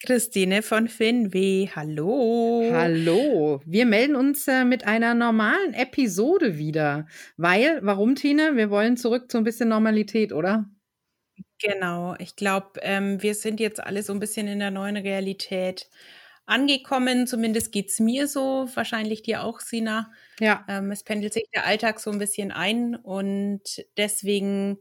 Christine 0.00 0.62
von 0.62 0.88
Finweh, 0.88 1.68
hallo. 1.74 2.68
Hallo. 2.72 3.60
Wir 3.64 3.86
melden 3.86 4.16
uns 4.16 4.46
äh, 4.48 4.64
mit 4.64 4.86
einer 4.86 5.14
normalen 5.14 5.72
Episode 5.72 6.58
wieder. 6.58 7.06
Weil, 7.36 7.80
warum, 7.82 8.14
Tine? 8.14 8.56
Wir 8.56 8.70
wollen 8.70 8.96
zurück 8.96 9.30
zu 9.30 9.38
ein 9.38 9.44
bisschen 9.44 9.70
Normalität, 9.70 10.32
oder? 10.32 10.68
Genau. 11.58 12.14
Ich 12.18 12.36
glaube, 12.36 12.80
ähm, 12.82 13.22
wir 13.22 13.34
sind 13.34 13.60
jetzt 13.60 13.82
alle 13.82 14.02
so 14.02 14.12
ein 14.12 14.20
bisschen 14.20 14.46
in 14.46 14.58
der 14.58 14.70
neuen 14.70 14.96
Realität 14.96 15.88
angekommen. 16.46 17.26
Zumindest 17.26 17.72
geht 17.72 17.88
es 17.88 18.00
mir 18.00 18.28
so, 18.28 18.68
wahrscheinlich 18.74 19.22
dir 19.22 19.42
auch, 19.42 19.60
Sina. 19.60 20.12
Ja. 20.38 20.64
Ähm, 20.68 20.90
es 20.90 21.02
pendelt 21.02 21.32
sich 21.32 21.48
der 21.54 21.64
Alltag 21.64 22.00
so 22.00 22.10
ein 22.10 22.18
bisschen 22.18 22.52
ein 22.52 22.94
und 22.94 23.62
deswegen 23.96 24.78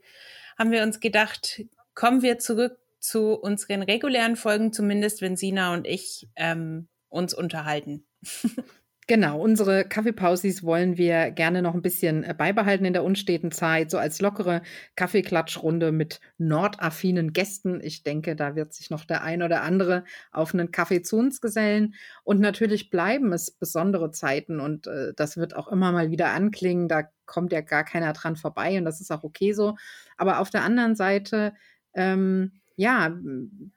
haben 0.58 0.72
wir 0.72 0.84
uns 0.84 1.00
gedacht, 1.00 1.64
kommen 1.96 2.22
wir 2.22 2.40
zurück 2.40 2.78
zu 3.04 3.34
unseren 3.34 3.84
regulären 3.84 4.38
Folgen, 4.38 4.72
zumindest 4.72 5.22
wenn 5.22 5.36
Sina 5.36 5.74
und 5.74 5.86
ich 5.86 6.30
ähm, 6.36 6.88
uns 7.10 7.34
unterhalten. 7.34 8.06
Genau, 9.06 9.42
unsere 9.42 9.84
Kaffeepausis 9.84 10.64
wollen 10.64 10.98
wir 10.98 11.32
gerne 11.32 11.62
noch 11.62 11.74
ein 11.74 11.82
bisschen 11.82 12.24
äh, 12.24 12.34
beibehalten 12.34 12.86
in 12.86 12.94
der 12.94 13.04
unsteten 13.04 13.52
Zeit, 13.52 13.92
so 13.92 13.98
als 13.98 14.22
lockere 14.22 14.62
Kaffeeklatschrunde 14.96 15.92
mit 15.92 16.22
nordaffinen 16.38 17.34
Gästen. 17.34 17.82
Ich 17.84 18.04
denke, 18.04 18.38
da 18.38 18.56
wird 18.56 18.74
sich 18.74 18.90
noch 18.90 19.04
der 19.04 19.22
ein 19.22 19.44
oder 19.44 19.62
andere 19.62 20.06
auf 20.32 20.54
einen 20.54 20.72
Kaffee 20.72 21.02
zu 21.02 21.18
uns 21.18 21.42
gesellen. 21.42 21.96
Und 22.24 22.40
natürlich 22.40 22.90
bleiben 22.90 23.34
es 23.34 23.52
besondere 23.52 24.12
Zeiten 24.12 24.62
und 24.62 24.88
äh, 24.88 25.14
das 25.18 25.36
wird 25.36 25.54
auch 25.54 25.68
immer 25.68 25.92
mal 25.92 26.10
wieder 26.10 26.30
anklingen. 26.30 26.88
Da 26.88 27.04
kommt 27.26 27.52
ja 27.52 27.60
gar 27.60 27.84
keiner 27.84 28.14
dran 28.14 28.38
vorbei 28.38 28.78
und 28.78 28.86
das 28.86 29.02
ist 29.02 29.12
auch 29.12 29.26
okay 29.26 29.52
so. 29.52 29.76
Aber 30.16 30.40
auf 30.40 30.50
der 30.50 30.64
anderen 30.64 30.96
Seite 30.96 31.54
ähm, 31.94 32.54
ja, 32.76 33.16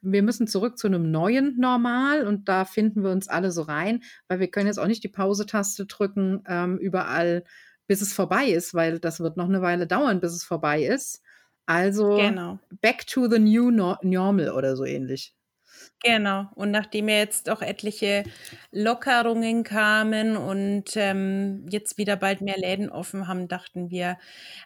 wir 0.01 0.23
müssen 0.23 0.47
zurück 0.47 0.77
zu 0.77 0.87
einem 0.87 1.11
neuen 1.11 1.57
Normal 1.57 2.25
und 2.25 2.49
da 2.49 2.65
finden 2.65 3.03
wir 3.03 3.11
uns 3.11 3.27
alle 3.27 3.51
so 3.51 3.61
rein, 3.61 4.03
weil 4.27 4.39
wir 4.39 4.49
können 4.49 4.67
jetzt 4.67 4.79
auch 4.79 4.87
nicht 4.87 5.03
die 5.03 5.09
Pause-Taste 5.09 5.85
drücken 5.85 6.43
ähm, 6.47 6.77
überall, 6.77 7.43
bis 7.85 8.01
es 8.01 8.13
vorbei 8.13 8.47
ist, 8.47 8.73
weil 8.73 8.99
das 8.99 9.19
wird 9.19 9.37
noch 9.37 9.47
eine 9.47 9.61
Weile 9.61 9.87
dauern, 9.87 10.19
bis 10.19 10.33
es 10.33 10.43
vorbei 10.43 10.83
ist. 10.83 11.21
Also 11.65 12.15
genau. 12.15 12.59
back 12.81 13.05
to 13.07 13.29
the 13.29 13.39
new 13.39 13.71
no 13.71 13.97
normal 14.01 14.51
oder 14.51 14.75
so 14.75 14.85
ähnlich. 14.85 15.33
Genau. 16.03 16.47
Und 16.55 16.71
nachdem 16.71 17.09
ja 17.09 17.17
jetzt 17.17 17.49
auch 17.49 17.61
etliche 17.61 18.23
Lockerungen 18.71 19.63
kamen 19.63 20.37
und 20.37 20.95
ähm, 20.95 21.65
jetzt 21.69 21.97
wieder 21.97 22.15
bald 22.15 22.41
mehr 22.41 22.57
Läden 22.57 22.89
offen 22.89 23.27
haben, 23.27 23.47
dachten 23.47 23.89
wir, 23.89 24.17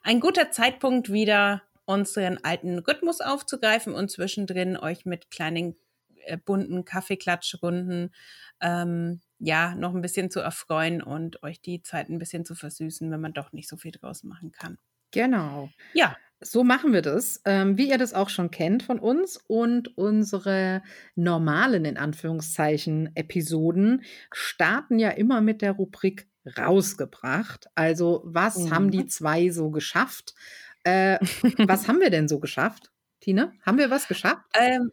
ein 0.04 0.20
guter 0.20 0.52
Zeitpunkt 0.52 1.12
wieder 1.12 1.64
unseren 1.92 2.38
alten 2.44 2.80
Rhythmus 2.80 3.22
aufzugreifen 3.22 3.94
und 3.94 4.10
zwischendrin 4.10 4.78
euch 4.78 5.06
mit 5.06 5.30
kleinen 5.32 5.76
äh, 6.26 6.38
bunten 6.38 6.86
Kaffeeklatschrunden 6.86 8.14
ähm, 8.62 9.22
ja 9.40 9.76
noch 9.76 9.94
ein 9.94 10.02
bisschen 10.02 10.30
zu 10.30 10.40
erfreuen 10.40 11.02
und 11.02 11.42
euch 11.44 11.62
die 11.62 11.82
Zeit 11.82 12.10
ein 12.10 12.20
bisschen 12.20 12.46
zu 12.46 12.56
versüßen, 12.56 13.10
wenn 13.12 13.22
man 13.22 13.34
doch 13.34 13.52
nicht 13.54 13.68
so 13.68 13.78
viel 13.78 13.92
draus 13.92 14.24
machen 14.24 14.52
kann. 14.52 14.78
Genau. 15.12 15.70
Ja. 15.94 16.16
So 16.44 16.64
machen 16.64 16.92
wir 16.92 17.04
das, 17.04 17.40
ähm, 17.46 17.78
wie 17.78 17.90
ihr 17.90 18.00
das 18.00 18.16
auch 18.16 18.30
schon 18.30 18.50
kennt 18.50 18.82
von 18.82 18.98
uns. 18.98 19.38
Und 19.46 19.96
unsere 19.96 20.82
normalen, 21.14 21.86
in 21.86 21.98
Anführungszeichen, 21.98 23.16
Episoden 23.16 24.02
starten 24.32 24.98
ja 24.98 25.10
immer 25.10 25.42
mit 25.42 25.62
der 25.62 25.74
Rubrik 25.74 26.28
rausgebracht. 26.58 27.68
Also, 27.76 28.24
was 28.26 28.58
mhm. 28.58 28.72
haben 28.72 28.92
die 28.92 29.06
zwei 29.06 29.50
so 29.52 29.70
geschafft? 29.70 30.34
Äh, 30.84 31.20
was 31.68 31.88
haben 31.88 32.00
wir 32.00 32.10
denn 32.10 32.28
so 32.28 32.40
geschafft, 32.40 32.92
Tine? 33.20 33.54
Haben 33.66 33.78
wir 33.78 33.90
was 33.90 34.08
geschafft? 34.08 34.46
Ähm, 34.56 34.92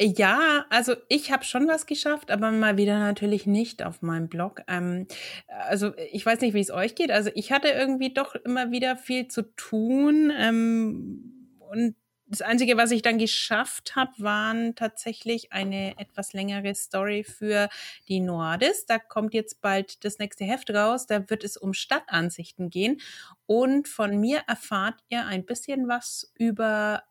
ja, 0.00 0.66
also 0.68 0.94
ich 1.08 1.32
habe 1.32 1.44
schon 1.44 1.68
was 1.68 1.86
geschafft, 1.86 2.30
aber 2.30 2.50
mal 2.50 2.76
wieder 2.76 2.98
natürlich 2.98 3.46
nicht 3.46 3.82
auf 3.82 4.02
meinem 4.02 4.28
Blog. 4.28 4.60
Ähm, 4.68 5.06
also 5.48 5.92
ich 6.12 6.24
weiß 6.26 6.40
nicht, 6.42 6.52
wie 6.52 6.60
es 6.60 6.70
euch 6.70 6.94
geht. 6.94 7.10
Also 7.10 7.30
ich 7.34 7.50
hatte 7.50 7.68
irgendwie 7.68 8.12
doch 8.12 8.34
immer 8.34 8.70
wieder 8.70 8.96
viel 8.96 9.28
zu 9.28 9.42
tun 9.56 10.30
ähm, 10.36 11.56
und 11.70 11.96
das 12.28 12.42
Einzige, 12.42 12.76
was 12.76 12.90
ich 12.90 13.02
dann 13.02 13.18
geschafft 13.18 13.94
habe, 13.94 14.12
waren 14.18 14.74
tatsächlich 14.74 15.52
eine 15.52 15.98
etwas 15.98 16.32
längere 16.32 16.74
Story 16.74 17.22
für 17.22 17.68
die 18.08 18.20
Nordis. 18.20 18.84
Da 18.86 18.98
kommt 18.98 19.32
jetzt 19.32 19.60
bald 19.60 20.04
das 20.04 20.18
nächste 20.18 20.44
Heft 20.44 20.70
raus. 20.70 21.06
Da 21.06 21.30
wird 21.30 21.44
es 21.44 21.56
um 21.56 21.72
Stadtansichten 21.72 22.68
gehen. 22.68 23.00
Und 23.46 23.86
von 23.86 24.18
mir 24.18 24.42
erfahrt 24.48 25.00
ihr 25.08 25.24
ein 25.24 25.46
bisschen 25.46 25.86
was 25.86 26.32
über 26.34 27.04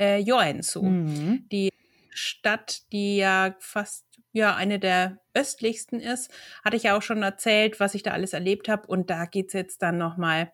äh, 0.00 0.18
Joensuu, 0.18 0.82
mhm. 0.82 1.46
die 1.52 1.70
Stadt, 2.10 2.90
die 2.92 3.16
ja 3.16 3.56
fast 3.58 4.06
ja 4.32 4.56
eine 4.56 4.78
der 4.78 5.20
östlichsten 5.34 6.00
ist. 6.00 6.30
Hatte 6.64 6.76
ich 6.76 6.84
ja 6.84 6.96
auch 6.96 7.02
schon 7.02 7.22
erzählt, 7.22 7.80
was 7.80 7.94
ich 7.94 8.02
da 8.02 8.12
alles 8.12 8.32
erlebt 8.32 8.68
habe. 8.68 8.86
Und 8.86 9.10
da 9.10 9.26
geht 9.26 9.48
es 9.48 9.52
jetzt 9.52 9.82
dann 9.82 9.98
nochmal 9.98 10.44
mal 10.44 10.52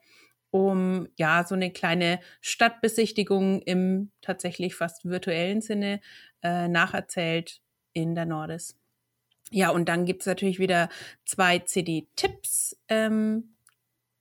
um 0.50 1.08
ja 1.16 1.44
so 1.46 1.54
eine 1.54 1.70
kleine 1.70 2.20
Stadtbesichtigung 2.40 3.62
im 3.62 4.10
tatsächlich 4.20 4.74
fast 4.74 5.04
virtuellen 5.04 5.60
Sinne 5.60 6.00
äh, 6.42 6.68
nacherzählt 6.68 7.60
in 7.92 8.14
der 8.14 8.26
Nordis. 8.26 8.76
Ja, 9.50 9.70
und 9.70 9.88
dann 9.88 10.04
gibt 10.04 10.22
es 10.22 10.26
natürlich 10.26 10.58
wieder 10.58 10.88
zwei 11.24 11.58
CD-Tipps, 11.58 12.76
ähm, 12.88 13.56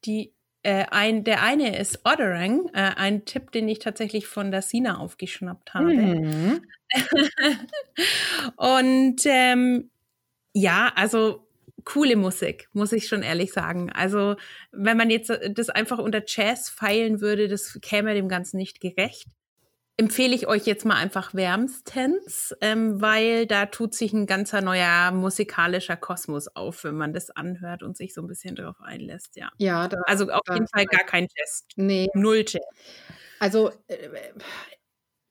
die 0.05 0.33
äh, 0.63 0.85
ein, 0.91 1.23
der 1.23 1.43
eine 1.43 1.77
ist 1.77 2.01
Otterang, 2.03 2.69
äh, 2.73 2.91
ein 2.95 3.25
Tipp, 3.25 3.51
den 3.51 3.67
ich 3.69 3.79
tatsächlich 3.79 4.27
von 4.27 4.51
der 4.51 4.61
Sina 4.61 4.97
aufgeschnappt 4.97 5.73
habe. 5.73 5.93
Mhm. 5.93 6.61
und 8.57 9.21
ähm, 9.25 9.89
ja, 10.53 10.91
also 10.95 11.47
coole 11.91 12.15
Musik, 12.15 12.69
muss 12.73 12.91
ich 12.91 13.07
schon 13.07 13.23
ehrlich 13.23 13.51
sagen. 13.51 13.91
Also, 13.91 14.35
wenn 14.71 14.97
man 14.97 15.09
jetzt 15.09 15.31
äh, 15.31 15.51
das 15.51 15.69
einfach 15.69 15.97
unter 15.97 16.21
Jazz 16.25 16.69
feilen 16.69 17.19
würde, 17.19 17.47
das 17.47 17.79
käme 17.81 18.13
dem 18.13 18.29
Ganzen 18.29 18.57
nicht 18.57 18.79
gerecht. 18.79 19.27
Empfehle 19.97 20.33
ich 20.33 20.47
euch 20.47 20.65
jetzt 20.65 20.85
mal 20.85 20.95
einfach 20.95 21.33
wärmstens, 21.33 22.55
ähm, 22.61 23.01
weil 23.01 23.47
da 23.47 23.65
tut 23.65 23.93
sich 23.93 24.13
ein 24.13 24.27
ganzer 24.27 24.61
neuer 24.61 25.11
musikalischer 25.11 25.97
Kosmos 25.97 26.47
auf, 26.47 26.85
wenn 26.85 26.95
man 26.95 27.11
das 27.11 27.31
anhört 27.31 27.83
und 27.83 27.97
sich 27.97 28.13
so 28.13 28.21
ein 28.21 28.27
bisschen 28.27 28.55
darauf 28.55 28.79
einlässt, 28.79 29.35
ja. 29.35 29.49
Ja, 29.57 29.89
da, 29.89 29.97
also 30.05 30.29
auf 30.29 30.47
jeden 30.53 30.67
Fall 30.67 30.85
gar 30.85 31.03
kein 31.03 31.27
Jazz. 31.35 31.65
Nee. 31.75 32.07
Null 32.13 32.45
Jazz. 32.47 32.63
Also 33.39 33.71
äh, 33.87 34.09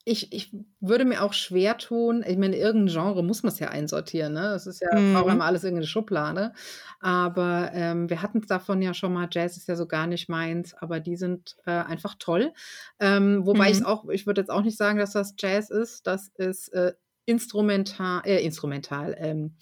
ich, 0.09 0.33
ich 0.33 0.57
würde 0.81 1.05
mir 1.05 1.23
auch 1.23 1.35
schwer 1.35 1.77
tun, 1.77 2.25
ich 2.27 2.39
meine, 2.39 2.57
irgendein 2.57 2.93
Genre 2.93 3.23
muss 3.23 3.43
man 3.43 3.53
es 3.53 3.59
ja 3.59 3.69
einsortieren, 3.69 4.33
ne? 4.33 4.41
Das 4.41 4.67
ist 4.67 4.81
ja, 4.81 4.99
mhm. 4.99 5.15
braucht 5.15 5.33
immer 5.33 5.45
alles 5.45 5.65
irgendeine 5.65 5.87
Schublade. 5.87 6.53
Aber 7.01 7.71
ähm, 7.75 8.09
wir 8.09 8.23
hatten 8.23 8.39
es 8.39 8.47
davon 8.47 8.81
ja 8.83 8.95
schon 8.95 9.13
mal, 9.13 9.29
Jazz 9.31 9.57
ist 9.57 9.69
ja 9.69 9.77
so 9.77 9.87
gar 9.87 10.07
nicht 10.07 10.29
meins, 10.29 10.75
aber 10.75 10.99
die 11.01 11.17
sind 11.17 11.57
äh, 11.67 11.71
einfach 11.71 12.17
toll. 12.19 12.53
Ähm, 12.99 13.47
wobei 13.47 13.69
mhm. 13.69 13.73
ich 13.73 13.85
auch, 13.85 14.09
ich 14.09 14.27
würde 14.27 14.41
jetzt 14.41 14.51
auch 14.51 14.63
nicht 14.63 14.79
sagen, 14.79 14.99
dass 14.99 15.13
das 15.13 15.35
Jazz 15.39 15.71
ist, 15.71 16.07
das 16.07 16.29
ist 16.37 16.69
äh, 16.73 16.95
instrumental, 17.27 18.23
äh, 18.25 18.43
instrumental, 18.43 19.15
ähm, 19.19 19.57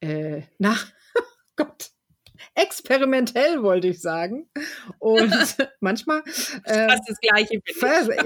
äh, 0.00 0.42
na, 0.58 0.76
Gott, 1.56 1.90
experimentell, 2.54 3.62
wollte 3.62 3.88
ich 3.88 4.00
sagen. 4.00 4.48
Und 4.98 5.32
manchmal. 5.80 6.22
Äh, 6.64 6.88
Fast 6.88 7.08
das 7.08 7.20
Gleiche. 7.20 7.60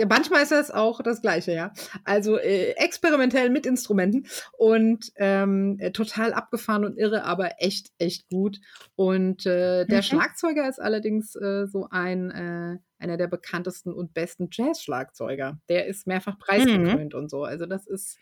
manchmal 0.09 0.43
ist 0.43 0.53
das 0.53 0.71
auch 0.71 1.03
das 1.03 1.23
Gleiche, 1.23 1.53
ja. 1.53 1.73
Also 2.05 2.39
äh, 2.39 2.73
experimentell 2.73 3.51
mit 3.51 3.67
Instrumenten 3.67 4.27
und 4.57 5.13
ähm, 5.17 5.77
äh, 5.81 5.93
total 5.93 6.33
abgefahren 6.33 6.85
und 6.85 6.99
irre, 6.99 7.25
aber 7.25 7.53
echt, 7.59 7.89
echt 7.99 8.29
gut. 8.29 8.59
Und 8.97 9.47
äh, 9.47 9.87
der 9.87 9.99
mhm. 9.99 10.03
Schlagzeuger 10.03 10.69
ist 10.69 10.81
allerdings 10.81 11.35
äh, 11.37 11.67
so 11.67 11.89
ein 11.91 12.31
äh, 12.31 12.79
einer 13.03 13.17
der 13.17 13.27
bekanntesten 13.27 13.93
und 13.93 14.15
besten 14.15 14.49
Jazz-Schlagzeuger. 14.51 15.59
Der 15.69 15.87
ist 15.87 16.07
mehrfach 16.07 16.39
preisgekrönt 16.39 17.13
mhm. 17.13 17.19
und 17.19 17.31
so. 17.31 17.45
Also 17.45 17.67
das 17.67 17.87
ist 17.87 18.17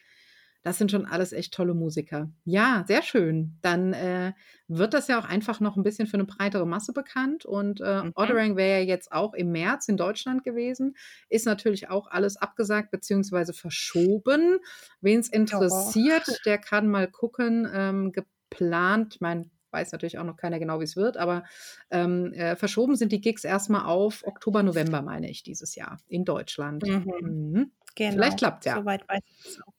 Das 0.63 0.77
sind 0.77 0.91
schon 0.91 1.07
alles 1.07 1.33
echt 1.33 1.55
tolle 1.55 1.73
Musiker. 1.73 2.31
Ja, 2.45 2.85
sehr 2.87 3.03
schön. 3.03 3.57
Dann 3.63 3.95
äh, 3.95 4.33
wird 4.69 4.93
das 4.93 5.09
ja 5.09 5.19
auch 5.19 5.25
einfach 5.25 5.61
noch 5.61 5.77
ein 5.77 5.83
bisschen 5.83 6.07
für 6.07 6.15
eine 6.15 6.27
breitere 6.27 6.67
Masse 6.67 6.93
bekannt. 6.93 7.47
Und 7.47 7.81
äh, 7.81 8.03
mhm. 8.03 8.13
Ottering 8.15 8.57
wäre 8.57 8.81
ja 8.81 8.85
jetzt 8.85 9.11
auch 9.11 9.33
im 9.33 9.53
März 9.53 9.89
in 9.89 9.97
Deutschland 9.97 10.45
gewesen. 10.45 10.97
Ist 11.31 11.47
natürlich 11.47 11.89
auch 11.89 12.09
alles 12.09 12.37
abgesagt 12.37 12.91
bzw. 12.91 13.55
verschoben. 13.55 14.59
Wen 15.01 15.21
es 15.21 15.29
interessiert, 15.29 16.25
oh. 16.29 16.35
der 16.45 16.59
kann 16.59 16.89
mal 16.89 17.09
gucken. 17.09 17.67
Ähm, 17.73 18.13
geplant, 18.13 19.17
mein 19.21 19.51
weiß 19.73 19.93
natürlich 19.93 20.19
auch 20.19 20.25
noch 20.25 20.37
keiner 20.37 20.59
genau, 20.59 20.81
wie 20.81 20.85
es 20.85 20.97
wird, 20.97 21.17
aber 21.17 21.45
ähm, 21.93 22.33
äh, 22.33 22.57
verschoben 22.57 22.97
sind 22.97 23.13
die 23.13 23.21
Gigs 23.21 23.45
erstmal 23.45 23.85
auf 23.85 24.27
Oktober, 24.27 24.65
November, 24.65 25.01
meine 25.01 25.31
ich, 25.31 25.45
dieses 25.45 25.77
Jahr 25.77 26.01
in 26.09 26.25
Deutschland. 26.25 26.83
Mhm. 26.83 27.13
Mhm. 27.21 27.73
Genau. 27.95 28.13
Vielleicht 28.13 28.39
klappt 28.39 28.67
es 28.67 28.73
ja. 28.73 28.77
Soweit 28.77 29.09
weiß 29.09 29.23
ich 29.25 29.47
es 29.47 29.61
auch. 29.63 29.73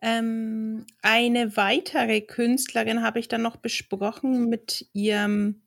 Ähm, 0.00 0.86
eine 1.02 1.56
weitere 1.56 2.20
Künstlerin 2.20 3.02
habe 3.02 3.18
ich 3.18 3.28
dann 3.28 3.42
noch 3.42 3.56
besprochen 3.56 4.48
mit 4.48 4.88
ihrem, 4.92 5.62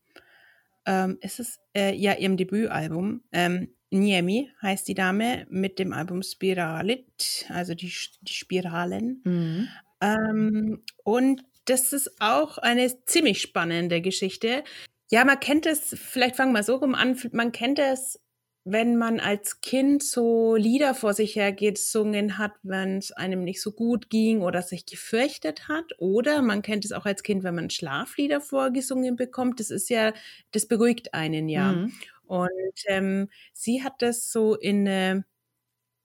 ähm, 0.86 1.18
ist 1.22 1.39
es, 1.39 1.60
äh, 1.75 1.94
ja, 1.95 2.13
ihrem 2.13 2.38
Debütalbum. 2.38 3.24
Ähm, 3.31 3.74
Niemi 3.92 4.50
heißt 4.62 4.88
die 4.88 4.94
Dame 4.94 5.45
mit 5.50 5.78
dem 5.78 5.92
Album 5.92 6.24
Spiralit, 6.24 7.45
also 7.50 7.75
die, 7.75 7.94
die 8.22 8.33
Spiralen. 8.33 9.22
Mhm. 9.25 9.68
Ähm, 10.00 10.84
und 11.04 11.44
das 11.66 11.94
ist 11.94 12.22
auch 12.22 12.57
eine 12.57 13.06
ziemlich 13.06 13.42
spannende 13.42 14.01
Geschichte. 14.01 14.63
Ja, 15.10 15.25
man 15.25 15.39
kennt 15.39 15.66
es, 15.66 15.94
vielleicht 16.00 16.38
fangen 16.38 16.54
wir 16.54 16.63
so 16.63 16.75
rum 16.77 16.95
an, 16.95 17.18
man 17.34 17.51
kennt 17.51 17.80
es, 17.80 18.19
wenn 18.63 18.96
man 18.98 19.19
als 19.19 19.62
Kind 19.62 20.04
so 20.04 20.56
Lieder 20.56 20.94
vor 20.94 21.13
sich 21.13 21.36
hergesungen 21.36 22.38
hat, 22.38 22.54
wenn 22.62 23.00
es 23.00 23.12
einem 23.12 23.44
nicht 23.44 23.62
so 23.62 23.72
gut 23.72 24.10
ging 24.10 24.42
oder 24.42 24.62
sich 24.62 24.86
gefürchtet 24.86 25.68
hat. 25.68 25.86
Oder 25.98 26.42
man 26.44 26.62
kennt 26.62 26.86
es 26.86 26.92
auch 26.92 27.06
als 27.06 27.24
Kind, 27.24 27.44
wenn 27.44 27.56
man 27.56 27.72
Schlaflieder 27.72 28.40
vorgesungen 28.40 29.16
bekommt. 29.16 29.60
Das 29.60 29.72
ist 29.72 29.90
ja, 29.90 30.13
das 30.52 30.68
beruhigt 30.68 31.13
einen 31.13 31.50
ja. 31.50 31.74
Mhm. 31.74 31.94
Und 32.25 32.50
ähm, 32.86 33.30
sie 33.54 33.84
hat 33.84 34.02
das 34.02 34.31
so 34.31 34.56
in 34.56 34.88
eine, 34.88 35.25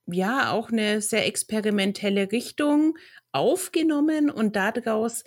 ja, 0.06 0.50
auch 0.53 0.70
eine 0.70 1.00
sehr 1.03 1.26
experimentelle 1.26 2.32
Richtung 2.32 2.97
aufgenommen 3.32 4.31
und 4.31 4.56
daraus 4.56 5.25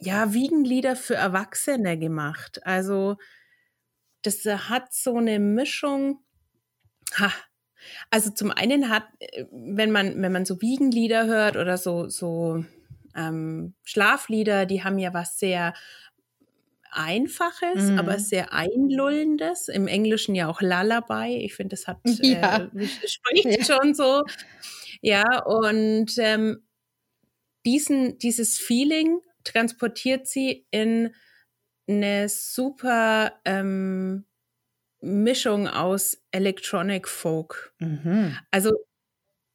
ja, 0.00 0.32
Wiegenlieder 0.34 0.96
für 0.96 1.14
Erwachsene 1.14 1.98
gemacht. 1.98 2.60
Also 2.64 3.16
das 4.22 4.44
hat 4.44 4.92
so 4.92 5.16
eine 5.16 5.38
Mischung. 5.38 6.24
Ha. 7.18 7.32
Also 8.10 8.30
zum 8.30 8.50
einen 8.50 8.90
hat, 8.90 9.04
äh, 9.20 9.44
wenn 9.50 9.90
man, 9.90 10.20
wenn 10.20 10.32
man 10.32 10.44
so 10.44 10.60
Wiegenlieder 10.60 11.26
hört 11.26 11.56
oder 11.56 11.78
so, 11.78 12.08
so 12.08 12.64
ähm, 13.16 13.74
Schlaflieder, 13.84 14.66
die 14.66 14.84
haben 14.84 14.98
ja 14.98 15.14
was 15.14 15.38
sehr 15.38 15.74
Einfaches, 16.90 17.90
mhm. 17.90 17.98
aber 17.98 18.18
sehr 18.18 18.52
Einlullendes. 18.52 19.68
Im 19.68 19.88
Englischen 19.88 20.34
ja 20.34 20.48
auch 20.48 20.62
Lullaby. 20.62 21.36
Ich 21.44 21.54
finde, 21.54 21.76
das 21.76 21.86
hat 21.86 21.98
ja. 22.04 22.68
äh, 22.74 22.86
spricht 23.06 23.44
ja. 23.44 23.64
schon 23.64 23.94
so. 23.94 24.24
Ja, 25.02 25.44
und 25.44 26.12
ähm, 26.18 26.62
diesen, 27.66 28.18
dieses 28.18 28.58
Feeling 28.58 29.20
transportiert 29.44 30.26
sie 30.26 30.66
in 30.70 31.14
eine 31.86 32.28
super 32.28 33.34
ähm, 33.44 34.24
Mischung 35.00 35.68
aus 35.68 36.18
Electronic 36.32 37.08
Folk. 37.08 37.72
Mhm. 37.78 38.36
Also 38.50 38.72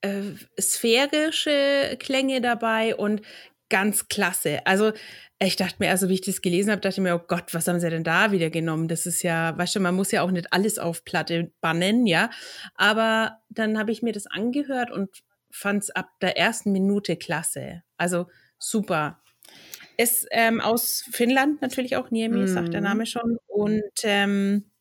äh, 0.01 0.21
sphärische 0.59 1.97
Klänge 1.99 2.41
dabei 2.41 2.95
und 2.95 3.21
ganz 3.69 4.07
klasse. 4.07 4.65
Also 4.65 4.93
ich 5.39 5.55
dachte 5.55 5.77
mir, 5.79 5.89
also 5.89 6.07
wie 6.09 6.13
ich 6.13 6.21
das 6.21 6.41
gelesen 6.41 6.71
habe, 6.71 6.81
dachte 6.81 6.99
ich 6.99 7.03
mir, 7.03 7.15
oh 7.15 7.25
Gott, 7.27 7.53
was 7.53 7.67
haben 7.67 7.79
sie 7.79 7.89
denn 7.89 8.03
da 8.03 8.31
wieder 8.31 8.49
genommen? 8.49 8.87
Das 8.87 9.05
ist 9.05 9.23
ja, 9.23 9.57
weißt 9.57 9.75
du, 9.75 9.79
man 9.79 9.95
muss 9.95 10.11
ja 10.11 10.21
auch 10.21 10.31
nicht 10.31 10.53
alles 10.53 10.77
auf 10.77 11.03
Platte 11.03 11.51
bannen, 11.59 12.05
ja. 12.05 12.29
Aber 12.75 13.39
dann 13.49 13.77
habe 13.77 13.91
ich 13.91 14.03
mir 14.03 14.13
das 14.13 14.27
angehört 14.27 14.91
und 14.91 15.09
fand 15.51 15.83
es 15.83 15.89
ab 15.89 16.09
der 16.21 16.37
ersten 16.37 16.71
Minute 16.71 17.15
klasse. 17.17 17.83
Also 17.97 18.27
super. 18.57 19.21
Ist 19.97 20.27
ähm, 20.31 20.61
aus 20.61 21.03
Finnland 21.11 21.61
natürlich 21.61 21.95
auch, 21.97 22.09
Niemi, 22.09 22.43
mm. 22.43 22.47
sagt 22.47 22.73
der 22.73 22.81
mhm. 22.81 22.87
Name 22.87 23.05
schon. 23.05 23.37
Und 23.47 23.91
ähm, 24.03 24.71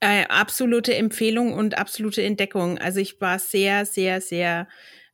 äh, 0.00 0.26
absolute 0.26 0.94
Empfehlung 0.94 1.52
und 1.52 1.78
absolute 1.78 2.22
Entdeckung. 2.22 2.78
Also 2.78 3.00
ich 3.00 3.20
war 3.20 3.38
sehr, 3.38 3.84
sehr, 3.86 4.20
sehr 4.20 4.66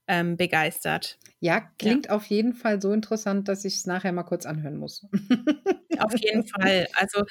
ähm, 0.08 0.36
begeistert. 0.36 1.18
Ja, 1.40 1.60
klingt 1.78 2.06
ja. 2.06 2.12
auf 2.12 2.26
jeden 2.26 2.54
Fall 2.54 2.80
so 2.80 2.92
interessant, 2.92 3.48
dass 3.48 3.64
ich 3.64 3.74
es 3.74 3.86
nachher 3.86 4.12
mal 4.12 4.22
kurz 4.22 4.46
anhören 4.46 4.76
muss. 4.76 5.06
auf 5.98 6.16
jeden 6.18 6.46
Fall. 6.46 6.86
Also 6.94 7.24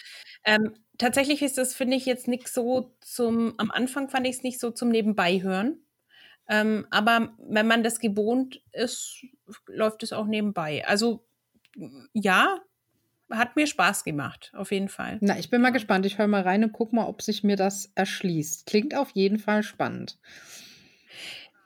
ähm, 0.44 0.74
tatsächlich 0.98 1.42
ist 1.42 1.58
das, 1.58 1.74
finde 1.74 1.98
ich, 1.98 2.06
jetzt 2.06 2.28
nicht 2.28 2.48
so 2.48 2.96
zum, 3.02 3.56
am 3.58 3.72
Anfang 3.72 4.10
fand 4.10 4.28
ich 4.28 4.38
es 4.38 4.44
nicht 4.44 4.60
so 4.60 4.72
zum 4.72 4.90
Nebenbeihören. 4.90 5.82
Ähm, 6.48 6.86
aber 6.92 7.36
wenn 7.40 7.68
man 7.68 7.84
das 7.84 8.00
gewohnt 8.00 8.62
ist, 8.72 9.26
läuft 9.66 10.04
es 10.04 10.14
auch 10.14 10.28
nebenbei. 10.28 10.86
Also 10.86 11.26
ja, 12.14 12.60
hat 13.32 13.56
mir 13.56 13.68
Spaß 13.68 14.04
gemacht, 14.04 14.52
auf 14.56 14.72
jeden 14.72 14.90
Fall. 14.90 15.18
Na, 15.22 15.38
ich 15.38 15.50
bin 15.50 15.62
mal 15.62 15.72
gespannt. 15.72 16.06
Ich 16.06 16.18
höre 16.18 16.28
mal 16.28 16.44
rein 16.44 16.64
und 16.64 16.74
gucke 16.74 16.96
mal, 16.96 17.08
ob 17.08 17.22
sich 17.22 17.44
mir 17.44 17.56
das 17.56 17.92
erschließt. 17.96 18.66
Klingt 18.66 18.96
auf 18.96 19.12
jeden 19.12 19.40
Fall 19.40 19.64
spannend. 19.64 20.18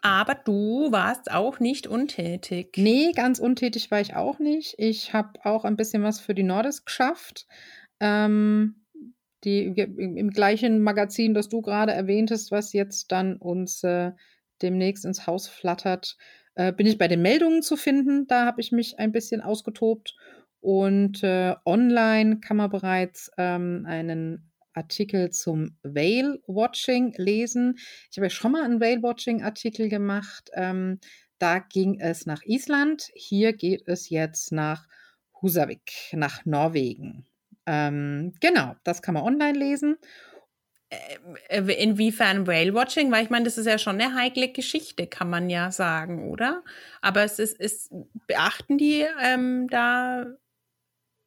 Aber 0.02 0.36
du 0.36 0.92
warst 0.92 1.32
auch 1.32 1.60
nicht 1.60 1.86
untätig. 1.88 2.78
Nee, 2.78 3.12
ganz 3.14 3.40
untätig 3.40 3.92
war 3.92 4.00
ich 4.00 4.16
auch 4.16 4.40
nicht. 4.40 4.76
Ich 4.78 5.14
habe 5.14 5.40
auch 5.44 5.66
ein 5.66 5.76
bisschen 5.76 6.04
was 6.04 6.22
für 6.22 6.34
die 6.34 6.44
Nordisk 6.44 6.86
geschafft. 6.86 7.48
Ähm, 8.00 8.76
die, 9.44 9.66
im, 9.66 10.30
gleichen 10.32 10.82
Magazin, 10.82 11.34
das 11.34 11.50
du 11.50 11.62
gerade 11.62 11.92
erwähntest, 11.92 12.52
was 12.52 12.74
jetzt 12.74 13.12
dann 13.12 13.38
uns 13.38 13.84
äh, 13.84 14.12
demnächst 14.62 15.06
ins 15.06 15.28
Haus 15.28 15.48
flattert, 15.48 16.18
äh, 16.56 16.72
bin 16.72 16.88
ich 16.88 16.98
bei 16.98 17.08
den 17.08 17.22
Meldungen 17.22 17.62
zu 17.62 17.76
finden. 17.76 18.28
Da 18.28 18.46
habe 18.46 18.62
ich 18.62 18.72
mich 18.72 19.00
ein 19.00 19.12
bisschen 19.12 19.42
ausgetobt. 19.42 20.16
Und 20.62 21.24
äh, 21.24 21.56
online 21.66 22.40
kann 22.40 22.58
man 22.58 22.70
bereits 22.70 23.32
ähm, 23.38 23.86
einen 23.88 24.52
Artikel 24.74 25.30
zum 25.32 25.78
Whale-Watching 25.84 27.14
lesen. 27.18 27.76
Ich 28.12 28.18
habe 28.18 28.28
ja 28.28 28.30
schon 28.30 28.52
mal 28.52 28.64
einen 28.64 28.82
Whale-Watching-Artikel 28.82 29.90
gemacht. 29.90 30.50
Ähm, 30.54 31.00
da 31.38 31.60
ging 31.60 32.00
es 32.00 32.26
nach 32.26 32.44
Island. 32.44 33.10
Hier 33.14 33.54
geht 33.54 33.88
es 33.88 34.10
jetzt 34.10 34.52
nach 34.52 34.88
Husavik, 35.42 35.92
nach 36.12 36.46
Norwegen. 36.46 37.26
Ähm, 37.66 38.34
genau, 38.42 38.76
das 38.84 39.02
kann 39.02 39.14
man 39.14 39.24
online 39.24 39.58
lesen. 39.58 39.98
Äh, 40.90 41.60
inwiefern 41.84 42.48
Whale-Watching? 42.48 43.12
Weil 43.12 43.24
ich 43.24 43.30
meine, 43.30 43.46
das 43.46 43.58
ist 43.58 43.68
ja 43.68 43.78
schon 43.78 44.02
eine 44.02 44.16
heikle 44.16 44.52
Geschichte, 44.52 45.08
kann 45.08 45.30
man 45.30 45.50
ja 45.50 45.72
sagen, 45.72 46.30
oder? 46.30 46.64
Aber 47.02 47.24
es 47.24 47.40
ist, 47.40 47.60
ist 47.60 47.92
beachten 48.28 48.78
die 48.78 49.06
ähm, 49.22 49.68
da 49.70 50.26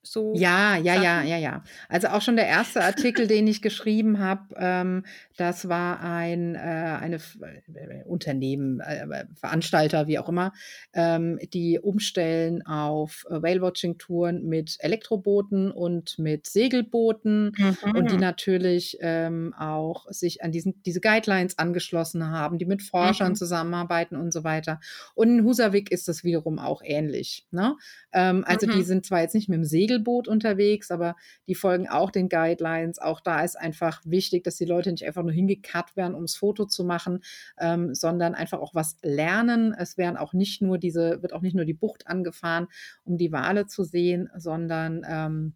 so. 0.03 0.33
Ja, 0.35 0.77
ja, 0.77 0.95
Sachen? 0.95 1.05
ja, 1.05 1.23
ja, 1.23 1.37
ja. 1.37 1.65
Also 1.89 2.09
auch 2.09 2.23
schon 2.23 2.37
der 2.37 2.47
erste 2.47 2.83
Artikel, 2.83 3.27
den 3.27 3.47
ich 3.47 3.63
geschrieben 3.63 4.19
habe, 4.19 4.55
ähm, 4.57 5.05
das 5.37 5.69
war 5.69 6.01
ein 6.01 6.55
äh, 6.55 6.59
eine 6.59 7.17
äh, 7.17 8.03
Unternehmen, 8.05 8.81
äh, 8.81 9.25
Veranstalter, 9.35 10.07
wie 10.09 10.19
auch 10.19 10.29
immer, 10.29 10.53
ähm, 10.93 11.39
die 11.53 11.79
umstellen 11.79 12.67
auf 12.67 13.25
Whale-Watching-Touren 13.29 14.45
mit 14.45 14.77
Elektrobooten 14.81 15.71
und 15.71 16.19
mit 16.19 16.47
Segelbooten 16.47 17.53
mhm. 17.57 17.95
und 17.95 18.11
die 18.11 18.17
natürlich 18.17 18.99
ähm, 19.01 19.55
auch 19.59 20.07
sich 20.11 20.43
an 20.43 20.53
diesen, 20.53 20.83
diese 20.83 21.01
Guidelines 21.01 21.59
angeschlossen 21.59 22.29
haben, 22.31 22.59
die 22.59 22.67
mit 22.67 22.83
Forschern 22.83 23.31
mhm. 23.31 23.37
zusammenarbeiten 23.37 24.17
und 24.17 24.33
so 24.33 24.45
weiter. 24.45 24.81
Und 25.15 25.29
in 25.29 25.45
Husavik 25.45 25.91
ist 25.91 26.09
das 26.09 26.25
wiederum 26.25 26.59
auch 26.59 26.83
ähnlich. 26.85 27.47
Ne? 27.51 27.77
Ähm, 28.13 28.45
also 28.47 28.67
mhm. 28.67 28.73
die 28.73 28.83
sind 28.83 29.07
zwar 29.07 29.21
jetzt 29.21 29.35
nicht 29.35 29.49
mit 29.49 29.57
dem 29.57 29.65
Segelboot 29.93 30.29
unterwegs, 30.29 30.91
aber 30.91 31.17
die 31.47 31.55
folgen 31.55 31.89
auch 31.89 32.11
den 32.11 32.29
Guidelines. 32.29 32.99
Auch 32.99 33.21
da 33.21 33.43
ist 33.43 33.57
einfach 33.57 34.01
wichtig, 34.05 34.45
dass 34.45 34.57
die 34.57 34.65
Leute 34.65 34.91
nicht 34.91 35.07
einfach 35.07 35.23
nur 35.23 35.33
hingekarrt 35.33 35.97
werden, 35.97 36.15
um 36.15 36.23
das 36.23 36.37
Foto 36.37 36.65
zu 36.67 36.85
machen, 36.85 37.23
ähm, 37.59 37.95
sondern 37.95 38.35
einfach 38.35 38.61
auch 38.61 38.75
was 38.75 38.97
lernen. 39.03 39.75
Es 39.77 39.99
werden 39.99 40.17
auch 40.17 40.33
nicht 40.33 40.63
nur 40.63 40.79
diese, 40.79 41.23
wird 41.23 41.33
auch 41.33 41.43
nicht 41.43 41.55
nur 41.55 41.65
die 41.65 41.75
Bucht 41.75 42.07
angefahren, 42.07 42.69
um 43.05 43.17
die 43.17 43.33
Wale 43.33 43.67
zu 43.67 43.85
sehen, 43.85 44.31
sondern 44.37 45.05
ähm, 45.09 45.55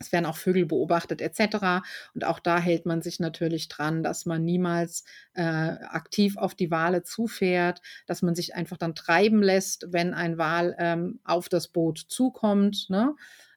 es 0.00 0.12
werden 0.12 0.26
auch 0.26 0.36
Vögel 0.36 0.66
beobachtet 0.66 1.20
etc. 1.20 1.86
Und 2.14 2.24
auch 2.24 2.40
da 2.40 2.58
hält 2.58 2.86
man 2.86 3.02
sich 3.02 3.20
natürlich 3.20 3.68
dran, 3.68 4.02
dass 4.02 4.26
man 4.26 4.44
niemals 4.44 5.04
äh, 5.34 5.42
aktiv 5.42 6.36
auf 6.36 6.54
die 6.54 6.70
Wale 6.70 7.02
zufährt, 7.02 7.80
dass 8.06 8.22
man 8.22 8.34
sich 8.34 8.54
einfach 8.54 8.76
dann 8.76 8.94
treiben 8.94 9.42
lässt, 9.42 9.92
wenn 9.92 10.12
ein 10.14 10.36
Wal 10.36 10.74
ähm, 10.78 11.20
auf 11.24 11.48
das 11.48 11.68
Boot 11.68 11.98
zukommt. 12.08 12.86
Ne? 12.88 13.14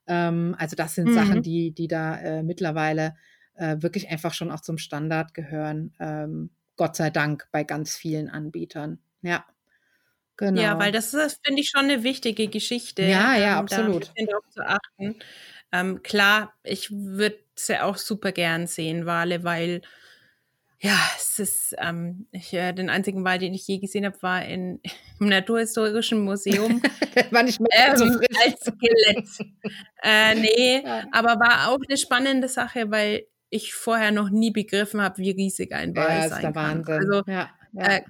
Ähm, 0.08 0.56
also 0.58 0.76
das 0.76 0.96
sind 0.96 1.10
mhm. 1.10 1.14
Sachen, 1.14 1.42
die, 1.42 1.72
die 1.72 1.88
da 1.88 2.18
äh, 2.20 2.44
mittlerweile 2.44 3.16
äh, 3.56 3.78
wirklich 3.80 4.10
einfach 4.10 4.34
schon 4.34 4.52
auch 4.52 4.62
zum 4.62 4.78
Standard 4.78 5.34
gehören. 5.34 5.94
Ähm, 6.00 6.50
Gott 6.76 6.96
sei 6.96 7.10
Dank 7.10 7.48
bei 7.52 7.64
ganz 7.64 7.96
vielen 7.96 8.30
Anbietern. 8.30 9.00
Ja. 9.22 9.46
Genau. 10.38 10.62
Ja, 10.62 10.78
weil 10.78 10.92
das 10.92 11.16
ist, 11.16 11.44
finde 11.44 11.62
ich, 11.62 11.70
schon 11.70 11.86
eine 11.86 12.04
wichtige 12.04 12.48
Geschichte. 12.48 13.02
Ja, 13.02 13.36
ja, 13.36 13.54
ähm, 13.54 13.60
absolut. 13.60 14.12
Da 14.16 14.26
darauf 14.26 14.50
zu 14.50 14.62
achten. 14.66 15.16
Ähm, 15.72 16.04
klar, 16.04 16.54
ich 16.64 16.92
würde 16.92 17.40
es 17.56 17.68
ja 17.68 17.84
auch 17.84 17.98
super 17.98 18.32
gern 18.32 18.68
sehen, 18.68 19.08
Wale, 19.08 19.44
weil 19.44 19.82
ja, 20.80 20.96
es 21.18 21.40
ist, 21.40 21.76
ähm, 21.80 22.28
ich, 22.32 22.54
äh, 22.54 22.72
den 22.72 22.90
einzigen 22.90 23.24
Wal, 23.24 23.40
den 23.40 23.54
ich 23.54 23.68
je 23.68 23.80
gesehen 23.80 24.06
habe, 24.06 24.22
war 24.22 24.46
in, 24.46 24.80
im 25.20 25.28
Naturhistorischen 25.28 26.24
Museum. 26.24 26.82
war 27.32 27.44
nicht 27.44 27.60
mehr 27.60 27.70
ähm, 27.90 27.98
so 27.98 28.04
als 28.06 28.62
Skelett. 28.62 29.54
äh, 30.04 30.36
nee, 30.36 30.82
ja. 30.86 31.04
aber 31.12 31.40
war 31.40 31.70
auch 31.70 31.80
eine 31.88 31.98
spannende 31.98 32.48
Sache, 32.48 32.92
weil 32.92 33.26
ich 33.50 33.74
vorher 33.74 34.12
noch 34.12 34.30
nie 34.30 34.52
begriffen 34.52 35.02
habe, 35.02 35.18
wie 35.18 35.32
riesig 35.32 35.74
ein 35.74 35.96
Wal 35.96 36.10
ja, 36.10 36.30
sein 36.30 36.32
ist 36.32 36.42
der 36.44 36.54
kann. 36.54 36.86
Wahnsinn. 36.88 36.96
Also, 36.96 37.24
ja, 37.28 37.50
ja. 37.74 37.84
Äh, 37.84 38.02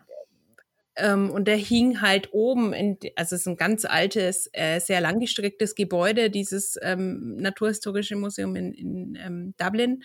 ähm, 0.98 1.30
und 1.30 1.48
der 1.48 1.58
hing 1.58 2.02
halt 2.02 2.34
oben, 2.34 2.74
in, 2.74 2.98
also 3.16 3.36
es 3.36 3.42
ist 3.42 3.48
ein 3.48 3.56
ganz 3.56 3.86
altes, 3.86 4.50
äh, 4.54 4.80
sehr 4.80 5.00
langgestrecktes 5.00 5.76
Gebäude, 5.76 6.32
dieses 6.32 6.76
ähm, 6.82 7.38
Naturhistorische 7.38 8.16
Museum 8.16 8.56
in, 8.56 8.74
in 8.74 9.16
ähm, 9.16 9.54
Dublin. 9.58 10.04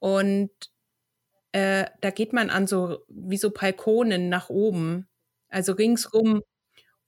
Und 0.00 0.50
äh, 1.56 1.86
da 2.02 2.10
geht 2.10 2.34
man 2.34 2.50
an 2.50 2.66
so 2.66 2.98
wie 3.08 3.38
so 3.38 3.50
Balkonen 3.50 4.28
nach 4.28 4.50
oben, 4.50 5.08
also 5.48 5.72
ringsrum. 5.72 6.42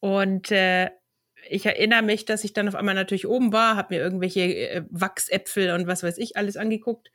Und 0.00 0.50
äh, 0.50 0.90
ich 1.50 1.66
erinnere 1.66 2.00
mich, 2.00 2.24
dass 2.24 2.44
ich 2.44 2.54
dann 2.54 2.66
auf 2.66 2.74
einmal 2.74 2.94
natürlich 2.94 3.26
oben 3.26 3.52
war, 3.52 3.76
habe 3.76 3.94
mir 3.94 4.00
irgendwelche 4.00 4.40
äh, 4.40 4.84
Wachsäpfel 4.88 5.72
und 5.72 5.86
was 5.86 6.02
weiß 6.02 6.16
ich 6.16 6.38
alles 6.38 6.56
angeguckt. 6.56 7.10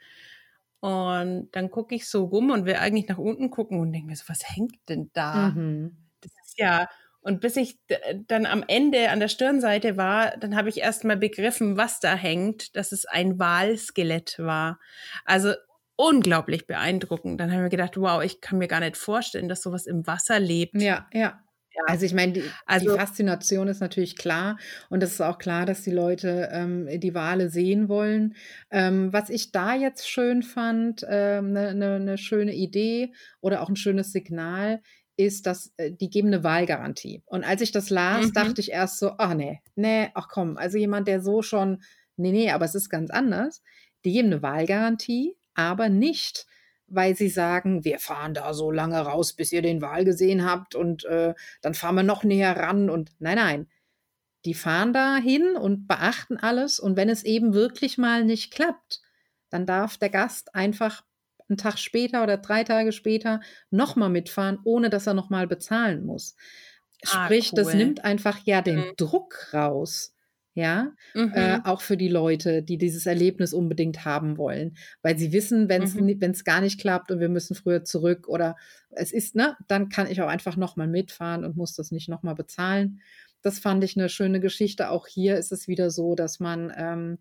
Und 0.80 1.50
dann 1.54 1.72
gucke 1.72 1.96
ich 1.96 2.08
so 2.08 2.26
rum 2.26 2.52
und 2.52 2.66
will 2.66 2.76
eigentlich 2.76 3.08
nach 3.08 3.18
unten 3.18 3.50
gucken 3.50 3.80
und 3.80 3.92
denke 3.94 4.10
mir 4.10 4.16
so, 4.16 4.26
was 4.28 4.56
hängt 4.56 4.78
denn 4.88 5.10
da? 5.14 5.50
Mhm. 5.56 5.98
Das 6.22 6.32
ist 6.46 6.60
ja, 6.60 6.88
und 7.22 7.42
bis 7.42 7.58
ich 7.58 7.80
dann 8.28 8.46
am 8.46 8.64
Ende 8.68 9.10
an 9.10 9.20
der 9.20 9.30
Stirnseite 9.30 9.98
war, 9.98 10.38
dann 10.38 10.56
habe 10.56 10.70
ich 10.70 10.82
erst 10.82 11.04
mal 11.04 11.18
begriffen, 11.18 11.78
was 11.78 12.00
da 12.00 12.14
hängt, 12.14 12.76
dass 12.76 12.92
es 12.92 13.06
ein 13.06 13.40
Walskelett 13.40 14.38
war. 14.38 14.80
Also 15.26 15.54
unglaublich 15.96 16.68
beeindruckend. 16.68 17.40
Dann 17.40 17.52
haben 17.52 17.62
wir 17.62 17.70
gedacht, 17.70 17.98
wow, 17.98 18.24
ich 18.24 18.42
kann 18.42 18.58
mir 18.58 18.68
gar 18.68 18.80
nicht 18.80 18.98
vorstellen, 18.98 19.48
dass 19.48 19.62
sowas 19.62 19.86
im 19.86 20.06
Wasser 20.08 20.40
lebt. 20.40 20.82
Ja, 20.82 21.08
ja. 21.14 21.40
Ja. 21.76 21.82
Also 21.88 22.06
ich 22.06 22.14
meine, 22.14 22.34
die, 22.34 22.44
also, 22.68 22.92
die, 22.92 22.98
Faszination 23.00 23.68
ist 23.68 23.80
natürlich 23.80 24.16
klar 24.16 24.60
und 24.90 25.02
es 25.02 25.14
ist 25.14 25.22
auch 25.22 25.40
klar, 25.40 25.66
dass 25.66 25.82
die 25.82 25.92
Leute 25.92 26.50
ähm, 26.52 26.88
die 27.00 27.16
Wale 27.16 27.50
sehen 27.50 27.90
wollen. 27.90 28.36
Ähm, 28.70 29.12
was 29.12 29.32
ich 29.32 29.52
da 29.52 29.74
jetzt 29.74 30.08
schön 30.08 30.44
fand, 30.44 31.04
eine 31.04 31.38
ähm, 31.40 31.52
ne, 31.52 31.74
ne, 31.74 32.00
ne 32.00 32.18
schöne 32.20 32.54
Idee 32.54 33.12
oder 33.42 33.64
auch 33.64 33.70
ein 33.70 33.76
schönes 33.76 34.12
Signal, 34.12 34.82
ist, 35.18 35.46
dass 35.46 35.74
äh, 35.78 35.92
die 35.92 36.10
geben 36.10 36.28
eine 36.28 36.44
Wahlgarantie. 36.44 37.24
Und 37.26 37.44
als 37.44 37.62
ich 37.62 37.72
das 37.72 37.90
las, 37.90 38.28
mhm. 38.28 38.34
dachte 38.34 38.62
ich 38.62 38.72
erst 38.72 39.00
so, 39.00 39.14
ach 39.18 39.34
nee, 39.34 39.62
nee, 39.76 40.10
ach 40.14 40.28
komm, 40.30 40.58
also 40.58 40.78
jemand, 40.78 41.08
der 41.08 41.22
so 41.22 41.42
schon, 41.42 41.82
nee, 42.18 42.32
nee, 42.32 42.52
aber 42.52 42.66
es 42.66 42.76
ist 42.76 42.90
ganz 42.90 43.10
anders. 43.10 43.62
Die 44.06 44.12
geben 44.12 44.28
eine 44.28 44.42
Wahlgarantie, 44.42 45.36
aber 45.56 45.90
nicht, 45.90 46.46
weil 46.88 47.16
sie 47.16 47.30
sagen, 47.30 47.84
wir 47.84 48.00
fahren 48.00 48.34
da 48.34 48.54
so 48.54 48.72
lange 48.72 49.00
raus, 49.00 49.34
bis 49.34 49.52
ihr 49.52 49.62
den 49.62 49.82
Wal 49.82 50.06
gesehen 50.06 50.46
habt 50.46 50.76
und 50.76 51.06
äh, 51.06 51.34
dann 51.62 51.74
fahren 51.74 51.96
wir 51.96 52.04
noch 52.04 52.24
näher 52.24 52.56
ran 52.56 52.90
und 52.90 53.12
nein, 53.20 53.38
nein. 53.38 53.68
Die 54.46 54.54
fahren 54.54 54.92
da 54.92 55.18
hin 55.18 55.56
und 55.56 55.88
beachten 55.88 56.38
alles 56.38 56.80
und 56.80 56.98
wenn 56.98 57.10
es 57.10 57.24
eben 57.24 57.54
wirklich 57.54 57.98
mal 57.98 58.26
nicht 58.26 58.54
klappt, 58.54 59.02
dann 59.50 59.66
darf 59.66 59.98
der 59.98 60.10
Gast 60.10 60.54
einfach 60.54 61.04
einen 61.48 61.58
Tag 61.58 61.78
später 61.78 62.24
oder 62.24 62.38
drei 62.38 62.64
Tage 62.64 62.92
später 62.92 63.40
nochmal 63.70 64.10
mitfahren, 64.10 64.60
ohne 64.64 64.90
dass 64.90 65.08
er 65.08 65.14
nochmal 65.14 65.48
bezahlen 65.48 66.06
muss. 66.06 66.36
Ah, 67.06 67.26
Sprich, 67.26 67.52
cool. 67.54 67.64
das 67.64 67.74
nimmt 67.74 68.04
einfach 68.04 68.40
ja 68.46 68.62
den 68.62 68.78
mhm. 68.78 68.94
Druck 68.98 69.54
raus 69.54 70.13
ja, 70.56 70.92
äh, 71.16 71.20
mhm. 71.20 71.32
äh, 71.34 71.60
auch 71.64 71.82
für 71.82 71.98
die 71.98 72.10
Leute, 72.10 72.62
die 72.62 72.78
dieses 72.78 73.06
Erlebnis 73.06 73.54
unbedingt 73.54 74.06
haben 74.06 74.38
wollen, 74.38 74.78
weil 75.02 75.18
sie 75.18 75.34
wissen, 75.34 75.68
wenn 75.68 75.84
es 75.84 75.96
mhm. 75.96 76.20
gar 76.46 76.62
nicht 76.62 76.80
klappt 76.80 77.12
und 77.12 77.20
wir 77.20 77.30
müssen 77.30 77.56
früher 77.56 77.84
zurück 77.84 78.28
oder 78.28 78.56
es 78.92 79.12
ist, 79.12 79.36
ne, 79.36 79.58
dann 79.68 79.90
kann 79.90 80.10
ich 80.10 80.22
auch 80.22 80.28
einfach 80.28 80.56
nochmal 80.56 80.88
mitfahren 80.88 81.44
und 81.44 81.58
muss 81.58 81.74
das 81.74 81.92
nicht 81.92 82.08
nochmal 82.08 82.36
bezahlen. 82.36 83.02
Das 83.42 83.60
fand 83.60 83.84
ich 83.84 83.98
eine 83.98 84.08
schöne 84.08 84.40
Geschichte. 84.40 84.90
Auch 84.90 85.06
hier 85.06 85.38
ist 85.38 85.52
es 85.52 85.68
wieder 85.68 85.90
so, 85.90 86.16
dass 86.16 86.40
man 86.40 86.72
ähm, 86.78 87.18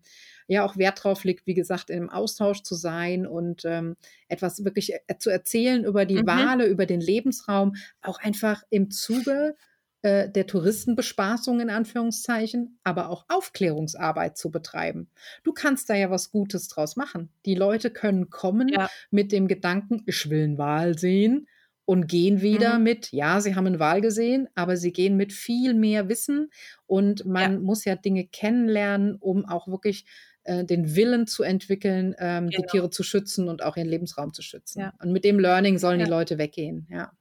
ja 0.47 0.63
auch 0.63 0.77
Wert 0.77 1.03
drauf 1.03 1.25
legt, 1.25 1.47
wie 1.47 1.53
gesagt, 1.53 1.89
im 1.89 2.09
Austausch 2.09 2.61
zu 2.61 2.75
sein 2.75 3.27
und 3.27 3.63
ähm, 3.65 3.97
etwas 4.29 4.63
wirklich 4.63 4.93
äh, 4.93 5.17
zu 5.17 5.29
erzählen 5.29 5.83
über 5.83 6.05
die 6.05 6.21
mhm. 6.21 6.27
Wale, 6.27 6.65
über 6.67 6.85
den 6.85 7.01
Lebensraum, 7.01 7.75
auch 8.01 8.19
einfach 8.19 8.63
im 8.69 8.89
Zuge 8.89 9.55
äh, 10.03 10.29
der 10.29 10.45
Touristenbespaßung 10.47 11.61
in 11.61 11.69
Anführungszeichen, 11.69 12.77
aber 12.83 13.09
auch 13.09 13.25
Aufklärungsarbeit 13.29 14.37
zu 14.37 14.51
betreiben. 14.51 15.09
Du 15.45 15.53
kannst 15.53 15.89
da 15.89 15.95
ja 15.95 16.11
was 16.11 16.29
Gutes 16.29 16.67
draus 16.67 16.97
machen. 16.97 17.29
Die 17.45 17.55
Leute 17.55 17.89
können 17.89 18.29
kommen 18.29 18.67
ja. 18.67 18.89
mit 19.11 19.31
dem 19.31 19.47
Gedanken, 19.47 20.03
ich 20.05 20.29
will 20.29 20.43
einen 20.43 20.57
Wal 20.57 20.99
sehen 20.99 21.47
und 21.85 22.07
gehen 22.07 22.41
wieder 22.41 22.77
mhm. 22.77 22.83
mit, 22.83 23.11
ja, 23.13 23.39
sie 23.39 23.55
haben 23.55 23.65
einen 23.65 23.79
Wal 23.79 24.01
gesehen, 24.01 24.49
aber 24.55 24.75
sie 24.75 24.91
gehen 24.91 25.15
mit 25.15 25.31
viel 25.31 25.73
mehr 25.73 26.09
Wissen 26.09 26.51
und 26.85 27.25
man 27.25 27.53
ja. 27.53 27.59
muss 27.59 27.85
ja 27.85 27.95
Dinge 27.95 28.27
kennenlernen, 28.27 29.15
um 29.15 29.45
auch 29.45 29.69
wirklich 29.69 30.05
äh, 30.43 30.65
den 30.65 30.97
Willen 30.97 31.27
zu 31.27 31.43
entwickeln, 31.43 32.13
ähm, 32.19 32.49
genau. 32.49 32.61
die 32.61 32.67
Tiere 32.67 32.89
zu 32.89 33.03
schützen 33.03 33.47
und 33.47 33.63
auch 33.63 33.77
ihren 33.77 33.87
Lebensraum 33.87 34.33
zu 34.33 34.41
schützen. 34.41 34.81
Ja. 34.81 34.93
Und 35.01 35.13
mit 35.13 35.23
dem 35.23 35.39
Learning 35.39 35.77
sollen 35.77 35.99
die 35.99 36.05
Leute 36.05 36.37
weggehen, 36.37 36.87
ja. 36.89 37.13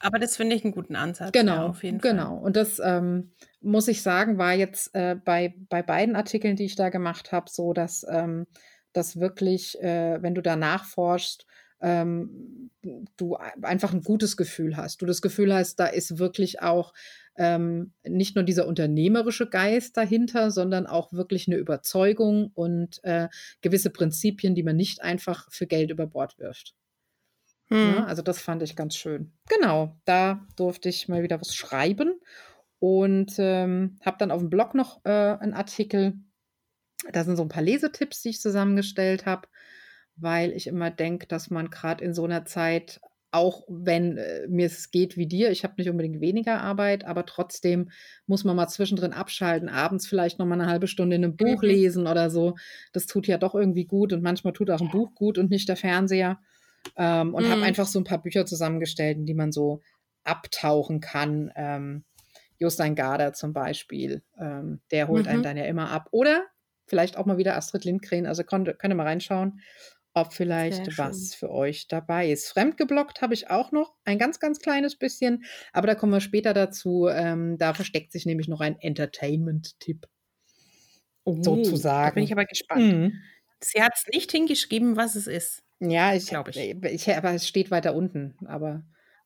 Aber 0.00 0.18
das 0.18 0.36
finde 0.36 0.54
ich 0.54 0.64
einen 0.64 0.72
guten 0.72 0.96
Ansatz. 0.96 1.32
Genau, 1.32 1.74
ja, 1.80 1.98
genau. 1.98 2.36
Fall. 2.36 2.44
Und 2.44 2.56
das 2.56 2.80
ähm, 2.84 3.32
muss 3.60 3.88
ich 3.88 4.02
sagen, 4.02 4.38
war 4.38 4.54
jetzt 4.54 4.94
äh, 4.94 5.16
bei, 5.16 5.54
bei 5.68 5.82
beiden 5.82 6.14
Artikeln, 6.14 6.56
die 6.56 6.66
ich 6.66 6.76
da 6.76 6.88
gemacht 6.88 7.32
habe, 7.32 7.50
so, 7.50 7.72
dass 7.72 8.06
ähm, 8.08 8.46
das 8.92 9.18
wirklich, 9.18 9.80
äh, 9.80 10.22
wenn 10.22 10.34
du 10.34 10.42
da 10.42 10.56
nachforschst, 10.56 11.46
ähm, 11.80 12.70
du 13.16 13.36
einfach 13.36 13.92
ein 13.92 14.02
gutes 14.02 14.36
Gefühl 14.36 14.76
hast. 14.76 15.02
Du 15.02 15.06
das 15.06 15.22
Gefühl 15.22 15.54
hast, 15.54 15.76
da 15.76 15.86
ist 15.86 16.18
wirklich 16.18 16.60
auch 16.62 16.92
ähm, 17.36 17.92
nicht 18.04 18.34
nur 18.34 18.44
dieser 18.44 18.66
unternehmerische 18.66 19.48
Geist 19.48 19.96
dahinter, 19.96 20.50
sondern 20.50 20.86
auch 20.86 21.12
wirklich 21.12 21.46
eine 21.46 21.56
Überzeugung 21.56 22.50
und 22.54 23.02
äh, 23.04 23.28
gewisse 23.60 23.90
Prinzipien, 23.90 24.54
die 24.54 24.64
man 24.64 24.76
nicht 24.76 25.02
einfach 25.02 25.46
für 25.50 25.66
Geld 25.66 25.90
über 25.90 26.06
Bord 26.06 26.38
wirft. 26.38 26.74
Ne? 27.68 27.76
Hm. 27.76 27.94
Ja, 27.94 28.04
also 28.04 28.22
das 28.22 28.40
fand 28.40 28.62
ich 28.62 28.76
ganz 28.76 28.96
schön. 28.96 29.32
Genau, 29.48 29.96
da 30.04 30.46
durfte 30.56 30.88
ich 30.88 31.08
mal 31.08 31.22
wieder 31.22 31.40
was 31.40 31.54
schreiben 31.54 32.20
und 32.78 33.34
ähm, 33.38 33.98
habe 34.04 34.16
dann 34.18 34.30
auf 34.30 34.40
dem 34.40 34.50
Blog 34.50 34.74
noch 34.74 35.04
äh, 35.04 35.10
einen 35.10 35.54
Artikel. 35.54 36.14
Da 37.12 37.24
sind 37.24 37.36
so 37.36 37.42
ein 37.42 37.48
paar 37.48 37.62
Lesetipps, 37.62 38.22
die 38.22 38.30
ich 38.30 38.40
zusammengestellt 38.40 39.26
habe, 39.26 39.48
weil 40.16 40.52
ich 40.52 40.66
immer 40.66 40.90
denke, 40.90 41.26
dass 41.26 41.50
man 41.50 41.70
gerade 41.70 42.04
in 42.04 42.14
so 42.14 42.24
einer 42.24 42.44
Zeit, 42.44 43.00
auch 43.30 43.64
wenn 43.68 44.16
äh, 44.16 44.46
mir 44.48 44.66
es 44.66 44.90
geht 44.90 45.16
wie 45.16 45.26
dir, 45.26 45.50
ich 45.50 45.62
habe 45.62 45.74
nicht 45.76 45.90
unbedingt 45.90 46.20
weniger 46.20 46.60
Arbeit, 46.60 47.04
aber 47.04 47.26
trotzdem 47.26 47.90
muss 48.26 48.44
man 48.44 48.56
mal 48.56 48.68
zwischendrin 48.68 49.12
abschalten, 49.12 49.68
abends 49.68 50.06
vielleicht 50.06 50.38
noch 50.38 50.46
mal 50.46 50.60
eine 50.60 50.70
halbe 50.70 50.88
Stunde 50.88 51.16
in 51.16 51.24
einem 51.24 51.36
Buch 51.36 51.62
mhm. 51.62 51.68
lesen 51.68 52.06
oder 52.06 52.30
so. 52.30 52.56
Das 52.92 53.06
tut 53.06 53.26
ja 53.26 53.38
doch 53.38 53.54
irgendwie 53.54 53.84
gut 53.84 54.12
und 54.12 54.22
manchmal 54.22 54.54
tut 54.54 54.70
auch 54.70 54.80
ein 54.80 54.90
Buch 54.90 55.14
gut 55.14 55.38
und 55.38 55.50
nicht 55.50 55.68
der 55.68 55.76
Fernseher. 55.76 56.40
Ähm, 56.96 57.34
und 57.34 57.46
mhm. 57.46 57.50
habe 57.50 57.62
einfach 57.62 57.86
so 57.86 57.98
ein 57.98 58.04
paar 58.04 58.22
Bücher 58.22 58.46
zusammengestellt, 58.46 59.18
in 59.18 59.26
die 59.26 59.34
man 59.34 59.52
so 59.52 59.80
abtauchen 60.24 61.00
kann. 61.00 61.52
Ähm, 61.56 62.04
Jostein 62.58 62.94
Garder 62.94 63.32
zum 63.32 63.52
Beispiel, 63.52 64.22
ähm, 64.38 64.80
der 64.90 65.08
holt 65.08 65.26
mhm. 65.26 65.32
einen 65.32 65.42
dann 65.42 65.56
ja 65.56 65.64
immer 65.64 65.90
ab. 65.90 66.08
Oder 66.10 66.46
vielleicht 66.86 67.16
auch 67.16 67.26
mal 67.26 67.38
wieder 67.38 67.56
Astrid 67.56 67.84
Lindgren. 67.84 68.26
Also 68.26 68.42
könnt, 68.44 68.78
könnt 68.78 68.92
ihr 68.92 68.96
mal 68.96 69.06
reinschauen, 69.06 69.60
ob 70.14 70.32
vielleicht 70.32 70.98
was 70.98 71.34
für 71.34 71.50
euch 71.50 71.86
dabei 71.86 72.30
ist. 72.30 72.48
Fremdgeblockt 72.48 73.22
habe 73.22 73.34
ich 73.34 73.50
auch 73.50 73.70
noch 73.72 73.94
ein 74.04 74.18
ganz, 74.18 74.40
ganz 74.40 74.58
kleines 74.58 74.96
bisschen, 74.96 75.44
aber 75.72 75.86
da 75.86 75.94
kommen 75.94 76.12
wir 76.12 76.20
später 76.20 76.54
dazu. 76.54 77.08
Ähm, 77.08 77.58
da 77.58 77.74
versteckt 77.74 78.12
sich 78.12 78.26
nämlich 78.26 78.48
noch 78.48 78.60
ein 78.60 78.78
Entertainment-Tipp. 78.80 80.06
Oh, 81.24 81.42
sozusagen. 81.42 82.08
Da 82.08 82.14
bin 82.14 82.24
ich 82.24 82.32
aber 82.32 82.46
gespannt. 82.46 82.80
Mhm. 82.80 83.12
Sie 83.60 83.82
hat 83.82 83.92
es 83.94 84.06
nicht 84.12 84.30
hingeschrieben, 84.30 84.96
was 84.96 85.14
es 85.14 85.26
ist. 85.26 85.62
Ja, 85.80 86.14
ich 86.14 86.26
glaube 86.26 86.50
ich. 86.50 86.56
Ich. 86.56 87.16
Aber 87.16 87.32
es 87.32 87.46
steht 87.46 87.70
weiter 87.70 87.94
unten, 87.94 88.36
aber. 88.46 88.82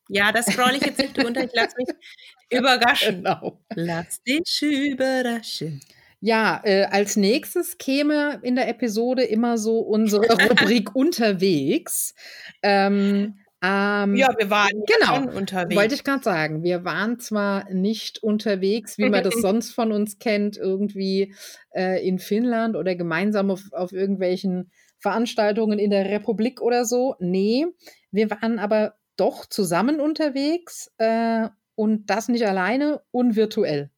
Ja, 0.09 0.33
das 0.33 0.47
scroll 0.47 0.73
ich 0.77 0.85
jetzt 0.85 0.99
nicht 0.99 1.19
runter. 1.25 1.45
Ich 1.45 1.55
lasse 1.55 1.77
mich 1.79 1.89
überraschen. 2.51 3.17
Genau. 3.17 3.61
Lass 3.75 4.23
dich 4.23 4.61
überraschen. 4.63 5.81
Ja, 6.21 6.61
äh, 6.65 6.85
als 6.85 7.17
nächstes 7.17 7.79
käme 7.79 8.39
in 8.43 8.55
der 8.55 8.69
Episode 8.69 9.25
immer 9.25 9.59
so 9.59 9.81
unsere 9.81 10.23
Rubrik 10.49 10.95
unterwegs. 10.95 12.15
Ähm, 12.63 13.39
ähm, 13.65 14.17
ja, 14.17 14.29
wir 14.37 14.51
waren 14.51 14.83
genau, 14.87 15.15
schon 15.15 15.29
unterwegs. 15.29 15.77
Wollte 15.77 15.95
ich 15.95 16.05
gerade 16.05 16.23
sagen. 16.23 16.65
Wir 16.65 16.85
waren 16.85 17.21
zwar 17.21 17.71
nicht 17.71 18.23
unterwegs, 18.23 18.99
wie 18.99 19.09
man 19.09 19.23
das 19.23 19.35
sonst 19.41 19.73
von 19.73 19.93
uns 19.93 20.19
kennt, 20.19 20.57
irgendwie 20.57 21.35
äh, 21.73 22.07
in 22.07 22.19
Finnland 22.19 22.77
oder 22.77 22.97
gemeinsam 22.97 23.51
auf, 23.53 23.63
auf 23.73 23.93
irgendwelchen 23.93 24.71
Veranstaltungen 25.03 25.79
in 25.79 25.91
der 25.91 26.07
Republik 26.11 26.61
oder 26.63 26.85
so. 26.85 27.17
Nee, 27.19 27.67
wir 28.11 28.31
waren 28.31 28.59
aber 28.59 28.95
doch 29.17 29.47
zusammen 29.47 30.01
unterwegs 30.01 30.91
äh, 30.99 31.49
und 31.75 32.07
das 32.07 32.29
nicht 32.29 32.47
alleine 32.47 33.03
und 33.11 33.37
virtuell. 33.37 33.91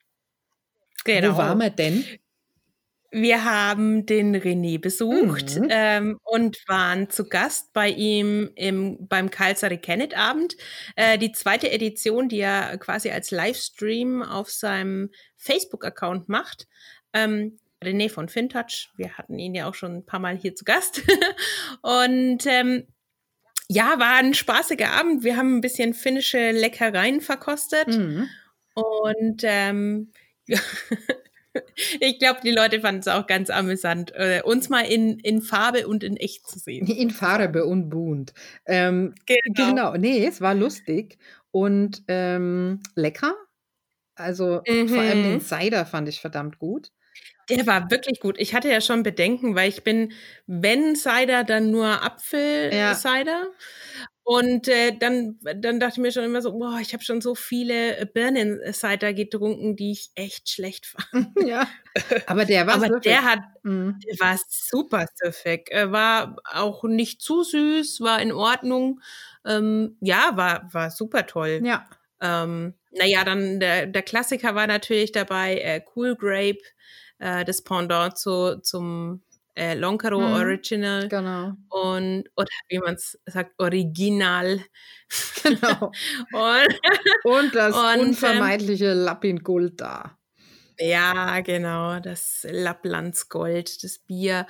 Genau. 1.04 1.34
Wo 1.34 1.38
waren 1.38 1.58
wir 1.58 1.70
denn? 1.70 2.04
Wir 3.16 3.44
haben 3.44 4.06
den 4.06 4.34
René 4.34 4.80
besucht 4.80 5.60
Mhm. 5.60 5.68
ähm, 5.70 6.18
und 6.24 6.58
waren 6.66 7.10
zu 7.10 7.28
Gast 7.28 7.72
bei 7.72 7.88
ihm 7.88 8.50
im, 8.56 9.06
beim 9.06 9.30
Kalsari 9.30 9.78
Kennet 9.78 10.16
Abend. 10.16 10.56
Äh, 10.96 11.16
die 11.18 11.30
zweite 11.30 11.70
Edition, 11.70 12.28
die 12.28 12.40
er 12.40 12.76
quasi 12.78 13.10
als 13.10 13.30
Livestream 13.30 14.22
auf 14.22 14.50
seinem 14.50 15.10
Facebook-Account 15.36 16.28
macht. 16.28 16.66
Ähm, 17.12 17.58
René 17.84 18.08
von 18.10 18.28
FinTouch, 18.28 18.90
wir 18.96 19.16
hatten 19.18 19.38
ihn 19.38 19.54
ja 19.54 19.68
auch 19.68 19.74
schon 19.74 19.96
ein 19.96 20.06
paar 20.06 20.20
Mal 20.20 20.36
hier 20.36 20.54
zu 20.56 20.64
Gast. 20.64 21.02
und 21.82 22.44
ähm, 22.46 22.86
ja, 23.68 23.98
war 23.98 24.16
ein 24.16 24.34
spaßiger 24.34 24.90
Abend. 24.90 25.24
Wir 25.24 25.36
haben 25.36 25.56
ein 25.56 25.60
bisschen 25.60 25.94
finnische 25.94 26.50
Leckereien 26.50 27.20
verkostet. 27.20 27.88
Mhm. 27.88 28.28
Und 28.74 29.42
ähm, 29.44 30.12
ja, 30.46 30.58
ich 32.00 32.18
glaube, 32.18 32.40
die 32.42 32.50
Leute 32.50 32.80
fanden 32.80 33.00
es 33.00 33.08
auch 33.08 33.26
ganz 33.26 33.48
amüsant, 33.50 34.12
äh, 34.14 34.42
uns 34.44 34.68
mal 34.68 34.82
in, 34.82 35.18
in 35.20 35.40
Farbe 35.40 35.86
und 35.86 36.02
in 36.04 36.16
echt 36.16 36.46
zu 36.48 36.58
sehen. 36.58 36.86
In 36.86 37.10
Farbe 37.10 37.64
und 37.64 37.88
bunt. 37.90 38.34
Ähm, 38.66 39.14
Genau. 39.26 39.70
genau, 39.70 39.96
nee, 39.96 40.26
es 40.26 40.40
war 40.40 40.54
lustig 40.54 41.18
und 41.52 42.02
ähm, 42.08 42.80
lecker. 42.96 43.34
Also 44.16 44.62
vor 44.66 45.00
allem 45.00 45.22
den 45.22 45.34
Mhm. 45.34 45.40
Cider 45.40 45.86
fand 45.86 46.08
ich 46.08 46.20
verdammt 46.20 46.58
gut. 46.58 46.90
Der 47.50 47.66
war 47.66 47.90
wirklich 47.90 48.20
gut. 48.20 48.36
Ich 48.38 48.54
hatte 48.54 48.68
ja 48.70 48.80
schon 48.80 49.02
Bedenken, 49.02 49.54
weil 49.54 49.68
ich 49.68 49.84
bin, 49.84 50.12
wenn 50.46 50.96
Cider, 50.96 51.44
dann 51.44 51.70
nur 51.70 51.86
Ja. 51.86 52.02
Apfel-Cider. 52.02 53.48
Und 54.26 54.68
äh, 54.68 54.96
dann, 54.98 55.38
dann 55.56 55.78
dachte 55.80 55.94
ich 55.94 55.98
mir 55.98 56.10
schon 56.12 56.24
immer 56.24 56.40
so, 56.40 56.52
boah, 56.58 56.78
ich 56.80 56.94
habe 56.94 57.04
schon 57.04 57.20
so 57.20 57.34
viele 57.34 58.06
Birnen-Cider 58.14 59.12
getrunken, 59.12 59.76
die 59.76 59.92
ich 59.92 60.10
echt 60.14 60.48
schlecht 60.48 60.86
fand. 60.86 61.28
ja. 61.46 61.66
Aber 62.26 62.46
der 62.46 62.66
war 62.66 62.76
Aber 62.76 62.86
süffig. 62.88 63.02
der 63.04 63.24
hat 63.24 63.40
Mhm. 63.62 63.98
Der 64.06 64.18
war 64.20 64.38
super 64.48 65.06
süffig. 65.14 65.70
War 65.72 66.36
auch 66.52 66.84
nicht 66.84 67.22
zu 67.22 67.42
süß, 67.44 68.00
war 68.02 68.20
in 68.20 68.32
Ordnung. 68.32 69.00
Ähm, 69.46 69.96
ja, 70.00 70.32
war, 70.36 70.68
war 70.72 70.90
super 70.90 71.26
toll. 71.26 71.60
Ja. 71.64 71.86
Ähm, 72.20 72.74
naja, 72.92 73.24
dann 73.24 73.58
der, 73.60 73.86
der 73.86 74.02
Klassiker 74.02 74.54
war 74.54 74.66
natürlich 74.66 75.12
dabei, 75.12 75.56
äh, 75.58 75.82
Cool 75.96 76.14
Grape, 76.16 76.58
äh, 77.24 77.44
das 77.44 77.62
Pendant 77.62 78.18
zu, 78.18 78.60
zum 78.62 79.22
äh, 79.56 79.74
Loncaro 79.74 80.18
Mhm. 80.20 80.34
Original 80.34 81.08
Genau. 81.08 81.52
und, 81.70 82.24
oder 82.36 82.48
wie 82.68 82.78
man 82.78 82.94
es 82.94 83.18
sagt, 83.26 83.52
Original. 83.58 84.60
Genau. 85.44 85.92
Und, 86.32 86.80
Und 87.24 87.54
das 87.54 87.74
Und, 87.76 87.94
ähm, 87.94 88.00
unvermeidliche 88.08 88.94
Lapin 88.94 89.40
Gold 89.44 89.80
da. 89.80 90.18
Ja, 90.78 91.40
genau, 91.40 92.00
das 92.00 92.46
Lapplandsgold, 92.50 93.84
das 93.84 93.98
Bier. 94.00 94.46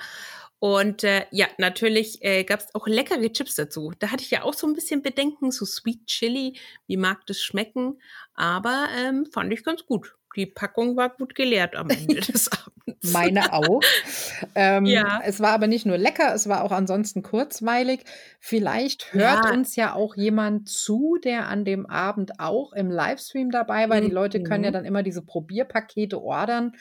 Und 0.59 1.03
äh, 1.03 1.25
ja, 1.31 1.47
natürlich 1.59 2.23
äh, 2.23 2.43
gab 2.43 2.61
es 2.61 2.73
auch 2.73 2.87
leckere 2.87 3.31
Chips 3.31 3.55
dazu. 3.55 3.93
Da 3.99 4.09
hatte 4.11 4.23
ich 4.23 4.31
ja 4.31 4.41
auch 4.43 4.53
so 4.55 4.65
ein 4.67 4.73
bisschen 4.73 5.03
Bedenken, 5.03 5.51
so 5.51 5.65
Sweet 5.65 6.07
Chili, 6.07 6.57
wie 6.87 6.97
mag 6.97 7.25
das 7.27 7.41
schmecken? 7.41 8.01
Aber 8.33 8.87
ähm, 8.97 9.27
fand 9.31 9.53
ich 9.53 9.63
ganz 9.63 9.85
gut. 9.85 10.15
Die 10.35 10.45
Packung 10.45 10.95
war 10.97 11.09
gut 11.09 11.35
geleert 11.35 11.75
am 11.75 11.89
Ende 11.89 12.15
des 12.21 12.49
Abends. 12.51 13.13
Meine 13.13 13.53
auch. 13.53 13.81
ähm, 14.55 14.85
Ja. 14.85 15.21
Es 15.23 15.39
war 15.39 15.51
aber 15.51 15.67
nicht 15.67 15.85
nur 15.85 15.97
lecker, 15.97 16.33
es 16.33 16.47
war 16.49 16.63
auch 16.63 16.71
ansonsten 16.71 17.23
kurzweilig. 17.23 18.01
Vielleicht 18.39 19.13
hört 19.13 19.45
Ja. 19.45 19.51
uns 19.53 19.75
ja 19.75 19.93
auch 19.93 20.15
jemand 20.15 20.69
zu, 20.69 21.17
der 21.23 21.47
an 21.47 21.65
dem 21.65 21.85
Abend 21.85 22.39
auch 22.39 22.73
im 22.73 22.89
Livestream 22.91 23.49
dabei 23.51 23.89
war. 23.89 24.01
Die 24.01 24.09
Leute 24.11 24.43
können 24.43 24.63
ja 24.63 24.69
Mhm. 24.71 24.73
dann 24.73 24.85
immer 24.85 25.03
diese 25.03 25.21
Probierpakete 25.23 26.21
ordern 26.21 26.73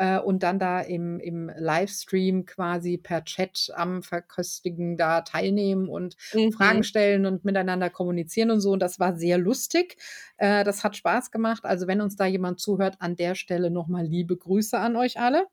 äh, 0.00 0.18
und 0.18 0.42
dann 0.42 0.58
da 0.58 0.80
im, 0.80 1.20
im 1.20 1.50
Livestream 1.58 2.46
quasi 2.46 2.96
per 2.96 3.22
Chat 3.24 3.70
am 3.76 4.02
Verköstigen 4.02 4.96
da 4.96 5.20
teilnehmen 5.20 5.88
und 5.90 6.16
Mhm. 6.32 6.52
Fragen 6.52 6.82
stellen 6.84 7.26
und 7.26 7.44
miteinander 7.44 7.90
kommunizieren 7.90 8.50
und 8.50 8.60
so. 8.60 8.72
Und 8.72 8.80
das 8.80 8.98
war 8.98 9.14
sehr 9.16 9.36
lustig. 9.36 9.96
Äh, 10.38 10.64
das 10.64 10.82
hat 10.84 10.96
Spaß 10.96 11.30
gemacht. 11.30 11.64
Also 11.66 11.86
wenn 11.86 12.00
uns 12.00 12.16
da 12.16 12.24
jemand 12.24 12.60
zuhört, 12.60 12.96
an 13.00 13.14
der 13.16 13.34
Stelle 13.34 13.70
nochmal 13.70 14.04
liebe 14.06 14.36
Grüße 14.36 14.78
an 14.78 14.96
euch 14.96 15.20
alle. 15.20 15.46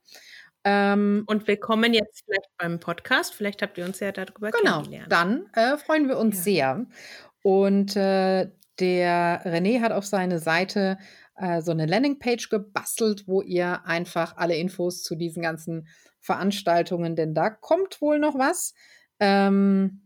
Ähm, 0.63 1.23
Und 1.27 1.47
willkommen 1.47 1.93
jetzt 1.93 2.23
vielleicht 2.25 2.49
beim 2.57 2.79
Podcast. 2.79 3.33
Vielleicht 3.35 3.61
habt 3.61 3.77
ihr 3.77 3.85
uns 3.85 3.99
ja 3.99 4.11
darüber 4.11 4.51
genau, 4.51 4.81
kennengelernt. 4.81 5.11
dann 5.11 5.45
äh, 5.53 5.77
freuen 5.77 6.07
wir 6.07 6.17
uns 6.17 6.37
Ja. 6.37 6.43
sehr. 6.43 6.85
Und 7.43 7.95
äh, 7.95 8.49
der 8.79 9.41
René 9.45 9.81
hat 9.81 9.91
auf 9.91 10.05
seine 10.05 10.39
Seite 10.39 10.97
äh, 11.37 11.61
so 11.61 11.71
eine 11.71 11.85
Landingpage 11.85 12.49
gebastelt, 12.49 13.27
wo 13.27 13.41
ihr 13.41 13.85
einfach 13.85 14.37
alle 14.37 14.55
Infos 14.55 15.03
zu 15.03 15.15
diesen 15.15 15.43
ganzen 15.43 15.87
Veranstaltungen, 16.19 17.15
denn 17.15 17.33
da 17.33 17.49
kommt 17.49 18.01
wohl 18.01 18.19
noch 18.19 18.35
was, 18.35 18.73
ähm, 19.19 20.01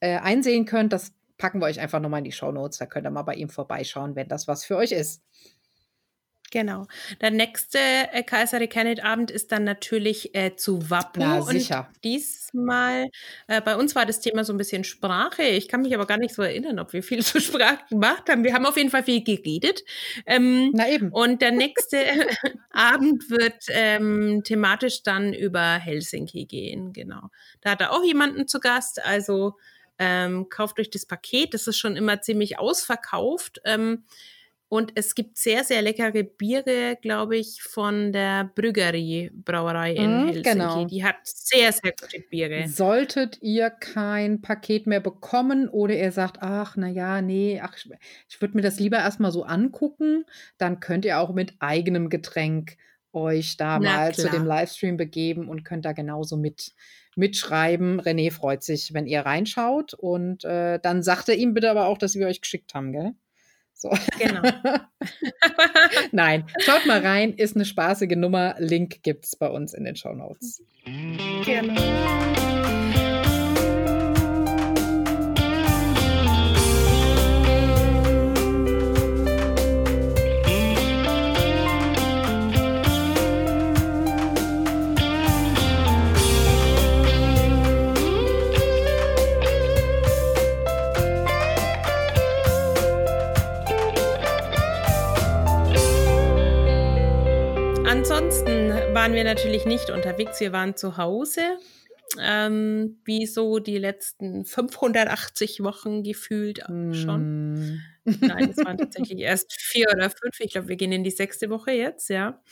äh, 0.00 0.18
einsehen 0.18 0.64
könnt. 0.66 0.92
Das 0.92 1.12
packen 1.38 1.60
wir 1.60 1.66
euch 1.66 1.80
einfach 1.80 2.00
nochmal 2.00 2.18
in 2.18 2.24
die 2.24 2.32
Show 2.32 2.52
Notes. 2.52 2.78
Da 2.78 2.86
könnt 2.86 3.06
ihr 3.06 3.10
mal 3.10 3.22
bei 3.22 3.34
ihm 3.34 3.48
vorbeischauen, 3.48 4.14
wenn 4.14 4.28
das 4.28 4.46
was 4.46 4.64
für 4.64 4.76
euch 4.76 4.92
ist. 4.92 5.22
Genau. 6.54 6.86
Der 7.20 7.32
nächste 7.32 7.78
äh, 7.80 8.22
Kaiseri 8.22 8.68
Kennet 8.68 9.04
Abend 9.04 9.32
ist 9.32 9.50
dann 9.50 9.64
natürlich 9.64 10.36
äh, 10.36 10.54
zu 10.54 10.88
Wappo. 10.88 11.18
Na, 11.18 11.40
und 11.40 11.48
sicher. 11.48 11.90
diesmal, 12.04 13.08
äh, 13.48 13.60
bei 13.60 13.74
uns 13.74 13.96
war 13.96 14.06
das 14.06 14.20
Thema 14.20 14.44
so 14.44 14.52
ein 14.52 14.56
bisschen 14.56 14.84
Sprache. 14.84 15.42
Ich 15.42 15.66
kann 15.66 15.82
mich 15.82 15.92
aber 15.96 16.06
gar 16.06 16.16
nicht 16.16 16.32
so 16.32 16.42
erinnern, 16.42 16.78
ob 16.78 16.92
wir 16.92 17.02
viel 17.02 17.24
zur 17.24 17.40
Sprache 17.40 17.80
gemacht 17.90 18.28
haben. 18.28 18.44
Wir 18.44 18.54
haben 18.54 18.66
auf 18.66 18.76
jeden 18.76 18.90
Fall 18.90 19.02
viel 19.02 19.24
geredet. 19.24 19.82
Ähm, 20.26 20.70
Na 20.74 20.88
eben. 20.88 21.10
und 21.10 21.42
der 21.42 21.50
nächste 21.50 21.98
Abend 22.70 23.28
wird 23.30 23.64
ähm, 23.70 24.42
thematisch 24.44 25.02
dann 25.02 25.32
über 25.32 25.78
Helsinki 25.78 26.44
gehen. 26.44 26.92
Genau. 26.92 27.30
Da 27.62 27.72
hat 27.72 27.80
er 27.80 27.90
auch 27.90 28.04
jemanden 28.04 28.46
zu 28.46 28.60
Gast. 28.60 29.04
Also 29.04 29.54
ähm, 29.98 30.48
kauft 30.50 30.78
euch 30.78 30.90
das 30.90 31.04
Paket. 31.04 31.52
Das 31.52 31.66
ist 31.66 31.78
schon 31.78 31.96
immer 31.96 32.20
ziemlich 32.20 32.60
ausverkauft. 32.60 33.60
Ähm, 33.64 34.04
und 34.68 34.92
es 34.96 35.14
gibt 35.14 35.38
sehr, 35.38 35.64
sehr 35.64 35.82
leckere 35.82 36.24
Biere, 36.24 36.96
glaube 37.00 37.36
ich, 37.36 37.62
von 37.62 38.12
der 38.12 38.50
Brüggerie 38.54 39.30
Brauerei 39.34 39.92
in 39.94 40.18
Mhm, 40.18 40.24
Helsinki. 40.24 40.42
genau. 40.42 40.86
Die 40.86 41.04
hat 41.04 41.16
sehr, 41.24 41.72
sehr 41.72 41.92
gute 41.92 42.20
Biere. 42.30 42.74
Solltet 42.76 43.42
ihr 43.42 43.68
kein 43.70 44.40
Paket 44.40 44.86
mehr 44.86 45.00
bekommen 45.00 45.68
oder 45.68 45.94
ihr 45.96 46.12
sagt, 46.12 46.38
ach, 46.40 46.76
na 46.76 46.86
ja, 46.88 47.20
nee, 47.20 47.60
ach, 47.60 47.76
ich, 48.28 48.40
würde 48.40 48.54
mir 48.56 48.62
das 48.62 48.78
lieber 48.78 48.98
erstmal 48.98 49.32
so 49.32 49.42
angucken, 49.42 50.24
dann 50.56 50.78
könnt 50.78 51.04
ihr 51.04 51.18
auch 51.18 51.32
mit 51.34 51.54
eigenem 51.58 52.08
Getränk 52.10 52.76
euch 53.12 53.56
da 53.56 53.80
Na 53.80 53.80
mal 53.80 54.14
zu 54.14 54.28
klar. 54.28 54.30
dem 54.30 54.44
Livestream 54.46 54.96
begeben 54.96 55.48
und 55.48 55.64
könnt 55.64 55.84
da 55.84 55.92
genauso 55.92 56.36
mit 56.36 56.74
mitschreiben. 57.16 58.00
René 58.00 58.30
freut 58.32 58.62
sich, 58.62 58.94
wenn 58.94 59.06
ihr 59.06 59.20
reinschaut 59.22 59.94
und 59.94 60.44
äh, 60.44 60.78
dann 60.80 61.02
sagt 61.02 61.28
er 61.28 61.36
ihm 61.36 61.54
bitte 61.54 61.70
aber 61.70 61.86
auch, 61.86 61.98
dass 61.98 62.14
wir 62.14 62.26
euch 62.28 62.40
geschickt 62.40 62.72
haben, 62.74 62.92
gell? 62.92 63.14
So. 63.84 63.90
Genau. 64.18 64.40
Nein, 66.12 66.46
schaut 66.60 66.86
mal 66.86 67.00
rein, 67.00 67.34
ist 67.34 67.54
eine 67.54 67.66
spaßige 67.66 68.16
Nummer. 68.16 68.54
Link 68.58 69.02
gibt's 69.02 69.36
bei 69.36 69.48
uns 69.48 69.74
in 69.74 69.84
den 69.84 69.94
Show 69.94 70.14
Notes. 70.14 70.62
genau. 71.44 72.63
Waren 99.04 99.12
wir 99.12 99.24
natürlich 99.24 99.66
nicht 99.66 99.90
unterwegs, 99.90 100.40
wir 100.40 100.52
waren 100.52 100.76
zu 100.76 100.96
Hause. 100.96 101.58
Ähm, 102.18 103.02
wie 103.04 103.26
so 103.26 103.58
die 103.58 103.76
letzten 103.76 104.46
580 104.46 105.62
Wochen 105.62 106.02
gefühlt 106.02 106.60
schon. 106.60 107.52
Mm. 107.52 107.82
Nein, 108.04 108.48
es 108.48 108.64
waren 108.64 108.78
tatsächlich 108.78 109.18
erst 109.20 109.52
vier 109.52 109.88
oder 109.94 110.08
fünf. 110.08 110.40
Ich 110.40 110.52
glaube, 110.52 110.68
wir 110.68 110.76
gehen 110.76 110.90
in 110.90 111.04
die 111.04 111.10
sechste 111.10 111.50
Woche 111.50 111.72
jetzt, 111.72 112.08
ja. 112.08 112.42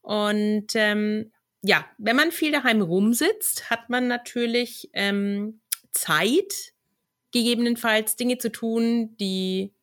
Und 0.00 0.68
ähm, 0.72 1.32
ja, 1.60 1.84
wenn 1.98 2.16
man 2.16 2.32
viel 2.32 2.52
daheim 2.52 2.80
rumsitzt, 2.80 3.68
hat 3.68 3.90
man 3.90 4.08
natürlich 4.08 4.88
ähm, 4.94 5.60
Zeit, 5.90 6.72
gegebenenfalls 7.30 8.16
Dinge 8.16 8.38
zu 8.38 8.50
tun, 8.50 9.18
die 9.18 9.74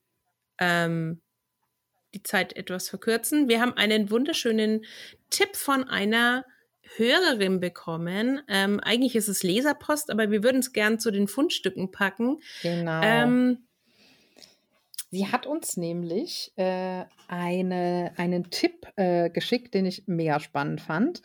ähm, 0.57 1.21
die 2.17 2.23
Zeit 2.23 2.55
etwas 2.55 2.89
verkürzen. 2.89 3.47
Wir 3.47 3.61
haben 3.61 3.73
einen 3.73 4.09
wunderschönen 4.09 4.85
Tipp 5.29 5.55
von 5.55 5.83
einer 5.83 6.45
Hörerin 6.95 7.59
bekommen. 7.59 8.41
Ähm, 8.47 8.79
eigentlich 8.79 9.15
ist 9.15 9.27
es 9.27 9.43
Leserpost, 9.43 10.09
aber 10.09 10.31
wir 10.31 10.43
würden 10.43 10.59
es 10.59 10.73
gern 10.73 10.99
zu 10.99 11.11
den 11.11 11.27
Fundstücken 11.27 11.91
packen. 11.91 12.39
Genau. 12.63 13.01
Ähm, 13.03 13.59
Sie 15.09 15.27
hat 15.27 15.45
uns 15.45 15.77
nämlich 15.77 16.51
äh, 16.57 17.05
eine, 17.29 18.11
einen 18.17 18.49
Tipp 18.49 18.87
äh, 18.97 19.29
geschickt, 19.29 19.73
den 19.73 19.85
ich 19.85 20.03
mega 20.07 20.39
spannend 20.39 20.81
fand. 20.81 21.21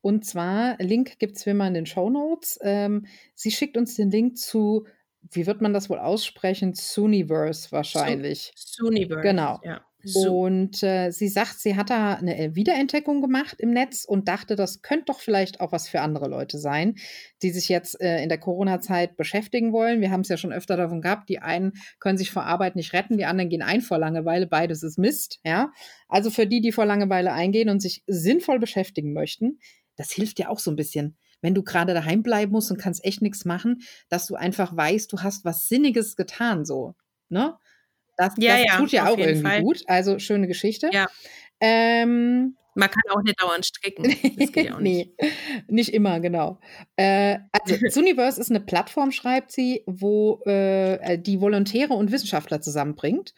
Und 0.00 0.24
zwar, 0.24 0.76
Link 0.78 1.18
gibt 1.18 1.36
es 1.36 1.46
wie 1.46 1.50
immer 1.50 1.66
in 1.66 1.74
den 1.74 1.86
Show 1.86 2.10
Notes. 2.10 2.60
Ähm, 2.62 3.06
sie 3.34 3.50
schickt 3.50 3.76
uns 3.76 3.96
den 3.96 4.10
Link 4.10 4.38
zu, 4.38 4.86
wie 5.32 5.46
wird 5.46 5.62
man 5.62 5.72
das 5.72 5.90
wohl 5.90 5.98
aussprechen? 5.98 6.74
Suniverse 6.74 7.72
wahrscheinlich. 7.72 8.52
Suniverse. 8.54 9.22
Genau. 9.22 9.60
Ja. 9.64 9.84
So. 10.04 10.40
Und 10.40 10.82
äh, 10.82 11.10
sie 11.10 11.28
sagt, 11.28 11.60
sie 11.60 11.76
hat 11.76 11.90
da 11.90 12.14
eine 12.14 12.38
äh, 12.38 12.54
Wiederentdeckung 12.54 13.20
gemacht 13.20 13.56
im 13.58 13.70
Netz 13.70 14.04
und 14.04 14.28
dachte, 14.28 14.56
das 14.56 14.82
könnte 14.82 15.06
doch 15.06 15.20
vielleicht 15.20 15.60
auch 15.60 15.72
was 15.72 15.88
für 15.88 16.00
andere 16.00 16.28
Leute 16.28 16.58
sein, 16.58 16.96
die 17.42 17.50
sich 17.50 17.68
jetzt 17.68 18.00
äh, 18.00 18.22
in 18.22 18.28
der 18.28 18.38
Corona-Zeit 18.38 19.16
beschäftigen 19.16 19.72
wollen. 19.72 20.00
Wir 20.00 20.10
haben 20.10 20.20
es 20.20 20.28
ja 20.28 20.36
schon 20.36 20.52
öfter 20.52 20.76
davon 20.76 21.00
gehabt, 21.00 21.28
die 21.28 21.40
einen 21.40 21.72
können 22.00 22.18
sich 22.18 22.30
vor 22.30 22.44
Arbeit 22.44 22.76
nicht 22.76 22.92
retten, 22.92 23.16
die 23.16 23.24
anderen 23.24 23.50
gehen 23.50 23.62
ein 23.62 23.80
vor 23.80 23.98
Langeweile, 23.98 24.46
beides 24.46 24.82
ist 24.82 24.98
Mist, 24.98 25.40
ja. 25.44 25.72
Also 26.08 26.30
für 26.30 26.46
die, 26.46 26.60
die 26.60 26.72
vor 26.72 26.86
Langeweile 26.86 27.32
eingehen 27.32 27.68
und 27.68 27.80
sich 27.80 28.02
sinnvoll 28.06 28.58
beschäftigen 28.58 29.12
möchten, 29.12 29.58
das 29.96 30.10
hilft 30.10 30.38
ja 30.38 30.48
auch 30.48 30.58
so 30.58 30.70
ein 30.70 30.76
bisschen. 30.76 31.16
Wenn 31.40 31.54
du 31.54 31.62
gerade 31.62 31.94
daheim 31.94 32.22
bleiben 32.22 32.52
musst 32.52 32.70
und 32.70 32.78
kannst 32.78 33.04
echt 33.04 33.20
nichts 33.20 33.44
machen, 33.44 33.82
dass 34.08 34.26
du 34.26 34.34
einfach 34.34 34.76
weißt, 34.76 35.12
du 35.12 35.20
hast 35.20 35.44
was 35.44 35.68
Sinniges 35.68 36.16
getan, 36.16 36.64
so, 36.64 36.94
ne? 37.28 37.56
Das, 38.16 38.34
Ja, 38.38 38.56
das 38.56 38.64
ja, 38.66 38.76
tut 38.78 38.92
ja 38.92 39.08
auch 39.08 39.18
irgendwie 39.18 39.42
Fall. 39.42 39.62
gut. 39.62 39.82
Also 39.86 40.18
schöne 40.18 40.46
Geschichte. 40.46 40.90
Ja. 40.92 41.06
Ähm, 41.60 42.56
Man 42.74 42.90
kann 42.90 43.02
auch 43.10 43.22
nicht 43.22 43.40
dauernd 43.40 43.64
stricken. 43.66 44.04
Das 44.38 44.52
geht 44.52 44.66
ja 44.66 44.74
auch 44.76 44.80
nicht. 44.80 45.10
nee, 45.20 45.30
nicht 45.68 45.90
immer, 45.94 46.20
genau. 46.20 46.58
Äh, 46.96 47.38
also, 47.52 47.76
Suniverse 47.88 48.40
ist 48.40 48.50
eine 48.50 48.60
Plattform, 48.60 49.12
schreibt 49.12 49.52
sie, 49.52 49.82
wo 49.86 50.40
äh, 50.46 51.18
die 51.18 51.40
Volontäre 51.40 51.94
und 51.94 52.12
Wissenschaftler 52.12 52.60
zusammenbringt. 52.60 53.34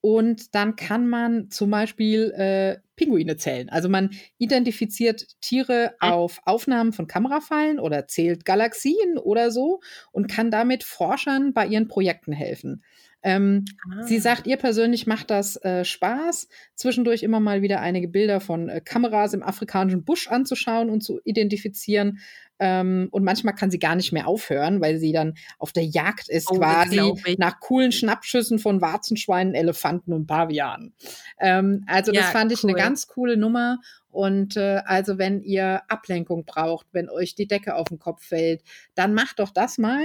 Und 0.00 0.54
dann 0.54 0.76
kann 0.76 1.08
man 1.08 1.50
zum 1.50 1.70
Beispiel 1.70 2.30
äh, 2.30 2.78
Pinguine 2.94 3.36
zählen. 3.36 3.68
Also 3.68 3.88
man 3.88 4.10
identifiziert 4.38 5.26
Tiere 5.40 5.94
Mhm. 6.00 6.08
auf 6.08 6.40
Aufnahmen 6.44 6.92
von 6.92 7.08
Kamerafallen 7.08 7.80
oder 7.80 8.06
zählt 8.06 8.44
Galaxien 8.44 9.18
oder 9.18 9.50
so 9.50 9.80
und 10.12 10.28
kann 10.28 10.50
damit 10.52 10.84
Forschern 10.84 11.52
bei 11.52 11.66
ihren 11.66 11.88
Projekten 11.88 12.32
helfen. 12.32 12.84
Ähm, 13.22 13.64
Sie 14.06 14.18
Ah. 14.18 14.20
sagt, 14.20 14.46
ihr 14.46 14.56
persönlich 14.56 15.06
macht 15.06 15.30
das 15.30 15.56
äh, 15.64 15.84
Spaß, 15.84 16.48
zwischendurch 16.74 17.22
immer 17.22 17.40
mal 17.40 17.62
wieder 17.62 17.80
einige 17.80 18.08
Bilder 18.08 18.40
von 18.40 18.68
äh, 18.68 18.80
Kameras 18.80 19.34
im 19.34 19.42
afrikanischen 19.42 20.04
Busch 20.04 20.28
anzuschauen 20.28 20.88
und 20.90 21.02
zu 21.02 21.20
identifizieren. 21.24 22.18
Ähm, 22.60 23.08
und 23.12 23.22
manchmal 23.24 23.54
kann 23.54 23.70
sie 23.70 23.78
gar 23.78 23.94
nicht 23.94 24.12
mehr 24.12 24.26
aufhören, 24.26 24.80
weil 24.80 24.98
sie 24.98 25.12
dann 25.12 25.34
auf 25.58 25.72
der 25.72 25.84
Jagd 25.84 26.28
ist, 26.28 26.50
Oh, 26.50 26.58
das 26.58 26.60
quasi 26.60 27.14
nach 27.38 27.60
coolen 27.60 27.92
Schnappschüssen 27.92 28.58
von 28.58 28.80
Warzenschweinen, 28.80 29.54
Elefanten 29.54 30.12
und 30.12 30.26
Pavianen. 30.26 30.92
Ähm, 31.38 31.84
also, 31.86 32.10
das 32.12 32.26
Ja, 32.26 32.30
fand 32.32 32.50
ich 32.52 32.64
eine 32.64 32.72
cool. 32.72 32.78
ganz 32.78 33.06
coole 33.06 33.36
Nummer. 33.36 33.78
Und 34.10 34.56
äh, 34.56 34.82
also, 34.84 35.18
wenn 35.18 35.40
ihr 35.42 35.82
Ablenkung 35.88 36.44
braucht, 36.46 36.86
wenn 36.92 37.08
euch 37.08 37.34
die 37.36 37.46
Decke 37.46 37.76
auf 37.76 37.88
den 37.88 37.98
Kopf 38.00 38.24
fällt, 38.24 38.62
dann 38.96 39.14
macht 39.14 39.38
doch 39.38 39.50
das 39.50 39.78
mal. 39.78 40.04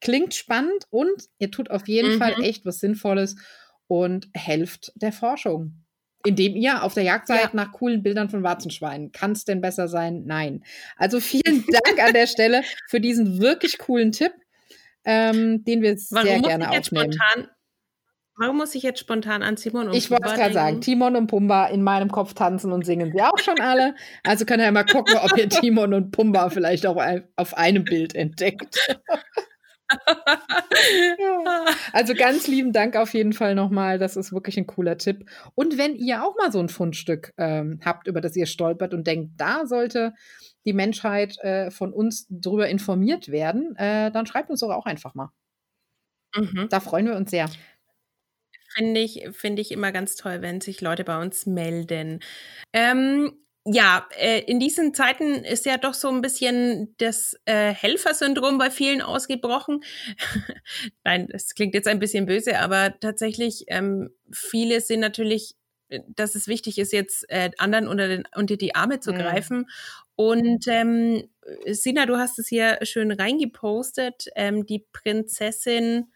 Klingt 0.00 0.34
spannend 0.34 0.86
und 0.90 1.24
ihr 1.38 1.50
tut 1.50 1.70
auf 1.70 1.88
jeden 1.88 2.14
Mhm. 2.14 2.18
Fall 2.18 2.42
echt 2.42 2.64
was 2.64 2.80
Sinnvolles 2.80 3.36
und 3.86 4.28
helft 4.34 4.92
der 4.96 5.12
Forschung. 5.12 5.84
Indem 6.26 6.56
ihr 6.56 6.82
auf 6.82 6.94
der 6.94 7.04
Jagd 7.04 7.28
seid 7.28 7.40
Ja. 7.42 7.50
nach 7.52 7.72
coolen 7.72 8.02
Bildern 8.02 8.28
von 8.28 8.42
Warzenschweinen. 8.42 9.12
Kann 9.12 9.32
es 9.32 9.44
denn 9.44 9.60
besser 9.60 9.86
sein? 9.88 10.24
Nein. 10.26 10.64
Also 10.96 11.20
vielen 11.20 11.64
Dank 11.68 12.02
an 12.02 12.12
der 12.12 12.26
Stelle 12.26 12.62
für 12.88 13.00
diesen 13.00 13.40
wirklich 13.40 13.78
coolen 13.78 14.10
Tipp, 14.12 14.32
ähm, 15.04 15.64
den 15.64 15.80
wir 15.80 15.96
sehr 15.96 16.24
Warum 16.24 16.40
muss 16.40 16.48
gerne 16.48 16.64
ich 16.66 16.70
jetzt 16.72 16.86
aufnehmen. 16.88 17.12
spontan, 17.12 17.48
warum 18.36 18.56
muss 18.56 18.74
ich 18.74 18.82
jetzt 18.82 18.98
spontan 19.00 19.42
an 19.42 19.56
Simon 19.56 19.88
und 19.88 19.94
Ich 19.94 20.10
wollte 20.10 20.24
Pumba 20.24 20.36
gerade 20.36 20.54
sagen? 20.54 20.80
Timon 20.80 21.16
und 21.16 21.26
Pumba 21.28 21.66
in 21.68 21.82
meinem 21.82 22.10
Kopf 22.10 22.34
tanzen 22.34 22.72
und 22.72 22.84
singen 22.84 23.12
sie 23.12 23.22
auch 23.22 23.38
schon 23.38 23.58
alle. 23.60 23.94
Also 24.24 24.44
könnt 24.44 24.60
ihr 24.60 24.66
ja 24.66 24.72
mal 24.72 24.84
gucken, 24.84 25.16
ob 25.22 25.36
ihr 25.38 25.48
Timon 25.70 25.94
und 25.94 26.10
Pumba 26.10 26.50
vielleicht 26.50 26.84
auch 26.84 27.02
auf 27.36 27.56
einem 27.56 27.84
Bild 27.84 28.14
entdeckt. 28.14 28.76
Ja. 31.18 31.64
Also 31.92 32.14
ganz 32.14 32.46
lieben 32.46 32.72
Dank 32.72 32.96
auf 32.96 33.14
jeden 33.14 33.32
Fall 33.32 33.54
nochmal. 33.54 33.98
Das 33.98 34.16
ist 34.16 34.32
wirklich 34.32 34.56
ein 34.58 34.66
cooler 34.66 34.98
Tipp. 34.98 35.28
Und 35.54 35.78
wenn 35.78 35.96
ihr 35.96 36.24
auch 36.24 36.36
mal 36.36 36.52
so 36.52 36.60
ein 36.60 36.68
Fundstück 36.68 37.32
ähm, 37.36 37.80
habt, 37.84 38.06
über 38.06 38.20
das 38.20 38.36
ihr 38.36 38.46
stolpert 38.46 38.94
und 38.94 39.06
denkt, 39.06 39.32
da 39.36 39.66
sollte 39.66 40.14
die 40.64 40.72
Menschheit 40.72 41.38
äh, 41.38 41.70
von 41.70 41.92
uns 41.92 42.26
drüber 42.28 42.68
informiert 42.68 43.28
werden, 43.28 43.74
äh, 43.76 44.10
dann 44.10 44.26
schreibt 44.26 44.50
uns 44.50 44.60
doch 44.60 44.70
auch 44.70 44.86
einfach 44.86 45.14
mal. 45.14 45.30
Mhm. 46.34 46.68
Da 46.70 46.80
freuen 46.80 47.06
wir 47.06 47.16
uns 47.16 47.30
sehr. 47.30 47.48
Finde 48.74 49.00
ich, 49.00 49.26
finde 49.32 49.62
ich 49.62 49.72
immer 49.72 49.92
ganz 49.92 50.16
toll, 50.16 50.42
wenn 50.42 50.60
sich 50.60 50.80
Leute 50.80 51.04
bei 51.04 51.20
uns 51.20 51.46
melden. 51.46 52.20
Ähm, 52.72 53.32
ja, 53.70 54.08
äh, 54.16 54.40
in 54.40 54.60
diesen 54.60 54.94
Zeiten 54.94 55.44
ist 55.44 55.66
ja 55.66 55.76
doch 55.76 55.94
so 55.94 56.08
ein 56.08 56.22
bisschen 56.22 56.94
das 56.98 57.36
äh, 57.44 57.72
Helfersyndrom 57.74 58.56
bei 58.56 58.70
vielen 58.70 59.02
ausgebrochen. 59.02 59.80
Nein, 61.04 61.28
das 61.30 61.54
klingt 61.54 61.74
jetzt 61.74 61.88
ein 61.88 61.98
bisschen 61.98 62.26
böse, 62.26 62.58
aber 62.58 62.98
tatsächlich, 63.00 63.64
ähm, 63.68 64.10
viele 64.32 64.80
sind 64.80 65.00
natürlich, 65.00 65.54
äh, 65.88 66.00
dass 66.08 66.34
es 66.34 66.48
wichtig 66.48 66.78
ist, 66.78 66.92
jetzt 66.92 67.24
äh, 67.28 67.50
anderen 67.58 67.88
unter, 67.88 68.08
den, 68.08 68.24
unter 68.34 68.56
die 68.56 68.74
Arme 68.74 69.00
zu 69.00 69.12
Mhm. 69.12 69.16
greifen. 69.18 69.66
Und 70.16 70.66
ähm, 70.68 71.28
Sina, 71.66 72.06
du 72.06 72.16
hast 72.16 72.38
es 72.38 72.48
hier 72.48 72.78
schön 72.82 73.12
reingepostet. 73.12 74.28
Ähm, 74.34 74.66
die 74.66 74.86
Prinzessin 74.92 76.06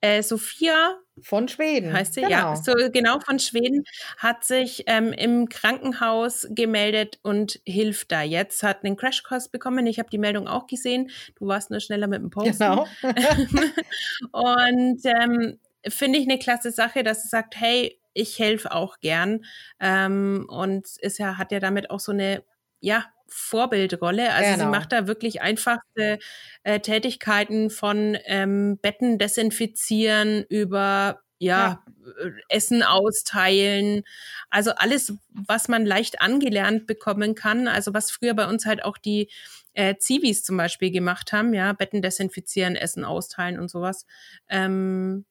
äh, 0.00 0.22
Sophia 0.22 0.96
Von 1.22 1.48
Schweden. 1.48 1.92
heißt 1.92 2.14
sie, 2.14 2.22
genau. 2.22 2.30
ja, 2.32 2.56
so 2.56 2.72
genau 2.92 3.20
von 3.20 3.38
Schweden, 3.38 3.84
hat 4.16 4.44
sich 4.44 4.84
ähm, 4.86 5.12
im 5.12 5.48
Krankenhaus 5.48 6.46
gemeldet 6.50 7.18
und 7.22 7.60
hilft 7.66 8.12
da 8.12 8.22
jetzt, 8.22 8.62
hat 8.62 8.84
einen 8.84 8.96
Crashkurs 8.96 9.48
bekommen. 9.48 9.86
Ich 9.86 9.98
habe 9.98 10.10
die 10.10 10.18
Meldung 10.18 10.48
auch 10.48 10.66
gesehen. 10.66 11.10
Du 11.36 11.46
warst 11.46 11.70
nur 11.70 11.80
schneller 11.80 12.06
mit 12.06 12.22
dem 12.22 12.30
Posten. 12.30 12.58
Genau. 12.58 12.86
und 14.32 15.00
ähm, 15.04 15.58
finde 15.86 16.18
ich 16.18 16.28
eine 16.28 16.38
klasse 16.38 16.70
Sache, 16.70 17.02
dass 17.02 17.22
sie 17.22 17.28
sagt, 17.28 17.60
hey, 17.60 17.98
ich 18.12 18.38
helfe 18.38 18.72
auch 18.72 19.00
gern. 19.00 19.44
Ähm, 19.78 20.46
und 20.48 20.86
ist 21.00 21.18
ja, 21.18 21.38
hat 21.38 21.52
ja 21.52 21.60
damit 21.60 21.90
auch 21.90 22.00
so 22.00 22.12
eine, 22.12 22.42
ja, 22.80 23.06
Vorbildrolle. 23.34 24.32
Also 24.32 24.54
sie 24.54 24.58
Genau. 24.58 24.70
macht 24.70 24.92
da 24.92 25.06
wirklich 25.06 25.42
einfachste 25.42 26.18
äh, 26.62 26.80
Tätigkeiten 26.80 27.70
von 27.70 28.16
ähm, 28.26 28.78
Betten 28.82 29.18
desinfizieren 29.18 30.44
über 30.48 31.20
ja, 31.38 31.82
äh, 32.22 32.30
Essen 32.48 32.82
austeilen. 32.82 34.02
Also 34.50 34.72
alles, 34.72 35.14
was 35.30 35.68
man 35.68 35.86
leicht 35.86 36.20
angelernt 36.20 36.86
bekommen 36.86 37.34
kann. 37.34 37.66
Also 37.68 37.94
was 37.94 38.10
früher 38.10 38.34
bei 38.34 38.46
uns 38.46 38.66
halt 38.66 38.84
auch 38.84 38.98
die 38.98 39.30
äh, 39.72 39.96
Zivis 39.96 40.42
zum 40.44 40.56
Beispiel 40.56 40.90
gemacht 40.90 41.32
haben, 41.32 41.54
ja, 41.54 41.72
Betten 41.72 42.02
desinfizieren, 42.02 42.76
Essen 42.76 43.04
austeilen 43.04 43.58
und 43.58 43.70
sowas. 43.70 44.06
Ähm, 44.48 45.24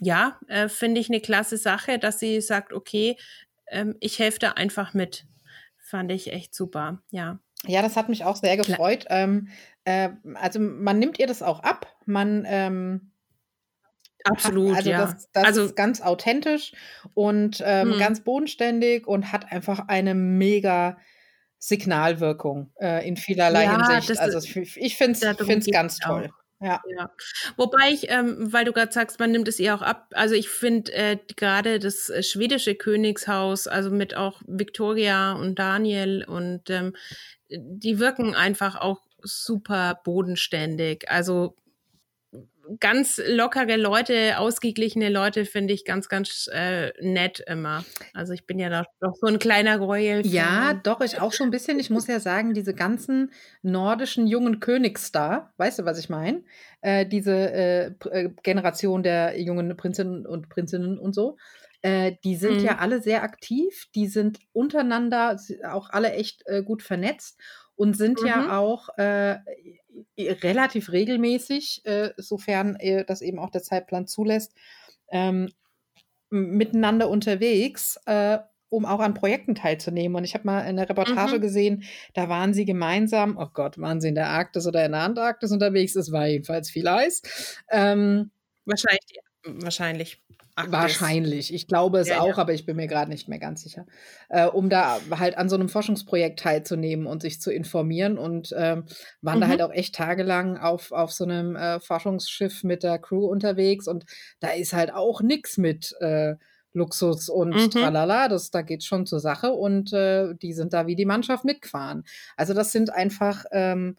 ja, 0.00 0.38
äh, 0.48 0.68
finde 0.68 1.00
ich 1.00 1.08
eine 1.10 1.20
klasse 1.20 1.56
Sache, 1.56 1.98
dass 1.98 2.18
sie 2.18 2.40
sagt, 2.40 2.72
okay, 2.72 3.16
ähm, 3.68 3.96
ich 4.00 4.18
helfe 4.18 4.38
da 4.40 4.52
einfach 4.52 4.94
mit. 4.94 5.24
Fand 5.92 6.10
ich 6.10 6.32
echt 6.32 6.54
super, 6.54 7.02
ja. 7.10 7.38
Ja, 7.66 7.82
das 7.82 7.98
hat 7.98 8.08
mich 8.08 8.24
auch 8.24 8.36
sehr 8.36 8.56
gefreut. 8.56 9.04
Ähm, 9.10 9.48
äh, 9.84 10.08
also 10.36 10.58
man 10.58 10.98
nimmt 10.98 11.18
ihr 11.18 11.26
das 11.26 11.42
auch 11.42 11.60
ab. 11.60 11.86
Man 12.06 12.44
ähm, 12.48 13.12
Absolut, 14.24 14.70
hat, 14.70 14.78
also 14.78 14.90
ja. 14.90 15.04
das, 15.04 15.30
das 15.32 15.44
also 15.44 15.64
ist 15.64 15.76
ganz 15.76 16.00
authentisch 16.00 16.72
und 17.12 17.62
ähm, 17.62 17.92
Hm. 17.92 17.98
ganz 17.98 18.24
bodenständig 18.24 19.06
und 19.06 19.32
hat 19.32 19.52
einfach 19.52 19.86
eine 19.88 20.14
mega 20.14 20.96
Signalwirkung 21.58 22.72
äh, 22.80 23.06
in 23.06 23.18
vielerlei 23.18 23.64
Ja, 23.64 23.86
Hinsicht. 23.86 24.18
Also 24.18 24.38
ich, 24.38 24.96
finde 24.96 25.18
es 25.18 25.66
ganz 25.70 25.98
auch. 26.06 26.22
Ja. 26.62 26.80
Ja. 26.96 27.10
Wobei 27.56 27.90
ich, 27.90 28.08
ähm, 28.08 28.52
weil 28.52 28.64
du 28.64 28.72
gerade 28.72 28.92
sagst, 28.92 29.18
man 29.18 29.32
nimmt 29.32 29.48
es 29.48 29.58
ihr 29.58 29.74
auch 29.74 29.82
ab. 29.82 30.06
Also 30.14 30.34
ich 30.36 30.48
finde 30.48 30.92
äh, 30.92 31.18
gerade 31.36 31.80
das 31.80 32.08
äh, 32.08 32.22
schwedische 32.22 32.76
Königshaus, 32.76 33.66
also 33.66 33.90
mit 33.90 34.14
auch 34.14 34.40
Victoria 34.46 35.32
und 35.32 35.58
Daniel 35.58 36.24
und 36.24 36.70
ähm, 36.70 36.94
die 37.48 37.98
wirken 37.98 38.34
einfach 38.36 38.76
auch 38.76 39.00
super 39.22 40.00
bodenständig. 40.04 41.10
Also 41.10 41.56
ganz 42.80 43.20
lockere 43.26 43.76
Leute, 43.76 44.38
ausgeglichene 44.38 45.08
Leute 45.08 45.44
finde 45.44 45.74
ich 45.74 45.84
ganz, 45.84 46.08
ganz 46.08 46.48
äh, 46.52 46.92
nett 47.00 47.42
immer. 47.46 47.84
Also 48.14 48.32
ich 48.32 48.46
bin 48.46 48.58
ja 48.58 48.68
doch, 48.68 48.90
doch 49.00 49.14
so 49.14 49.26
ein 49.26 49.38
kleiner 49.38 49.78
Gräuel. 49.78 50.26
Ja, 50.26 50.74
doch, 50.74 51.00
ich 51.00 51.20
auch 51.20 51.32
so 51.32 51.44
ein 51.44 51.50
bisschen. 51.50 51.78
Ich 51.78 51.90
muss 51.90 52.06
ja 52.06 52.20
sagen, 52.20 52.54
diese 52.54 52.74
ganzen 52.74 53.32
nordischen 53.62 54.26
jungen 54.26 54.60
Königstar, 54.60 55.52
weißt 55.56 55.80
du, 55.80 55.84
was 55.84 55.98
ich 55.98 56.08
meine? 56.08 56.42
Äh, 56.80 57.06
diese 57.06 57.32
äh, 57.32 57.86
äh, 58.10 58.30
Generation 58.42 59.02
der 59.02 59.40
jungen 59.40 59.76
Prinzessinnen 59.76 60.26
und 60.26 60.48
Prinzinnen 60.48 60.98
und 60.98 61.14
so, 61.14 61.36
äh, 61.82 62.12
die 62.24 62.36
sind 62.36 62.58
Mhm. 62.60 62.64
ja 62.64 62.78
alle 62.78 63.02
sehr 63.02 63.22
aktiv, 63.22 63.86
die 63.94 64.06
sind 64.08 64.38
untereinander 64.52 65.36
auch 65.70 65.90
alle 65.90 66.12
echt 66.12 66.42
äh, 66.46 66.62
gut 66.62 66.82
vernetzt 66.82 67.40
und 67.76 67.96
sind 67.96 68.20
Mhm. 68.22 68.26
ja 68.26 68.58
auch 68.58 68.88
äh, 68.98 69.38
relativ 70.18 70.90
regelmäßig, 70.92 71.84
äh, 71.84 72.10
sofern 72.16 72.76
äh, 72.76 73.04
das 73.04 73.22
eben 73.22 73.38
auch 73.38 73.50
der 73.50 73.62
Zeitplan 73.62 74.06
zulässt, 74.06 74.54
ähm, 75.10 75.50
miteinander 76.30 77.10
unterwegs, 77.10 77.98
um 78.70 78.86
auch 78.86 79.00
an 79.00 79.12
Projekten 79.12 79.54
teilzunehmen. 79.54 80.16
Und 80.16 80.24
ich 80.24 80.32
habe 80.34 80.46
mal 80.46 80.62
eine 80.62 80.88
Reportage 80.88 81.36
mhm. 81.36 81.40
gesehen, 81.42 81.84
da 82.14 82.30
waren 82.30 82.54
sie 82.54 82.64
gemeinsam, 82.64 83.36
oh 83.38 83.48
Gott, 83.52 83.76
waren 83.78 84.00
sie 84.00 84.08
in 84.08 84.14
der 84.14 84.28
Arktis 84.30 84.66
oder 84.66 84.84
in 84.86 84.92
der 84.92 85.02
Antarktis 85.02 85.52
unterwegs? 85.52 85.94
Es 85.94 86.10
war 86.10 86.26
jedenfalls 86.26 86.70
viel 86.70 86.88
Eis. 86.88 87.20
Ähm, 87.70 88.30
wahrscheinlich, 88.64 89.18
wahrscheinlich. 89.44 90.22
Arktis. 90.54 90.72
Wahrscheinlich. 90.72 91.54
Ich 91.54 91.66
glaube 91.66 91.98
es 91.98 92.08
ja, 92.08 92.20
auch, 92.20 92.36
ja. 92.36 92.38
aber 92.38 92.52
ich 92.52 92.66
bin 92.66 92.76
mir 92.76 92.86
gerade 92.86 93.10
nicht 93.10 93.26
mehr 93.26 93.38
ganz 93.38 93.62
sicher. 93.62 93.86
Äh, 94.28 94.46
um 94.46 94.68
da 94.68 95.00
halt 95.10 95.38
an 95.38 95.48
so 95.48 95.56
einem 95.56 95.70
Forschungsprojekt 95.70 96.40
teilzunehmen 96.40 97.06
und 97.06 97.22
sich 97.22 97.40
zu 97.40 97.50
informieren 97.50 98.18
und 98.18 98.54
ähm, 98.56 98.84
waren 99.22 99.38
mhm. 99.38 99.40
da 99.40 99.48
halt 99.48 99.62
auch 99.62 99.72
echt 99.72 99.94
tagelang 99.94 100.58
auf, 100.58 100.92
auf 100.92 101.10
so 101.10 101.24
einem 101.24 101.56
äh, 101.56 101.80
Forschungsschiff 101.80 102.64
mit 102.64 102.82
der 102.82 102.98
Crew 102.98 103.26
unterwegs 103.26 103.88
und 103.88 104.04
da 104.40 104.50
ist 104.50 104.74
halt 104.74 104.92
auch 104.92 105.22
nichts 105.22 105.56
mit 105.56 105.94
äh, 106.00 106.34
Luxus 106.74 107.28
und 107.28 107.54
mhm. 107.54 107.70
tralala, 107.70 108.28
das, 108.28 108.50
da 108.50 108.62
geht's 108.62 108.84
schon 108.84 109.06
zur 109.06 109.20
Sache 109.20 109.52
und 109.52 109.92
äh, 109.92 110.34
die 110.34 110.52
sind 110.52 110.72
da 110.72 110.86
wie 110.86 110.96
die 110.96 111.04
Mannschaft 111.06 111.44
mitgefahren. 111.44 112.04
Also 112.36 112.52
das 112.54 112.72
sind 112.72 112.90
einfach 112.90 113.44
ähm, 113.52 113.96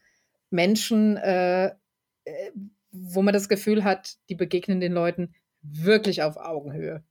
Menschen, 0.50 1.18
äh, 1.18 1.68
äh 2.26 2.52
wo 2.94 3.22
man 3.22 3.34
das 3.34 3.50
Gefühl 3.50 3.84
hat, 3.84 4.16
die 4.30 4.36
begegnen 4.36 4.80
den 4.80 4.94
Leuten 4.94 5.36
wirklich 5.62 6.24
auf 6.24 6.38
Augenhöhe. 6.38 7.04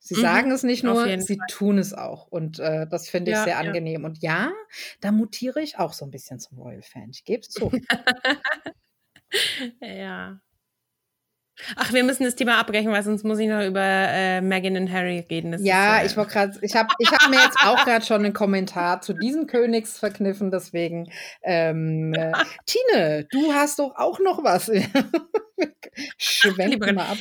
Sie 0.00 0.16
mhm. 0.16 0.20
sagen 0.20 0.50
es 0.50 0.62
nicht 0.62 0.84
nur, 0.84 1.04
sie 1.20 1.36
Fall. 1.36 1.46
tun 1.48 1.78
es 1.78 1.92
auch. 1.92 2.26
Und 2.26 2.58
äh, 2.58 2.86
das 2.88 3.08
finde 3.08 3.30
ich 3.30 3.36
ja, 3.36 3.44
sehr 3.44 3.54
ja. 3.54 3.60
angenehm. 3.60 4.04
Und 4.04 4.22
ja, 4.22 4.52
da 5.00 5.12
mutiere 5.12 5.60
ich 5.60 5.78
auch 5.78 5.92
so 5.92 6.04
ein 6.04 6.10
bisschen 6.10 6.38
zum 6.38 6.58
Royal-Fan. 6.58 7.10
Ich 7.10 7.24
gebe 7.24 7.40
es 7.40 7.48
zu. 7.48 7.70
ja. 9.80 10.40
Ach, 11.76 11.92
wir 11.92 12.04
müssen 12.04 12.24
das 12.24 12.36
Thema 12.36 12.58
abbrechen, 12.58 12.90
weil 12.92 13.02
sonst 13.02 13.24
muss 13.24 13.38
ich 13.38 13.48
noch 13.48 13.64
über 13.64 13.80
äh, 13.80 14.40
Meghan 14.40 14.76
und 14.76 14.92
Harry 14.92 15.24
reden. 15.30 15.52
Das 15.52 15.62
ja, 15.62 15.96
ist, 15.96 16.02
äh, 16.02 16.06
ich 16.06 16.16
wollte 16.16 16.32
gerade, 16.32 16.58
ich 16.62 16.74
habe 16.74 16.88
ich 16.98 17.10
hab 17.10 17.28
mir 17.30 17.40
jetzt 17.42 17.58
auch 17.64 17.84
gerade 17.84 18.04
schon 18.04 18.24
einen 18.24 18.32
Kommentar 18.32 19.00
zu 19.00 19.12
diesem 19.12 19.46
Königs 19.46 19.98
verkniffen, 19.98 20.50
deswegen 20.50 21.10
ähm, 21.42 22.14
äh, 22.14 22.32
Tine, 22.66 23.26
du 23.30 23.52
hast 23.52 23.78
doch 23.78 23.96
auch 23.96 24.18
noch 24.20 24.44
was. 24.44 24.70
Schwenk 26.18 26.80
mal 26.94 27.06
ab. 27.06 27.18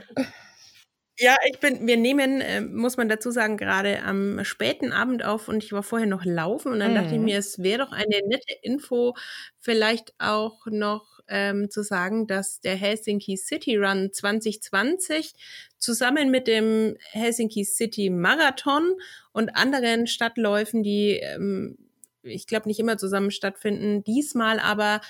Ja, 1.20 1.36
ich 1.50 1.60
bin, 1.60 1.88
wir 1.88 1.98
nehmen, 1.98 2.42
äh, 2.42 2.62
muss 2.62 2.96
man 2.96 3.10
dazu 3.10 3.32
sagen, 3.32 3.58
gerade 3.58 4.04
am 4.04 4.44
späten 4.46 4.92
Abend 4.94 5.26
auf 5.26 5.48
und 5.48 5.64
ich 5.64 5.74
war 5.74 5.82
vorher 5.82 6.08
noch 6.08 6.26
laufen 6.26 6.72
und 6.72 6.80
dann 6.80 6.92
mhm. 6.92 6.96
dachte 6.96 7.14
ich 7.14 7.20
mhm. 7.20 7.26
mir, 7.26 7.40
es 7.40 7.58
wäre 7.64 7.86
doch 7.86 7.92
eine 7.92 8.22
nette 8.28 8.54
Info, 8.62 9.16
vielleicht 9.60 10.14
auch 10.20 10.68
noch 10.68 11.17
ähm, 11.28 11.70
zu 11.70 11.84
sagen, 11.84 12.28
dass 12.28 12.62
der 12.62 12.76
Helsinki 12.76 13.38
City 13.38 13.78
Run 13.78 14.12
2020 14.12 15.34
zusammen 15.78 16.32
mit 16.32 16.48
dem 16.48 16.96
Helsinki 17.12 17.64
City 17.64 18.10
Marathon 18.10 18.94
und 19.32 19.56
anderen 19.56 20.08
Stadtläufen, 20.08 20.84
die 20.84 21.20
ähm, 21.22 21.78
ich 22.24 22.48
glaube 22.48 22.68
nicht 22.68 22.80
immer 22.80 22.98
zusammen 22.98 23.32
stattfinden, 23.32 24.04
diesmal 24.04 24.60
aber 24.60 25.02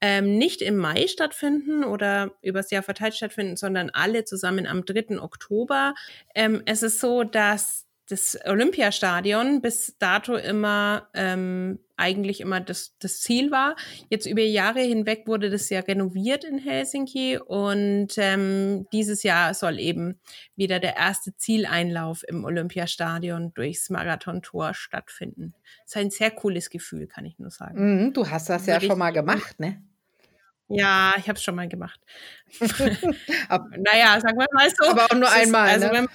ähm, 0.00 0.36
nicht 0.36 0.62
im 0.62 0.76
Mai 0.76 1.06
stattfinden 1.06 1.84
oder 1.84 2.32
übers 2.42 2.70
Jahr 2.70 2.82
verteilt 2.82 3.14
stattfinden, 3.14 3.56
sondern 3.56 3.90
alle 3.90 4.24
zusammen 4.24 4.66
am 4.66 4.84
3. 4.84 5.20
Oktober. 5.20 5.94
Ähm, 6.34 6.62
es 6.66 6.82
ist 6.82 6.98
so, 6.98 7.22
dass 7.22 7.86
das 8.08 8.36
Olympiastadion 8.44 9.62
bis 9.62 9.96
dato 9.98 10.34
immer 10.34 11.08
ähm, 11.14 11.78
eigentlich 12.02 12.40
immer 12.40 12.60
das, 12.60 12.96
das 12.98 13.20
Ziel 13.20 13.52
war. 13.52 13.76
Jetzt 14.10 14.26
über 14.26 14.42
Jahre 14.42 14.80
hinweg 14.80 15.26
wurde 15.26 15.50
das 15.50 15.70
ja 15.70 15.80
renoviert 15.80 16.42
in 16.42 16.58
Helsinki 16.58 17.38
und 17.38 18.08
ähm, 18.16 18.86
dieses 18.92 19.22
Jahr 19.22 19.54
soll 19.54 19.78
eben 19.78 20.20
wieder 20.56 20.80
der 20.80 20.96
erste 20.96 21.36
Zieleinlauf 21.36 22.24
im 22.26 22.44
Olympiastadion 22.44 23.54
durchs 23.54 23.88
Marathontor 23.88 24.74
stattfinden. 24.74 25.54
Das 25.84 25.92
ist 25.92 25.96
ein 25.96 26.10
sehr 26.10 26.32
cooles 26.32 26.70
Gefühl, 26.70 27.06
kann 27.06 27.24
ich 27.24 27.38
nur 27.38 27.50
sagen. 27.50 28.06
Mhm, 28.06 28.12
du 28.12 28.28
hast 28.28 28.48
das 28.48 28.66
ja 28.66 28.80
schon 28.80 28.98
mal 28.98 29.12
gemacht, 29.12 29.60
ne? 29.60 29.80
Ja, 30.68 31.14
ich 31.18 31.28
habe 31.28 31.36
es 31.36 31.42
schon 31.42 31.54
mal 31.54 31.68
gemacht. 31.68 32.00
naja, 32.60 34.20
sagen 34.20 34.38
wir 34.38 34.46
mal 34.52 34.68
so. 34.70 34.90
Aber 34.90 35.04
auch 35.04 35.14
nur 35.14 35.30
einmal. 35.30 35.68
Ist, 35.68 35.74
also, 35.74 35.86
ne? 35.88 35.92
wenn, 35.92 36.08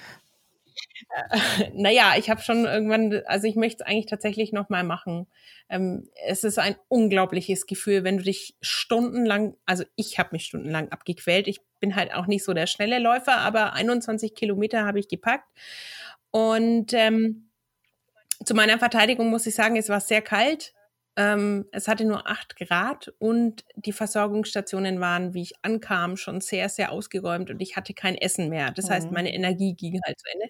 naja, 1.74 2.14
ich 2.18 2.30
habe 2.30 2.40
schon 2.42 2.64
irgendwann, 2.64 3.22
also 3.26 3.46
ich 3.46 3.56
möchte 3.56 3.82
es 3.82 3.88
eigentlich 3.88 4.06
tatsächlich 4.06 4.52
nochmal 4.52 4.84
machen. 4.84 5.26
Ähm, 5.68 6.08
es 6.26 6.44
ist 6.44 6.58
ein 6.58 6.76
unglaubliches 6.88 7.66
Gefühl, 7.66 8.04
wenn 8.04 8.18
du 8.18 8.24
dich 8.24 8.56
stundenlang, 8.60 9.56
also 9.66 9.84
ich 9.96 10.18
habe 10.18 10.30
mich 10.32 10.44
stundenlang 10.44 10.90
abgequält. 10.90 11.48
Ich 11.48 11.60
bin 11.80 11.96
halt 11.96 12.12
auch 12.14 12.26
nicht 12.26 12.44
so 12.44 12.52
der 12.52 12.66
schnelle 12.66 12.98
Läufer, 12.98 13.38
aber 13.38 13.72
21 13.72 14.34
Kilometer 14.34 14.84
habe 14.84 14.98
ich 14.98 15.08
gepackt. 15.08 15.48
Und 16.30 16.92
ähm, 16.92 17.50
zu 18.44 18.54
meiner 18.54 18.78
Verteidigung 18.78 19.30
muss 19.30 19.46
ich 19.46 19.54
sagen, 19.54 19.76
es 19.76 19.88
war 19.88 20.00
sehr 20.00 20.22
kalt. 20.22 20.74
Ähm, 21.18 21.66
es 21.72 21.88
hatte 21.88 22.04
nur 22.04 22.28
acht 22.28 22.54
Grad 22.54 23.12
und 23.18 23.64
die 23.74 23.90
Versorgungsstationen 23.90 25.00
waren, 25.00 25.34
wie 25.34 25.42
ich 25.42 25.54
ankam, 25.62 26.16
schon 26.16 26.40
sehr, 26.40 26.68
sehr 26.68 26.92
ausgeräumt 26.92 27.50
und 27.50 27.60
ich 27.60 27.74
hatte 27.74 27.92
kein 27.92 28.14
Essen 28.14 28.48
mehr. 28.48 28.70
Das 28.70 28.86
mhm. 28.86 28.90
heißt, 28.90 29.10
meine 29.10 29.34
Energie 29.34 29.74
ging 29.74 30.00
halt 30.06 30.20
zu 30.20 30.26
Ende. 30.32 30.46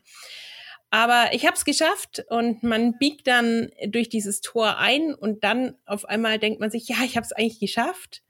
Aber 0.91 1.31
ich 1.33 1.47
habe 1.47 1.57
es 1.57 1.65
geschafft 1.65 2.23
und 2.29 2.63
man 2.63 2.99
biegt 2.99 3.27
dann 3.27 3.71
durch 3.87 4.11
dieses 4.11 4.43
Tor 4.43 4.77
ein 4.77 5.15
und 5.15 5.43
dann 5.43 5.75
auf 5.87 6.05
einmal 6.05 6.39
denkt 6.39 6.61
man 6.61 6.71
sich, 6.71 6.87
ja, 6.87 6.97
ich 7.03 7.17
habe 7.17 7.25
es 7.25 7.33
eigentlich 7.33 7.61
geschafft. 7.61 8.23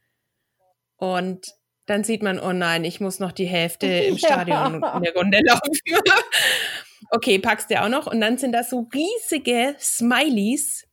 Und 0.97 1.49
dann 1.87 2.05
sieht 2.05 2.23
man, 2.23 2.39
oh 2.39 2.53
nein, 2.53 2.85
ich 2.85 3.01
muss 3.01 3.19
noch 3.19 3.33
die 3.33 3.47
Hälfte 3.47 3.87
im 4.07 4.17
Stadion 4.17 4.81
ja. 4.81 4.97
in 4.97 5.03
der 5.03 5.15
Runde 5.15 5.41
laufen. 5.43 5.73
okay, 7.11 7.41
packst 7.41 7.69
du 7.69 7.83
auch 7.83 7.89
noch. 7.89 8.07
Und 8.07 8.21
dann 8.21 8.39
sind 8.39 8.53
das 8.53 8.71
so 8.71 8.89
riesige 8.95 9.75
Smileys 9.81 10.88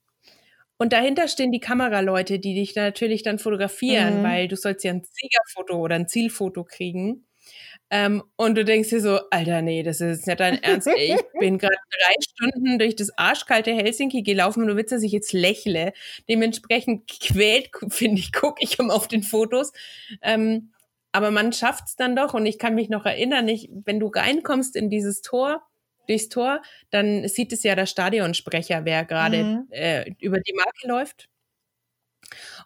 und 0.77 0.93
dahinter 0.93 1.27
stehen 1.27 1.51
die 1.51 1.59
Kameraleute, 1.59 2.39
die 2.39 2.53
dich 2.53 2.75
natürlich 2.75 3.23
dann 3.23 3.39
fotografieren, 3.39 4.19
mhm. 4.19 4.23
weil 4.23 4.47
du 4.47 4.55
sollst 4.55 4.83
ja 4.83 4.91
ein 4.91 5.03
Siegerfoto 5.03 5.77
oder 5.77 5.95
ein 5.95 6.07
Zielfoto 6.07 6.63
kriegen. 6.63 7.25
Ähm, 7.91 8.23
und 8.35 8.55
du 8.55 8.65
denkst 8.65 8.89
dir 8.89 8.99
so, 8.99 9.19
Alter, 9.29 9.61
nee, 9.61 9.83
das 9.83 10.01
ist 10.01 10.25
nicht 10.25 10.39
dein 10.39 10.61
Ernst. 10.61 10.88
Ich 10.88 11.15
bin 11.39 11.57
gerade 11.57 11.75
drei 11.89 12.15
Stunden 12.21 12.79
durch 12.79 12.95
das 12.95 13.15
arschkalte 13.17 13.73
Helsinki 13.73 14.23
gelaufen 14.23 14.63
und 14.63 14.67
du 14.67 14.75
willst, 14.75 14.91
dass 14.91 15.03
ich 15.03 15.11
jetzt 15.11 15.33
lächle. 15.33 15.93
Dementsprechend 16.27 17.07
quält, 17.07 17.69
finde 17.89 18.19
ich, 18.19 18.33
gucke 18.33 18.63
ich 18.63 18.79
um 18.79 18.89
auf 18.89 19.07
den 19.07 19.23
Fotos. 19.23 19.71
Ähm, 20.21 20.71
aber 21.11 21.31
man 21.31 21.53
schafft 21.53 21.85
es 21.88 21.95
dann 21.95 22.15
doch 22.15 22.33
und 22.33 22.45
ich 22.45 22.59
kann 22.59 22.75
mich 22.75 22.89
noch 22.89 23.05
erinnern, 23.05 23.47
ich, 23.47 23.69
wenn 23.85 24.01
du 24.01 24.07
reinkommst 24.07 24.75
in 24.75 24.89
dieses 24.89 25.21
Tor, 25.21 25.61
durchs 26.07 26.29
Tor, 26.29 26.61
dann 26.91 27.27
sieht 27.27 27.51
es 27.53 27.63
ja 27.63 27.75
der 27.75 27.85
Stadionsprecher, 27.85 28.85
wer 28.85 29.05
gerade 29.05 29.43
mhm. 29.43 29.67
äh, 29.71 30.11
über 30.19 30.39
die 30.39 30.53
Marke 30.53 30.87
läuft. 30.87 31.27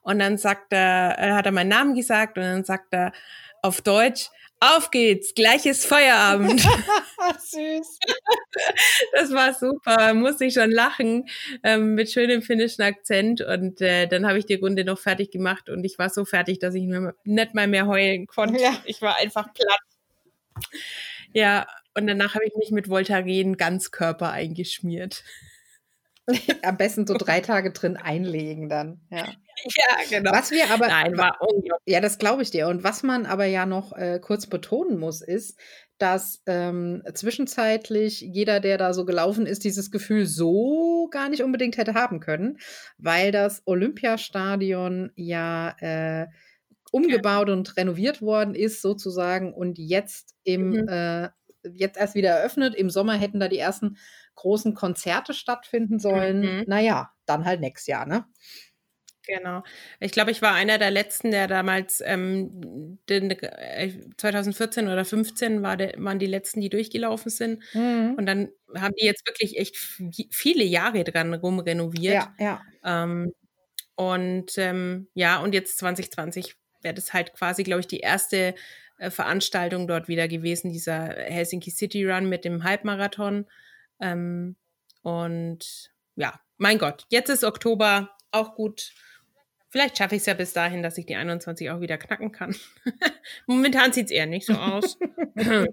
Und 0.01 0.19
dann 0.19 0.37
sagt 0.37 0.73
er, 0.73 1.17
äh, 1.19 1.31
hat 1.31 1.45
er 1.45 1.51
meinen 1.51 1.69
Namen 1.69 1.95
gesagt 1.95 2.37
und 2.37 2.43
dann 2.43 2.63
sagt 2.63 2.93
er 2.93 3.11
auf 3.61 3.81
Deutsch, 3.81 4.29
auf 4.61 4.91
geht's, 4.91 5.33
gleiches 5.33 5.85
Feierabend. 5.85 6.61
Süß. 7.39 7.99
Das 9.13 9.31
war 9.31 9.53
super, 9.53 10.13
musste 10.13 10.45
ich 10.45 10.53
schon 10.53 10.71
lachen, 10.71 11.29
ähm, 11.63 11.95
mit 11.95 12.11
schönem 12.11 12.41
finnischen 12.41 12.83
Akzent. 12.83 13.41
Und 13.41 13.79
äh, 13.79 14.07
dann 14.07 14.27
habe 14.27 14.37
ich 14.37 14.45
die 14.45 14.55
Runde 14.55 14.83
noch 14.83 14.99
fertig 14.99 15.31
gemacht 15.31 15.69
und 15.69 15.83
ich 15.85 15.97
war 15.97 16.09
so 16.09 16.25
fertig, 16.25 16.59
dass 16.59 16.75
ich 16.75 16.83
nicht 17.23 17.53
mal 17.53 17.67
mehr 17.67 17.87
heulen 17.87 18.27
konnte. 18.27 18.61
Ja. 18.61 18.75
Ich 18.85 19.01
war 19.01 19.17
einfach 19.17 19.53
platt. 19.53 19.79
Ja, 21.31 21.67
und 21.95 22.07
danach 22.07 22.35
habe 22.35 22.45
ich 22.45 22.55
mich 22.55 22.71
mit 22.71 22.89
Voltaren 22.89 23.57
Ganzkörper 23.57 24.31
eingeschmiert. 24.31 25.23
Am 26.63 26.77
besten 26.77 27.07
so 27.07 27.15
drei 27.17 27.39
Tage 27.41 27.71
drin 27.71 27.97
einlegen 27.97 28.69
dann. 28.69 29.01
Ja. 29.09 29.25
ja, 29.25 29.95
genau. 30.09 30.31
Was 30.31 30.51
wir 30.51 30.69
aber. 30.71 30.87
Nein, 30.87 31.17
war 31.17 31.37
unglaublich. 31.41 31.93
Ja, 31.93 32.01
das 32.01 32.17
glaube 32.19 32.43
ich 32.43 32.51
dir. 32.51 32.67
Und 32.67 32.83
was 32.83 33.03
man 33.03 33.25
aber 33.25 33.45
ja 33.45 33.65
noch 33.65 33.93
äh, 33.93 34.19
kurz 34.19 34.47
betonen 34.47 34.99
muss, 34.99 35.21
ist, 35.21 35.57
dass 35.97 36.41
ähm, 36.45 37.03
zwischenzeitlich 37.13 38.21
jeder, 38.21 38.59
der 38.59 38.77
da 38.77 38.93
so 38.93 39.05
gelaufen 39.05 39.45
ist, 39.45 39.63
dieses 39.63 39.91
Gefühl 39.91 40.25
so 40.25 41.09
gar 41.11 41.29
nicht 41.29 41.43
unbedingt 41.43 41.77
hätte 41.77 41.93
haben 41.93 42.19
können, 42.19 42.57
weil 42.97 43.31
das 43.31 43.63
Olympiastadion 43.65 45.11
ja 45.15 45.75
äh, 45.79 46.27
umgebaut 46.91 47.49
und 47.49 47.75
renoviert 47.77 48.21
worden 48.21 48.55
ist, 48.55 48.81
sozusagen, 48.81 49.53
und 49.53 49.77
jetzt 49.77 50.35
im 50.43 50.69
mhm. 50.69 50.87
äh, 50.87 51.29
jetzt 51.73 51.97
erst 51.97 52.15
wieder 52.15 52.29
eröffnet. 52.29 52.75
Im 52.75 52.89
Sommer 52.89 53.13
hätten 53.13 53.39
da 53.39 53.47
die 53.47 53.57
ersten 53.59 53.97
großen 54.35 54.73
Konzerte 54.73 55.33
stattfinden 55.33 55.99
sollen. 55.99 56.41
Mhm. 56.41 56.63
Naja, 56.67 57.11
dann 57.25 57.45
halt 57.45 57.61
nächstes 57.61 57.87
Jahr, 57.87 58.05
ne? 58.05 58.25
Genau. 59.29 59.63
Ich 59.99 60.11
glaube, 60.11 60.31
ich 60.31 60.41
war 60.41 60.55
einer 60.55 60.79
der 60.79 60.89
letzten, 60.89 61.29
der 61.29 61.47
damals 61.47 62.01
ähm, 62.03 62.97
den, 63.09 63.29
äh, 63.29 63.91
2014 64.17 64.87
oder 64.87 65.05
15 65.05 65.61
war 65.61 65.77
der, 65.77 65.93
waren 65.97 66.17
die 66.17 66.25
letzten, 66.25 66.61
die 66.61 66.69
durchgelaufen 66.69 67.29
sind. 67.29 67.63
Mhm. 67.73 68.15
Und 68.17 68.25
dann 68.25 68.49
haben 68.75 68.95
die 68.99 69.05
jetzt 69.05 69.27
wirklich 69.27 69.57
echt 69.57 69.77
viele 70.31 70.63
Jahre 70.63 71.03
dran 71.03 71.33
rumrenoviert. 71.33 72.15
Ja, 72.15 72.33
ja. 72.39 72.61
Ähm, 72.83 73.33
und 73.95 74.57
ähm, 74.57 75.09
ja, 75.13 75.39
und 75.39 75.53
jetzt 75.53 75.77
2020 75.77 76.55
wäre 76.81 76.95
das 76.95 77.13
halt 77.13 77.33
quasi, 77.33 77.63
glaube 77.63 77.81
ich, 77.81 77.87
die 77.87 77.99
erste 77.99 78.37
äh, 78.37 78.53
Veranstaltung 79.07 79.87
dort 79.87 80.07
wieder 80.07 80.27
gewesen, 80.27 80.71
dieser 80.71 81.07
Helsinki 81.07 81.71
City 81.71 82.05
Run 82.05 82.27
mit 82.27 82.45
dem 82.45 82.63
Halbmarathon. 82.63 83.45
Ähm, 83.99 84.55
und 85.01 85.91
ja, 86.15 86.39
mein 86.57 86.77
Gott, 86.77 87.05
jetzt 87.09 87.29
ist 87.29 87.43
Oktober, 87.43 88.11
auch 88.31 88.55
gut. 88.55 88.91
Vielleicht 89.69 89.97
schaffe 89.97 90.15
ich 90.15 90.21
es 90.21 90.25
ja 90.25 90.33
bis 90.33 90.53
dahin, 90.53 90.83
dass 90.83 90.97
ich 90.97 91.05
die 91.05 91.15
21 91.15 91.69
auch 91.69 91.79
wieder 91.79 91.97
knacken 91.97 92.31
kann. 92.31 92.55
Momentan 93.45 93.93
sieht 93.93 94.07
es 94.07 94.11
eher 94.11 94.25
nicht 94.25 94.47
so 94.47 94.53
aus. 94.53 94.97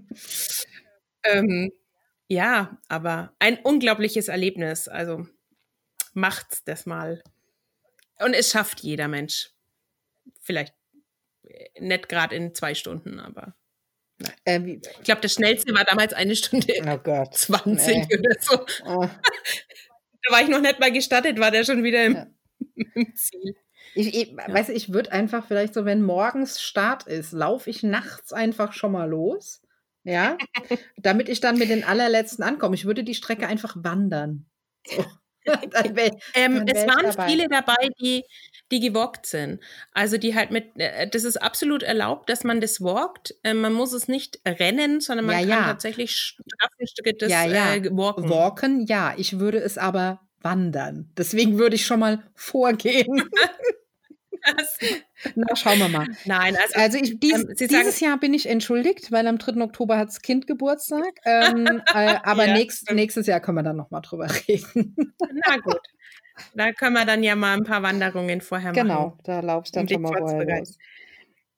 ähm, 1.25 1.73
ja, 2.29 2.79
aber 2.89 3.35
ein 3.39 3.59
unglaubliches 3.59 4.29
Erlebnis. 4.29 4.87
Also 4.89 5.27
macht's 6.13 6.63
das 6.65 6.87
mal. 6.87 7.23
Und 8.19 8.35
es 8.35 8.51
schafft 8.51 8.81
jeder 8.81 9.09
Mensch. 9.09 9.51
Vielleicht 10.43 10.75
nicht 11.79 12.09
gerade 12.09 12.35
in 12.35 12.55
zwei 12.55 12.75
Stunden, 12.75 13.21
aber. 13.21 13.55
Ähm, 14.47 14.81
ich 14.81 15.05
glaube, 15.05 15.21
das 15.21 15.35
schnellste 15.35 15.75
war 15.75 15.85
damals 15.85 16.15
eine 16.15 16.35
Stunde 16.37 16.73
oh 16.87 16.99
Gott, 16.99 17.35
20 17.35 18.09
nee. 18.09 18.19
oder 18.19 18.37
so. 18.41 18.67
Oh. 18.87 19.09
da 20.23 20.33
war 20.33 20.43
ich 20.43 20.49
noch 20.49 20.61
nicht 20.61 20.81
mal 20.81 20.93
gestattet, 20.93 21.39
war 21.39 21.51
der 21.51 21.65
schon 21.65 21.85
wieder 21.85 22.05
im, 22.05 22.15
ja. 22.15 22.27
im 22.95 23.15
Ziel. 23.15 23.55
Ich, 23.95 24.15
ich 24.15 24.29
ja. 24.33 24.53
weiß, 24.53 24.71
ich 24.71 24.93
würde 24.93 25.13
einfach 25.13 25.47
vielleicht 25.47 25.75
so, 25.75 25.85
wenn 25.85 26.03
morgens 26.03 26.63
Start 26.63 27.07
ist, 27.07 27.33
laufe 27.33 27.69
ich 27.69 27.83
nachts 27.83 28.33
einfach 28.33 28.73
schon 28.73 28.93
mal 28.93 29.09
los. 29.09 29.63
Ja, 30.05 30.39
damit 30.99 31.29
ich 31.29 31.41
dann 31.41 31.59
mit 31.59 31.69
den 31.69 31.83
allerletzten 31.83 32.45
ankomme. 32.45 32.77
Ich 32.77 32.85
würde 32.85 33.03
die 33.05 33.15
Strecke 33.15 33.49
einfach 33.49 33.75
wandern. 33.79 34.47
So. 34.87 35.05
wär, 35.95 36.17
ähm, 36.35 36.65
es 36.67 36.87
waren 36.87 37.05
dabei. 37.05 37.29
viele 37.29 37.49
dabei, 37.49 37.89
die, 38.01 38.25
die 38.71 38.81
gewalkt 38.81 39.27
sind. 39.27 39.61
Also 39.93 40.19
die 40.19 40.35
halt 40.35 40.51
mit, 40.51 40.79
äh, 40.79 41.09
das 41.09 41.25
ist 41.25 41.37
absolut 41.37 41.83
erlaubt, 41.83 42.29
dass 42.29 42.45
man 42.45 42.61
das 42.61 42.81
walkt. 42.81 43.35
Äh, 43.43 43.55
man 43.55 43.73
muss 43.73 43.93
es 43.93 44.09
nicht 44.09 44.41
rennen, 44.47 45.01
sondern 45.01 45.27
man 45.27 45.35
ja, 45.37 45.41
kann 45.41 45.49
ja. 45.49 45.65
tatsächlich 45.73 46.17
Straßenstücke 46.17 47.15
des 47.15 47.31
ja, 47.31 47.45
ja. 47.45 47.75
Äh, 47.75 47.85
walken. 47.93 48.29
Walken, 48.29 48.87
ja. 48.87 49.15
Ich 49.17 49.39
würde 49.39 49.59
es 49.59 49.79
aber 49.79 50.21
wandern. 50.43 51.11
Deswegen 51.17 51.59
würde 51.59 51.77
ich 51.77 51.87
schon 51.87 52.01
mal 52.01 52.23
vorgehen. 52.35 53.29
Na, 55.35 55.57
schauen 55.57 55.79
wir 55.79 55.89
mal. 55.89 56.07
Nein, 56.25 56.57
also, 56.57 56.75
also 56.75 56.99
ich, 56.99 57.19
dies, 57.19 57.35
ähm, 57.35 57.55
dieses 57.59 58.01
Jahr 58.01 58.19
bin 58.19 58.35
ich 58.35 58.49
entschuldigt, 58.49 59.11
weil 59.13 59.27
am 59.27 59.39
3. 59.39 59.63
Oktober 59.63 59.97
hat 59.99 60.09
das 60.09 60.23
Kind 60.23 60.47
Geburtstag. 60.47 61.05
Ähm, 61.29 61.83
äh, 61.93 62.17
aber 62.23 62.47
ja, 62.47 62.55
nächst, 62.55 62.91
nächstes 62.93 63.27
Jahr 63.27 63.41
können 63.41 63.59
wir 63.59 63.63
dann 63.63 63.77
nochmal 63.77 64.01
drüber 64.01 64.29
reden. 64.49 64.95
Na 65.19 65.57
gut. 65.57 65.81
Da 66.55 66.73
können 66.73 66.95
wir 66.95 67.05
dann 67.05 67.23
ja 67.23 67.35
mal 67.35 67.57
ein 67.57 67.65
paar 67.65 67.83
Wanderungen 67.83 68.41
vorher 68.41 68.73
genau, 68.73 68.95
machen. 68.95 69.19
Genau, 69.25 69.41
da 69.41 69.41
laufst 69.41 69.75
du 69.75 69.81
dann 69.81 69.89
schon 69.89 70.03
mal 70.03 70.13
vorher 70.17 70.59
los. 70.59 70.79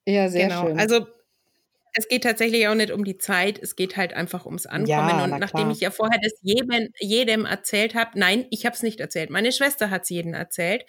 Ja, 0.07 0.29
sehr 0.29 0.49
genau. 0.49 0.67
schön. 0.67 0.79
Also 0.79 1.07
es 1.93 2.09
geht 2.09 2.25
tatsächlich 2.25 2.69
auch 2.69 2.75
nicht 2.75 2.93
um 2.93 3.05
die 3.05 3.19
Zeit, 3.19 3.59
es 3.59 3.77
geht 3.77 3.97
halt 3.97 4.13
einfach 4.13 4.47
ums 4.47 4.67
Ankommen. 4.67 4.89
Ja, 4.89 5.25
und 5.25 5.31
nachdem 5.39 5.63
klar. 5.63 5.71
ich 5.71 5.81
ja 5.81 5.91
vorher 5.91 6.21
das 6.23 6.33
jedem, 6.43 6.89
jedem 6.99 7.45
erzählt 7.45 7.95
habe, 7.95 8.19
nein, 8.19 8.47
ich 8.51 8.67
habe 8.67 8.75
es 8.75 8.83
nicht 8.83 9.01
erzählt. 9.01 9.31
Meine 9.31 9.53
Schwester 9.53 9.91
hat 9.91 10.03
es 10.03 10.11
jedem 10.11 10.35
erzählt. 10.35 10.85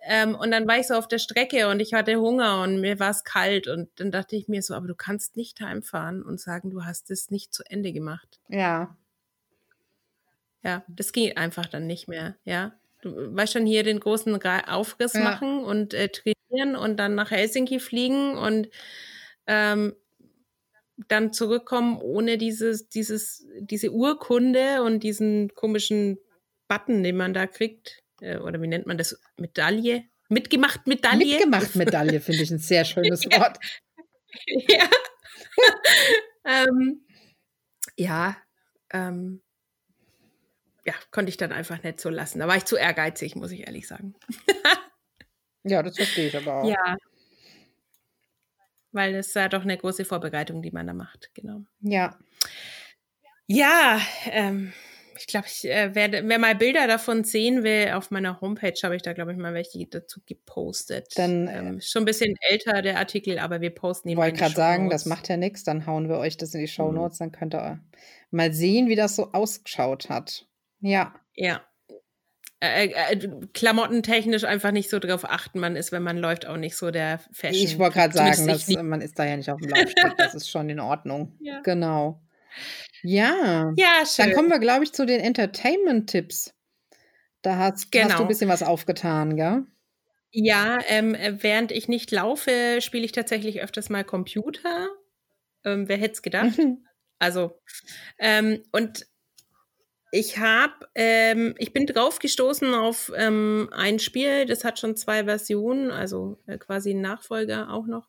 Ähm, 0.00 0.34
und 0.34 0.50
dann 0.50 0.66
war 0.66 0.78
ich 0.78 0.86
so 0.86 0.94
auf 0.94 1.08
der 1.08 1.18
Strecke 1.18 1.68
und 1.68 1.80
ich 1.80 1.92
hatte 1.92 2.16
Hunger 2.16 2.62
und 2.62 2.80
mir 2.80 2.98
war 3.00 3.10
es 3.10 3.24
kalt. 3.24 3.68
Und 3.68 3.88
dann 3.96 4.10
dachte 4.10 4.36
ich 4.36 4.48
mir 4.48 4.62
so, 4.62 4.74
aber 4.74 4.86
du 4.86 4.94
kannst 4.94 5.36
nicht 5.36 5.60
heimfahren 5.60 6.22
und 6.22 6.40
sagen, 6.40 6.70
du 6.70 6.84
hast 6.84 7.10
es 7.10 7.30
nicht 7.30 7.52
zu 7.52 7.62
Ende 7.68 7.92
gemacht. 7.92 8.40
Ja. 8.48 8.96
Ja, 10.62 10.84
das 10.88 11.12
geht 11.12 11.36
einfach 11.36 11.66
dann 11.66 11.86
nicht 11.86 12.08
mehr, 12.08 12.36
ja. 12.44 12.72
Du 13.00 13.34
weißt 13.34 13.52
schon, 13.52 13.66
hier 13.66 13.84
den 13.84 14.00
großen 14.00 14.42
Aufriss 14.66 15.12
ja. 15.12 15.20
machen 15.20 15.62
und 15.62 15.94
äh, 15.94 16.08
trainieren 16.08 16.74
und 16.74 16.96
dann 16.96 17.14
nach 17.14 17.30
Helsinki 17.30 17.78
fliegen 17.78 18.36
und 18.36 18.68
ähm, 19.46 19.94
dann 21.06 21.32
zurückkommen 21.32 21.98
ohne 22.00 22.38
dieses, 22.38 22.88
dieses, 22.88 23.46
diese 23.60 23.92
Urkunde 23.92 24.82
und 24.82 25.00
diesen 25.00 25.54
komischen 25.54 26.18
Button, 26.66 27.02
den 27.02 27.16
man 27.16 27.34
da 27.34 27.46
kriegt. 27.46 28.02
Äh, 28.20 28.38
oder 28.38 28.60
wie 28.60 28.66
nennt 28.66 28.86
man 28.86 28.98
das? 28.98 29.20
Medaille? 29.36 30.04
Mitgemacht 30.28 30.86
Medaille? 30.86 31.36
Mitgemacht 31.36 31.76
Medaille 31.76 32.20
finde 32.20 32.42
ich 32.42 32.50
ein 32.50 32.58
sehr 32.58 32.84
schönes 32.84 33.24
Wort. 33.30 33.58
ja. 34.46 34.88
ähm, 36.44 37.04
ja, 37.96 38.36
ähm, 38.92 39.42
ja, 40.84 40.94
konnte 41.10 41.30
ich 41.30 41.36
dann 41.36 41.52
einfach 41.52 41.82
nicht 41.82 42.00
so 42.00 42.08
lassen. 42.08 42.38
Da 42.38 42.48
war 42.48 42.56
ich 42.56 42.64
zu 42.64 42.76
ehrgeizig, 42.76 43.36
muss 43.36 43.50
ich 43.50 43.66
ehrlich 43.66 43.86
sagen. 43.86 44.14
ja, 45.64 45.82
das 45.82 45.96
verstehe 45.96 46.28
ich 46.28 46.36
aber 46.36 46.62
auch. 46.62 46.68
Ja, 46.68 46.96
weil 48.98 49.14
es 49.14 49.32
ja 49.32 49.48
doch 49.48 49.62
eine 49.62 49.78
große 49.78 50.04
Vorbereitung, 50.04 50.60
die 50.60 50.72
man 50.72 50.86
da 50.86 50.92
macht, 50.92 51.30
genau. 51.34 51.62
Ja. 51.80 52.18
Ja, 53.46 54.00
ähm, 54.30 54.72
ich 55.16 55.26
glaube, 55.26 55.46
ich 55.46 55.64
äh, 55.64 55.94
werde, 55.94 56.22
wer 56.26 56.38
mal 56.38 56.54
Bilder 56.54 56.86
davon 56.86 57.24
sehen 57.24 57.62
will, 57.62 57.92
auf 57.92 58.10
meiner 58.10 58.40
Homepage 58.40 58.74
habe 58.82 58.96
ich 58.96 59.02
da, 59.02 59.12
glaube 59.12 59.32
ich, 59.32 59.38
mal 59.38 59.54
welche 59.54 59.86
dazu 59.86 60.20
gepostet. 60.26 61.16
Dann 61.16 61.48
ähm, 61.48 61.80
schon 61.80 62.02
ein 62.02 62.06
bisschen 62.06 62.34
älter 62.40 62.82
der 62.82 62.98
Artikel, 62.98 63.38
aber 63.38 63.60
wir 63.60 63.70
posten 63.70 64.08
ihn. 64.08 64.12
Ich 64.12 64.18
wollte 64.18 64.38
gerade 64.38 64.54
sagen, 64.54 64.90
das 64.90 65.06
macht 65.06 65.28
ja 65.28 65.36
nichts, 65.36 65.64
dann 65.64 65.86
hauen 65.86 66.08
wir 66.08 66.18
euch 66.18 66.36
das 66.36 66.54
in 66.54 66.60
die 66.60 66.68
Show. 66.68 66.92
Notes, 66.92 67.20
mhm. 67.20 67.24
dann 67.24 67.32
könnt 67.32 67.54
ihr 67.54 67.80
mal 68.30 68.52
sehen, 68.52 68.88
wie 68.88 68.96
das 68.96 69.16
so 69.16 69.32
ausgeschaut 69.32 70.10
hat. 70.10 70.46
Ja. 70.80 71.14
Ja. 71.34 71.62
Äh, 72.60 72.86
äh, 72.86 73.12
äh, 73.12 73.28
klamottentechnisch 73.54 74.42
einfach 74.42 74.72
nicht 74.72 74.90
so 74.90 74.98
drauf 74.98 75.24
achten. 75.24 75.60
Man 75.60 75.76
ist, 75.76 75.92
wenn 75.92 76.02
man 76.02 76.18
läuft, 76.18 76.46
auch 76.46 76.56
nicht 76.56 76.76
so 76.76 76.90
der 76.90 77.20
Fashion. 77.30 77.64
Ich 77.64 77.78
wollte 77.78 77.98
gerade 77.98 78.14
sagen, 78.14 78.48
dass, 78.48 78.68
man 78.68 79.00
ist 79.00 79.16
da 79.16 79.24
ja 79.24 79.36
nicht 79.36 79.48
auf 79.48 79.60
dem 79.60 79.70
Laufsteg. 79.70 80.16
das 80.16 80.34
ist 80.34 80.50
schon 80.50 80.68
in 80.68 80.80
Ordnung. 80.80 81.36
Ja. 81.40 81.60
Genau. 81.62 82.20
Ja. 83.02 83.72
Ja, 83.76 84.04
schön. 84.04 84.26
Dann 84.26 84.34
kommen 84.34 84.50
wir, 84.50 84.58
glaube 84.58 84.82
ich, 84.84 84.92
zu 84.92 85.06
den 85.06 85.20
Entertainment-Tipps. 85.20 86.52
Da 87.42 87.56
hast, 87.56 87.92
genau. 87.92 88.04
hast, 88.04 88.10
du 88.10 88.14
ein 88.14 88.18
genau. 88.18 88.28
bisschen 88.28 88.50
was 88.50 88.62
aufgetan, 88.62 89.36
gell? 89.36 89.64
Ja, 90.30 90.78
ähm, 90.88 91.16
während 91.38 91.70
ich 91.70 91.88
nicht 91.88 92.10
laufe, 92.10 92.80
spiele 92.80 93.04
ich 93.04 93.12
tatsächlich 93.12 93.62
öfters 93.62 93.88
mal 93.88 94.04
Computer. 94.04 94.88
Ähm, 95.64 95.88
wer 95.88 95.96
hätte 95.96 96.14
es 96.14 96.22
gedacht? 96.22 96.58
Mhm. 96.58 96.84
Also, 97.20 97.58
ähm, 98.18 98.62
und 98.72 99.06
ich 100.10 100.38
habe, 100.38 100.88
ähm, 100.94 101.54
ich 101.58 101.72
bin 101.72 101.86
drauf 101.86 102.18
gestoßen 102.18 102.74
auf 102.74 103.12
ähm, 103.16 103.68
ein 103.72 103.98
Spiel, 103.98 104.46
das 104.46 104.64
hat 104.64 104.78
schon 104.78 104.96
zwei 104.96 105.24
Versionen, 105.24 105.90
also 105.90 106.38
äh, 106.46 106.58
quasi 106.58 106.90
ein 106.90 107.00
Nachfolger 107.00 107.70
auch 107.70 107.86
noch, 107.86 108.08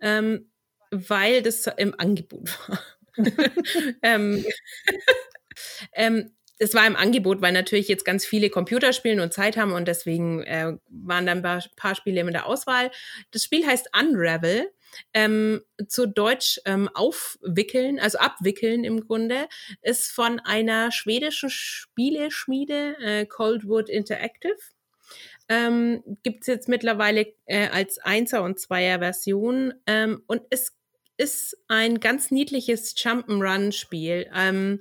ähm, 0.00 0.50
weil 0.90 1.42
das 1.42 1.66
im 1.76 1.98
Angebot 1.98 2.50
war. 2.68 2.80
ähm, 4.02 4.44
ähm, 5.92 6.30
es 6.58 6.74
war 6.74 6.86
im 6.86 6.96
Angebot, 6.96 7.42
weil 7.42 7.52
natürlich 7.52 7.88
jetzt 7.88 8.04
ganz 8.04 8.24
viele 8.24 8.48
Computer 8.48 8.92
spielen 8.92 9.20
und 9.20 9.32
Zeit 9.32 9.56
haben 9.56 9.72
und 9.72 9.86
deswegen 9.88 10.42
äh, 10.44 10.76
waren 10.88 11.26
dann 11.26 11.38
ein 11.38 11.42
paar, 11.42 11.62
paar 11.76 11.94
Spiele 11.94 12.20
in 12.20 12.30
der 12.30 12.46
Auswahl. 12.46 12.90
Das 13.32 13.44
Spiel 13.44 13.66
heißt 13.66 13.90
Unravel 13.98 14.70
ähm, 15.12 15.62
zu 15.88 16.06
Deutsch 16.06 16.60
ähm, 16.64 16.88
aufwickeln, 16.94 17.98
also 17.98 18.18
abwickeln 18.18 18.84
im 18.84 19.00
Grunde, 19.00 19.48
ist 19.82 20.10
von 20.10 20.40
einer 20.40 20.92
schwedischen 20.92 21.50
Spieleschmiede, 21.50 22.96
äh, 23.00 23.26
Coldwood 23.26 23.88
Interactive. 23.88 24.56
Ähm, 25.48 26.02
Gibt 26.22 26.42
es 26.42 26.46
jetzt 26.46 26.68
mittlerweile 26.68 27.26
äh, 27.44 27.68
als 27.68 27.98
Einser- 27.98 28.42
und 28.42 28.58
Zweier-Version 28.58 29.74
ähm, 29.86 30.22
und 30.26 30.42
es 30.50 30.72
ist 31.16 31.56
ein 31.68 32.00
ganz 32.00 32.30
niedliches 32.30 32.96
Jump'n'Run-Spiel. 32.96 34.30
Ähm, 34.34 34.80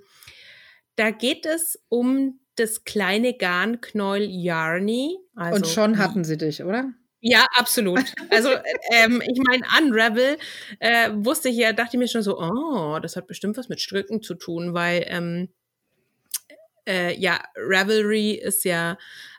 da 0.96 1.12
geht 1.12 1.46
es 1.46 1.84
um 1.90 2.40
das 2.56 2.84
kleine 2.84 3.36
Garnknäuel 3.36 4.30
Yarny. 4.30 5.18
Also, 5.36 5.56
und 5.56 5.68
schon 5.68 5.98
hatten 5.98 6.24
sie 6.24 6.38
dich, 6.38 6.64
oder? 6.64 6.94
Ja, 7.26 7.48
absolut. 7.54 8.14
Also 8.32 8.50
ähm, 8.92 9.24
ich 9.26 9.40
meine, 9.48 9.64
Unravel 9.80 10.38
äh, 10.80 11.10
wusste 11.14 11.48
ich 11.48 11.56
ja, 11.56 11.72
dachte 11.72 11.96
ich 11.96 12.00
mir 12.00 12.10
schon 12.10 12.22
so, 12.22 12.38
oh, 12.38 13.00
das 13.02 13.16
hat 13.16 13.28
bestimmt 13.28 13.56
was 13.56 13.70
mit 13.70 13.80
Stricken 13.80 14.22
zu 14.22 14.36
tun, 14.36 14.74
weil 14.74 15.06
ähm, 15.08 15.48
äh, 16.86 17.18
ja, 17.18 17.42
Ravelry 17.56 18.32
ist 18.32 18.66
ja 18.66 18.98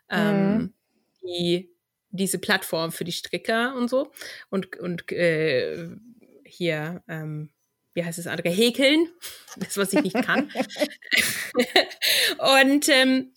ähm, 0.09 0.57
mhm. 0.57 0.73
die, 1.23 1.70
diese 2.09 2.38
Plattform 2.38 2.90
für 2.90 3.05
die 3.05 3.12
Stricker 3.12 3.77
und 3.77 3.90
so. 3.90 4.11
Und, 4.49 4.79
und 4.79 5.12
äh, 5.12 5.90
hier, 6.47 7.03
ähm, 7.07 7.51
wie 7.93 8.03
heißt 8.03 8.18
das 8.18 8.26
andere? 8.26 8.49
Häkeln. 8.49 9.11
Das, 9.57 9.76
was 9.76 9.93
ich 9.93 10.03
nicht 10.03 10.20
kann. 10.20 10.49
und 12.64 12.89
ähm, 12.89 13.34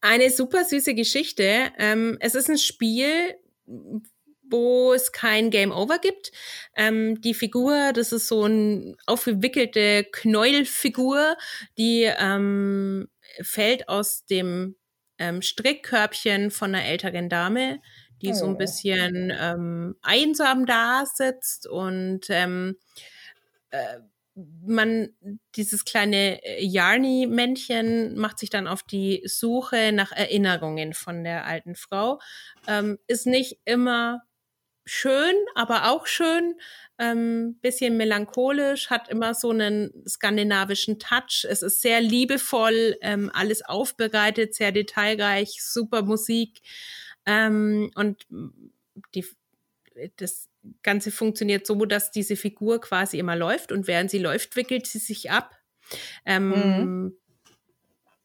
eine 0.00 0.30
super 0.30 0.64
süße 0.64 0.94
Geschichte. 0.94 1.72
Ähm, 1.78 2.16
es 2.20 2.34
ist 2.34 2.48
ein 2.50 2.58
Spiel, 2.58 3.34
wo 4.50 4.92
es 4.94 5.12
kein 5.12 5.50
Game 5.50 5.72
Over 5.72 5.98
gibt. 5.98 6.32
Ähm, 6.74 7.20
die 7.20 7.34
Figur, 7.34 7.92
das 7.92 8.12
ist 8.12 8.28
so 8.28 8.44
eine 8.44 8.94
aufgewickelte 9.06 10.04
Knäuelfigur, 10.10 11.36
die 11.76 12.04
ähm, 12.18 13.08
fällt 13.42 13.88
aus 13.88 14.24
dem 14.24 14.76
ähm, 15.18 15.42
Strickkörbchen 15.42 16.50
von 16.50 16.74
einer 16.74 16.84
älteren 16.86 17.28
Dame, 17.28 17.80
die 18.22 18.32
so 18.32 18.46
ein 18.46 18.56
Oh. 18.56 18.56
bisschen 18.56 19.32
ähm, 19.38 19.96
einsam 20.02 20.64
da 20.64 21.04
sitzt 21.06 21.66
und 21.68 22.26
ähm, 22.30 22.76
äh, 23.70 24.00
man, 24.66 25.10
dieses 25.56 25.84
kleine 25.84 26.42
äh, 26.44 26.64
Yarny-Männchen 26.64 28.16
macht 28.16 28.38
sich 28.38 28.50
dann 28.50 28.68
auf 28.68 28.82
die 28.82 29.22
Suche 29.24 29.92
nach 29.92 30.12
Erinnerungen 30.12 30.94
von 30.94 31.24
der 31.24 31.46
alten 31.46 31.74
Frau. 31.74 32.20
Ähm, 32.66 32.98
ist 33.06 33.26
nicht 33.26 33.58
immer 33.64 34.22
schön, 34.84 35.34
aber 35.54 35.90
auch 35.90 36.06
schön. 36.06 36.54
Ähm, 36.98 37.58
bisschen 37.60 37.96
melancholisch, 37.96 38.90
hat 38.90 39.08
immer 39.08 39.34
so 39.34 39.50
einen 39.50 39.92
skandinavischen 40.08 40.98
Touch. 40.98 41.46
Es 41.48 41.62
ist 41.62 41.80
sehr 41.80 42.00
liebevoll, 42.00 42.96
ähm, 43.02 43.30
alles 43.32 43.64
aufbereitet, 43.64 44.54
sehr 44.54 44.72
detailreich, 44.72 45.62
super 45.62 46.02
Musik. 46.02 46.60
Ähm, 47.26 47.90
und 47.94 48.26
die, 49.14 49.24
das 50.16 50.48
Ganze 50.82 51.10
funktioniert 51.10 51.66
so, 51.66 51.84
dass 51.84 52.10
diese 52.10 52.36
Figur 52.36 52.80
quasi 52.80 53.18
immer 53.18 53.36
läuft 53.36 53.72
und 53.72 53.86
während 53.86 54.10
sie 54.10 54.18
läuft, 54.18 54.56
wickelt 54.56 54.86
sie 54.86 54.98
sich 54.98 55.30
ab. 55.30 55.56
Ähm, 56.26 56.50
Mhm. 56.50 57.18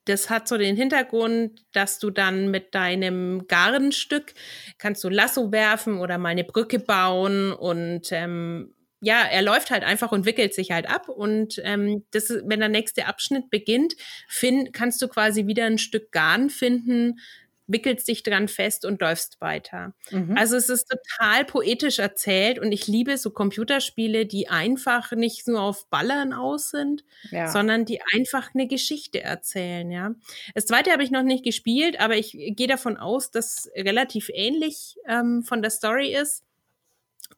Das 0.06 0.30
hat 0.30 0.48
so 0.50 0.58
den 0.58 0.76
Hintergrund, 0.76 1.64
dass 1.72 1.98
du 1.98 2.10
dann 2.10 2.52
mit 2.52 2.76
deinem 2.76 3.48
Garnstück 3.48 4.34
kannst 4.78 5.04
du 5.04 5.10
Lasso 5.10 5.52
werfen 5.52 6.00
oder 6.00 6.18
mal 6.18 6.30
eine 6.30 6.44
Brücke 6.44 6.80
bauen 6.80 7.54
und 7.54 8.12
ähm, 8.12 8.74
ja, 9.00 9.22
er 9.24 9.42
läuft 9.42 9.70
halt 9.72 9.84
einfach 9.84 10.12
und 10.12 10.26
wickelt 10.26 10.54
sich 10.54 10.72
halt 10.72 10.90
ab 10.90 11.10
und 11.10 11.62
ähm, 11.64 12.06
das, 12.12 12.30
wenn 12.46 12.60
der 12.60 12.70
nächste 12.70 13.06
Abschnitt 13.06 13.50
beginnt, 13.50 13.96
find, 14.28 14.74
kannst 14.74 15.02
du 15.02 15.08
quasi 15.08 15.46
wieder 15.48 15.66
ein 15.66 15.78
Stück 15.78 16.12
Garn 16.12 16.50
finden, 16.50 17.20
wickelst 17.68 18.08
dich 18.08 18.24
dran 18.24 18.48
fest 18.48 18.86
und 18.86 19.02
läufst 19.02 19.40
weiter. 19.40 19.94
Mhm. 20.12 20.36
Also 20.38 20.58
es 20.58 20.70
ist 20.70 20.90
total 20.90 21.46
poetisch 21.46 22.00
erzählt 22.00 22.60
und 22.60 22.72
ich 22.72 22.88
liebe 22.88 23.18
so 23.18 23.32
Computerspiele, 23.32 24.26
die 24.26 24.50
einfach 24.50 25.12
nicht 25.12 25.48
nur 25.48 25.62
auf 25.62 25.90
Ballern 25.90 26.34
aus 26.34 26.70
sind, 26.70 27.06
ja. 27.32 27.48
sondern 27.48 27.86
die 27.86 28.02
einfach 28.14 28.54
eine 28.54 28.68
Geschichte 28.68 29.22
erzählen, 29.22 29.90
ja. 29.92 30.14
Das 30.56 30.66
zweite 30.66 30.92
habe 30.92 31.04
ich 31.04 31.12
noch 31.12 31.24
nicht 31.24 31.44
gespielt, 31.44 32.00
aber 32.00 32.18
ich 32.18 32.32
gehe 32.32 32.68
davon 32.68 32.98
aus, 32.98 33.32
dass 33.32 33.70
relativ 33.76 34.30
ähnlich 34.34 34.98
ähm, 35.08 35.44
von 35.44 35.62
der 35.62 35.72
Story 35.72 36.14
ist. 36.14 36.44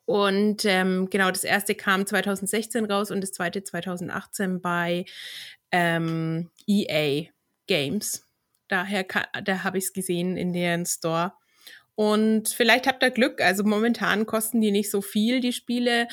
Und 0.06 0.66
ähm, 0.66 1.10
genau, 1.10 1.32
das 1.32 1.44
erste 1.44 1.74
kam 1.76 2.06
2016 2.06 2.86
raus 2.86 3.12
und 3.12 3.22
das 3.22 3.32
zweite 3.32 3.64
2018 3.64 4.62
bei 4.62 5.06
ähm, 5.72 6.50
EA 6.68 7.26
Games. 7.68 8.25
Daher 8.68 9.06
da 9.44 9.64
habe 9.64 9.78
ich 9.78 9.86
es 9.86 9.94
gesehen 9.94 10.38
in 10.38 10.54
deren 10.54 10.86
Store. 10.86 11.34
Und 11.96 12.50
vielleicht 12.50 12.88
habt 12.88 13.04
ihr 13.04 13.12
Glück. 13.12 13.42
Also 13.42 13.64
momentan 13.64 14.26
kosten 14.26 14.60
die 14.62 14.72
nicht 14.72 14.92
so 14.92 15.02
viel, 15.02 15.40
die 15.40 15.54
Spiele. 15.54 16.08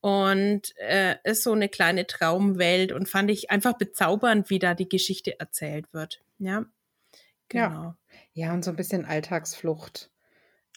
Und 0.00 0.76
äh, 0.76 1.16
ist 1.24 1.42
so 1.42 1.52
eine 1.52 1.68
kleine 1.70 2.06
Traumwelt 2.06 2.92
und 2.92 3.08
fand 3.08 3.30
ich 3.30 3.50
einfach 3.50 3.72
bezaubernd, 3.78 4.50
wie 4.50 4.58
da 4.58 4.74
die 4.74 4.88
Geschichte 4.88 5.40
erzählt 5.40 5.86
wird. 5.92 6.20
Ja. 6.38 6.66
Ja. 7.52 7.68
Genau. 7.68 7.94
ja, 8.32 8.52
und 8.52 8.64
so 8.64 8.70
ein 8.70 8.76
bisschen 8.76 9.04
Alltagsflucht. 9.04 10.10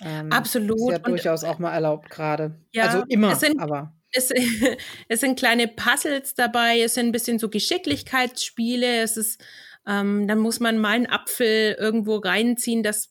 Ähm, 0.04 0.32
Absolut. 0.32 0.78
Ist 0.80 0.90
ja 0.92 0.96
Und- 0.98 1.08
durchaus 1.08 1.44
auch 1.44 1.60
mal 1.60 1.74
erlaubt 1.74 2.10
gerade. 2.10 2.56
Ja, 2.72 2.84
also 2.86 3.04
immer, 3.10 3.32
es 3.34 3.40
sind- 3.42 3.60
aber. 3.60 3.94
Es, 4.12 4.32
es 5.10 5.20
sind 5.20 5.38
kleine 5.38 5.68
Puzzles 5.68 6.34
dabei, 6.36 6.80
es 6.82 6.94
sind 6.94 7.08
ein 7.08 7.12
bisschen 7.12 7.40
so 7.40 7.50
Geschicklichkeitsspiele, 7.50 9.02
es 9.02 9.18
ist, 9.18 9.44
ähm, 9.88 10.28
dann 10.28 10.40
muss 10.40 10.60
man 10.60 10.78
mal 10.80 10.90
einen 10.92 11.08
Apfel 11.08 11.76
irgendwo 11.80 12.18
reinziehen, 12.18 12.84
dass 12.84 13.10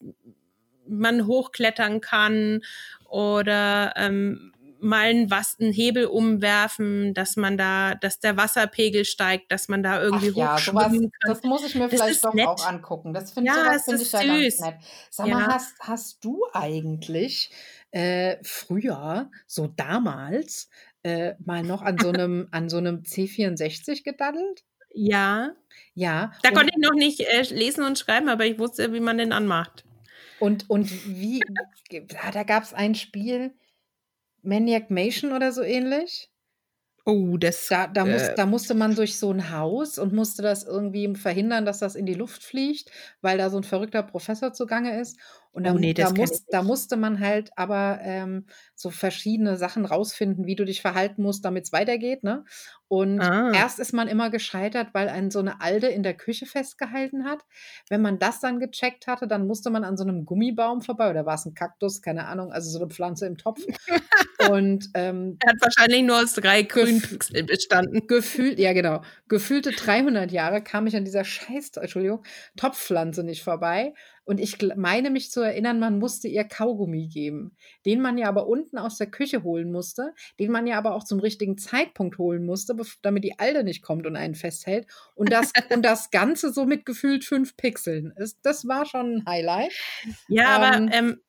man 0.88 1.26
hochklettern 1.26 2.00
kann 2.00 2.60
oder 3.08 3.94
ähm, 3.96 4.52
mal 4.80 5.06
einen, 5.08 5.30
was, 5.30 5.56
einen 5.58 5.72
Hebel 5.72 6.06
umwerfen, 6.06 7.14
dass 7.14 7.36
man 7.36 7.56
da, 7.56 7.94
dass 7.94 8.20
der 8.20 8.36
Wasserpegel 8.36 9.04
steigt, 9.04 9.50
dass 9.50 9.68
man 9.68 9.82
da 9.82 10.00
irgendwie 10.02 10.30
Ach 10.30 10.36
ja, 10.36 10.58
sowas, 10.58 10.92
hochschwimmen 10.92 11.10
kann. 11.10 11.32
das 11.32 11.42
muss 11.42 11.64
ich 11.66 11.74
mir 11.74 11.88
Das 11.88 12.00
vielleicht 12.00 12.24
doch 12.24 12.34
nett. 12.34 12.46
auch 12.46 12.64
angucken. 12.66 13.12
Das 13.14 13.32
finde 13.32 13.50
Ja, 13.50 13.72
ist 13.72 13.88
ich 13.88 14.12
ja 14.12 14.22
ganz 14.22 14.42
süß. 14.42 14.60
nett. 14.60 14.74
Sag 15.10 15.26
mal, 15.28 15.40
Ja. 15.40 15.48
hast, 15.54 15.74
hast 15.80 16.24
du 16.24 16.40
eigentlich 16.52 17.50
äh, 17.90 18.36
früher, 18.42 19.30
so 19.46 19.66
damals, 19.66 20.68
äh, 21.02 21.34
mal 21.44 21.62
noch 21.62 21.82
an 21.82 21.98
so 21.98 22.08
einem, 22.10 22.48
an 22.50 22.68
so 22.68 22.76
einem 22.76 23.02
C64 23.04 24.04
gedaddelt? 24.04 24.64
Ja, 24.96 25.52
Ja. 25.94 26.32
da 26.42 26.50
und, 26.50 26.54
konnte 26.54 26.72
ich 26.74 26.82
noch 26.82 26.94
nicht 26.94 27.20
äh, 27.20 27.42
lesen 27.54 27.84
und 27.84 27.98
schreiben, 27.98 28.28
aber 28.28 28.46
ich 28.46 28.58
wusste, 28.58 28.92
wie 28.92 29.00
man 29.00 29.18
den 29.18 29.32
anmacht. 29.32 29.84
und, 30.38 30.68
und 30.70 30.90
wie, 31.06 31.40
ja, 31.90 32.30
da 32.32 32.42
gab 32.44 32.62
es 32.62 32.72
ein 32.74 32.94
Spiel, 32.94 33.54
Maniac 34.42 34.90
Mansion 34.90 35.32
oder 35.32 35.52
so 35.52 35.62
ähnlich. 35.62 36.30
Oh, 37.04 37.36
das. 37.36 37.68
Da, 37.68 37.86
da, 37.86 38.04
muss, 38.04 38.22
Äh. 38.22 38.34
da 38.36 38.46
musste 38.46 38.74
man 38.74 38.94
durch 38.96 39.18
so 39.18 39.30
ein 39.30 39.50
Haus 39.50 39.98
und 39.98 40.12
musste 40.12 40.42
das 40.42 40.64
irgendwie 40.64 41.14
verhindern, 41.14 41.64
dass 41.64 41.78
das 41.78 41.94
in 41.94 42.04
die 42.06 42.14
Luft 42.14 42.42
fliegt, 42.42 42.90
weil 43.20 43.38
da 43.38 43.48
so 43.50 43.56
ein 43.58 43.62
verrückter 43.64 44.02
Professor 44.02 44.52
zugange 44.52 45.00
ist. 45.00 45.18
Und 45.56 45.64
da, 45.64 45.72
Oh 45.72 45.78
nee, 45.78 45.94
da, 45.94 46.10
muss, 46.10 46.44
da 46.50 46.62
musste 46.62 46.98
man 46.98 47.18
halt 47.18 47.50
aber 47.56 47.98
ähm, 48.02 48.44
so 48.74 48.90
verschiedene 48.90 49.56
Sachen 49.56 49.86
rausfinden, 49.86 50.44
wie 50.44 50.54
du 50.54 50.66
dich 50.66 50.82
verhalten 50.82 51.22
musst, 51.22 51.46
damit 51.46 51.64
es 51.64 51.72
weitergeht. 51.72 52.22
Ne? 52.24 52.44
Und 52.88 53.22
Ah. 53.22 53.52
erst 53.52 53.78
ist 53.78 53.94
man 53.94 54.06
immer 54.06 54.28
gescheitert, 54.28 54.88
weil 54.92 55.08
einen 55.08 55.30
so 55.30 55.38
eine 55.38 55.62
Alde 55.62 55.86
in 55.86 56.02
der 56.02 56.12
Küche 56.12 56.44
festgehalten 56.44 57.24
hat. 57.24 57.40
Wenn 57.88 58.02
man 58.02 58.18
das 58.18 58.38
dann 58.40 58.60
gecheckt 58.60 59.06
hatte, 59.06 59.26
dann 59.26 59.46
musste 59.46 59.70
man 59.70 59.82
an 59.82 59.96
so 59.96 60.04
einem 60.04 60.26
Gummibaum 60.26 60.82
vorbei 60.82 61.08
oder 61.08 61.24
war 61.24 61.36
es 61.36 61.46
ein 61.46 61.54
Kaktus, 61.54 62.02
keine 62.02 62.26
Ahnung, 62.26 62.52
also 62.52 62.68
so 62.68 62.78
eine 62.78 62.90
Pflanze 62.90 63.26
im 63.26 63.38
Topf. 63.38 63.62
und 64.36 64.90
ähm, 64.92 65.40
Er 65.40 65.50
hat 65.52 65.60
wahrscheinlich 65.62 66.02
nur 66.02 66.18
aus 66.22 66.34
drei 66.34 66.62
grünen 66.62 67.00
Pixeln 67.00 67.46
bestanden. 67.46 68.06
gefühlt, 68.06 68.58
ja 68.58 68.72
genau, 68.72 69.02
gefühlte 69.28 69.72
300 69.72 70.30
Jahre 70.32 70.62
kam 70.62 70.86
ich 70.86 70.96
an 70.96 71.04
dieser 71.04 71.24
scheiß, 71.24 71.70
Entschuldigung, 71.76 72.24
Topfpflanze 72.56 73.24
nicht 73.24 73.42
vorbei. 73.42 73.94
Und 74.26 74.40
ich 74.40 74.58
meine 74.76 75.10
mich 75.10 75.30
zu 75.30 75.40
erinnern, 75.40 75.78
man 75.78 75.98
musste 75.98 76.26
ihr 76.26 76.44
Kaugummi 76.44 77.06
geben, 77.06 77.56
den 77.86 78.00
man 78.00 78.18
ja 78.18 78.28
aber 78.28 78.48
unten 78.48 78.76
aus 78.76 78.98
der 78.98 79.06
Küche 79.06 79.44
holen 79.44 79.70
musste, 79.70 80.12
den 80.40 80.50
man 80.50 80.66
ja 80.66 80.76
aber 80.78 80.94
auch 80.94 81.04
zum 81.04 81.20
richtigen 81.20 81.56
Zeitpunkt 81.58 82.18
holen 82.18 82.44
musste, 82.44 82.76
damit 83.02 83.22
die 83.22 83.38
Alde 83.38 83.62
nicht 83.62 83.82
kommt 83.82 84.04
und 84.04 84.16
einen 84.16 84.34
festhält. 84.34 84.88
Und 85.14 85.32
das, 85.32 85.52
und 85.72 85.84
das 85.84 86.10
Ganze 86.10 86.52
so 86.52 86.66
mit 86.66 86.84
gefühlt 86.84 87.24
fünf 87.24 87.56
Pixeln. 87.56 88.12
Das 88.42 88.66
war 88.66 88.84
schon 88.84 89.18
ein 89.18 89.26
Highlight. 89.26 89.72
Ja, 90.28 90.56
Ähm, 90.56 90.88
aber 90.88 90.92
ähm, 90.92 91.20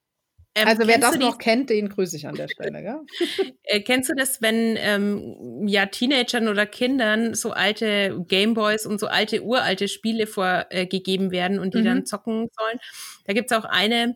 ähm, 0.57 0.67
Also 0.67 0.87
wer 0.87 0.97
das 0.97 1.11
die- 1.13 1.19
noch 1.19 1.37
kennt, 1.37 1.69
den 1.69 1.89
grüße 1.89 2.15
ich 2.17 2.27
an 2.27 2.35
der 2.35 2.47
Stelle. 2.47 2.81
Gell? 2.81 2.99
Äh, 3.63 3.81
kennst 3.81 4.09
du 4.09 4.13
das, 4.15 4.41
wenn 4.41 4.75
ähm, 4.77 5.67
ja 5.67 5.85
Teenagern 5.87 6.47
oder 6.47 6.65
Kindern 6.65 7.33
so 7.35 7.51
alte 7.51 8.23
Gameboys 8.27 8.85
und 8.85 8.99
so 8.99 9.07
alte 9.07 9.43
uralte 9.43 9.87
Spiele 9.89 10.25
vorgegeben 10.27 11.31
werden 11.31 11.59
und 11.59 11.73
die 11.73 11.79
Mhm. 11.81 11.85
dann 11.85 12.05
zocken 12.05 12.47
sollen? 12.57 12.79
Da 13.25 13.33
gibt's 13.33 13.51
auch 13.51 13.65
eine 13.65 14.15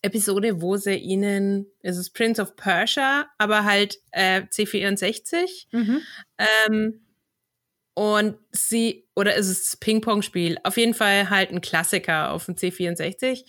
Episode, 0.00 0.62
wo 0.62 0.76
sie 0.76 0.94
ihnen, 0.94 1.66
es 1.80 1.96
ist 1.98 2.10
Prince 2.14 2.40
of 2.40 2.56
Persia, 2.56 3.26
aber 3.38 3.64
halt 3.64 3.98
äh, 4.12 4.42
C64 4.50 5.66
Mhm. 5.72 6.00
ähm, 6.38 7.06
und 7.94 8.36
sie, 8.52 9.06
oder 9.14 9.34
ist 9.34 9.48
es 9.48 9.76
Ping-Pong-Spiel? 9.76 10.56
Auf 10.64 10.78
jeden 10.78 10.94
Fall 10.94 11.28
halt 11.28 11.50
ein 11.50 11.60
Klassiker 11.60 12.30
auf 12.32 12.46
dem 12.46 12.54
C64. 12.56 13.44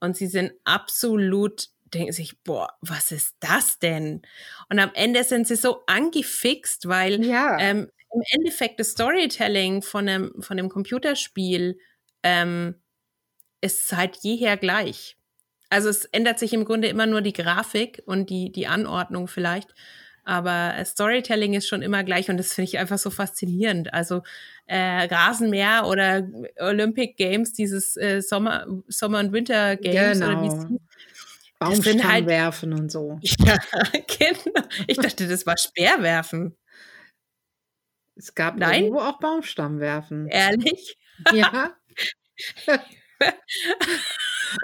Und 0.00 0.16
sie 0.16 0.26
sind 0.26 0.52
absolut, 0.64 1.68
denken 1.94 2.12
sich, 2.12 2.42
boah, 2.42 2.68
was 2.80 3.12
ist 3.12 3.36
das 3.40 3.78
denn? 3.78 4.22
Und 4.70 4.78
am 4.78 4.90
Ende 4.94 5.24
sind 5.24 5.46
sie 5.48 5.56
so 5.56 5.82
angefixt, 5.86 6.88
weil 6.88 7.24
Ja. 7.24 7.56
ähm, 7.60 7.90
im 8.14 8.22
Endeffekt 8.32 8.80
das 8.80 8.90
Storytelling 8.92 9.82
von 9.82 10.08
einem, 10.08 10.42
von 10.42 10.56
dem 10.56 10.68
Computerspiel 10.68 11.78
ähm, 12.22 12.76
ist 13.60 13.88
seit 13.88 14.16
jeher 14.18 14.56
gleich. 14.56 15.16
Also 15.70 15.88
es 15.90 16.04
ändert 16.06 16.38
sich 16.38 16.52
im 16.54 16.64
Grunde 16.64 16.88
immer 16.88 17.06
nur 17.06 17.22
die 17.22 17.32
Grafik 17.32 18.02
und 18.06 18.30
die, 18.30 18.52
die 18.52 18.66
Anordnung 18.66 19.28
vielleicht. 19.28 19.74
Aber 20.28 20.74
äh, 20.76 20.84
Storytelling 20.84 21.54
ist 21.54 21.66
schon 21.68 21.80
immer 21.80 22.04
gleich 22.04 22.28
und 22.28 22.36
das 22.36 22.52
finde 22.52 22.68
ich 22.68 22.78
einfach 22.78 22.98
so 22.98 23.08
faszinierend. 23.08 23.94
Also 23.94 24.22
äh, 24.66 24.76
Rasenmäher 25.06 25.86
oder 25.86 26.28
Olympic 26.58 27.16
Games, 27.16 27.54
dieses 27.54 27.96
äh, 27.96 28.20
Sommer, 28.20 28.66
Sommer- 28.88 29.20
und 29.20 29.32
Winter 29.32 29.76
Games 29.76 30.18
oder 30.18 30.42
wie 30.42 30.48
es 30.48 30.66
Genau. 30.66 30.78
Baumstamm 31.58 32.04
halt- 32.12 32.26
werfen 32.26 32.72
und 32.74 32.92
so. 32.92 33.18
Ja, 33.40 33.56
genau. 34.18 34.66
Ich 34.86 34.98
dachte, 34.98 35.26
das 35.26 35.46
war 35.46 35.56
Speerwerfen. 35.56 36.54
Es 38.14 38.34
gab 38.34 38.56
Nein? 38.58 38.84
irgendwo 38.84 39.00
auch 39.00 39.18
Baumstamm 39.18 39.80
werfen. 39.80 40.28
Ehrlich? 40.28 40.96
Ja. 41.32 41.74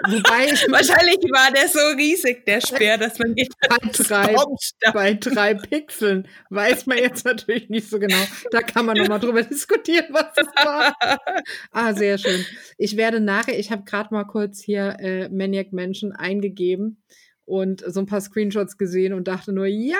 Wobei 0.07 0.45
ich 0.45 0.65
Wahrscheinlich 0.71 1.17
war 1.31 1.51
der 1.51 1.67
so 1.67 1.79
riesig, 1.95 2.45
der 2.45 2.61
Speer, 2.61 2.97
dass 2.97 3.19
man 3.19 3.35
geht. 3.35 3.53
Bei 3.69 3.77
drei, 3.91 4.35
bei 4.93 5.13
drei 5.13 5.53
Pixeln 5.53 6.27
weiß 6.49 6.85
man 6.85 6.97
jetzt 6.97 7.25
natürlich 7.25 7.69
nicht 7.69 7.89
so 7.89 7.99
genau. 7.99 8.23
Da 8.51 8.61
kann 8.61 8.85
man 8.85 8.97
nochmal 8.97 9.19
drüber 9.19 9.43
diskutieren, 9.49 10.07
was 10.09 10.33
das 10.35 10.47
war. 10.63 10.95
Ah, 11.71 11.93
sehr 11.93 12.17
schön. 12.17 12.45
Ich 12.77 12.97
werde 12.97 13.19
nachher, 13.19 13.57
ich 13.57 13.71
habe 13.71 13.83
gerade 13.83 14.13
mal 14.13 14.25
kurz 14.25 14.61
hier 14.61 14.97
äh, 14.99 15.29
Maniac 15.29 15.73
Menschen 15.73 16.13
eingegeben 16.13 17.03
und 17.45 17.83
so 17.85 17.99
ein 17.99 18.07
paar 18.07 18.21
Screenshots 18.21 18.77
gesehen 18.77 19.13
und 19.13 19.27
dachte 19.27 19.53
nur, 19.53 19.67
ja! 19.67 19.97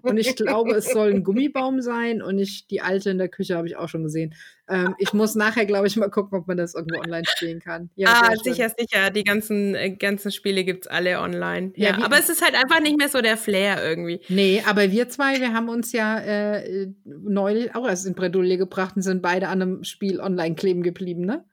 Und 0.00 0.16
ich 0.16 0.34
glaube, 0.36 0.72
es 0.72 0.90
soll 0.90 1.10
ein 1.10 1.22
Gummibaum 1.24 1.82
sein 1.82 2.22
und 2.22 2.38
ich, 2.38 2.66
die 2.66 2.80
alte 2.80 3.10
in 3.10 3.18
der 3.18 3.28
Küche 3.28 3.56
habe 3.56 3.66
ich 3.66 3.76
auch 3.76 3.90
schon 3.90 4.02
gesehen. 4.02 4.34
Ähm, 4.68 4.94
ich 4.98 5.12
muss 5.12 5.34
nachher, 5.34 5.66
glaube 5.66 5.86
ich, 5.86 5.96
mal 5.96 6.08
gucken, 6.08 6.38
ob 6.38 6.48
man 6.48 6.56
das 6.56 6.74
irgendwo 6.74 6.98
online 7.00 7.24
spielen 7.26 7.60
kann. 7.60 7.90
Ja, 7.94 8.22
ah, 8.22 8.36
sicher, 8.42 8.70
sicher. 8.70 9.10
Die 9.10 9.22
ganzen, 9.22 9.74
äh, 9.74 9.90
ganzen 9.90 10.32
Spiele 10.32 10.64
gibt 10.64 10.86
es 10.86 10.90
alle 10.90 11.20
online. 11.20 11.72
Ja, 11.76 11.90
ja 11.90 12.04
aber 12.04 12.18
es 12.18 12.30
ist 12.30 12.42
halt 12.42 12.54
einfach 12.54 12.80
nicht 12.80 12.96
mehr 12.96 13.10
so 13.10 13.20
der 13.20 13.36
Flair 13.36 13.84
irgendwie. 13.84 14.20
Nee, 14.28 14.62
aber 14.66 14.90
wir 14.90 15.10
zwei, 15.10 15.40
wir 15.40 15.52
haben 15.52 15.68
uns 15.68 15.92
ja 15.92 16.18
äh, 16.20 16.88
neulich 17.04 17.74
auch 17.74 17.86
erst 17.86 18.06
in 18.06 18.14
Bredouille 18.14 18.56
gebracht 18.56 18.96
und 18.96 19.02
sind 19.02 19.20
beide 19.20 19.48
an 19.48 19.60
einem 19.60 19.84
Spiel 19.84 20.20
online 20.20 20.54
kleben 20.54 20.82
geblieben, 20.82 21.26
ne? 21.26 21.44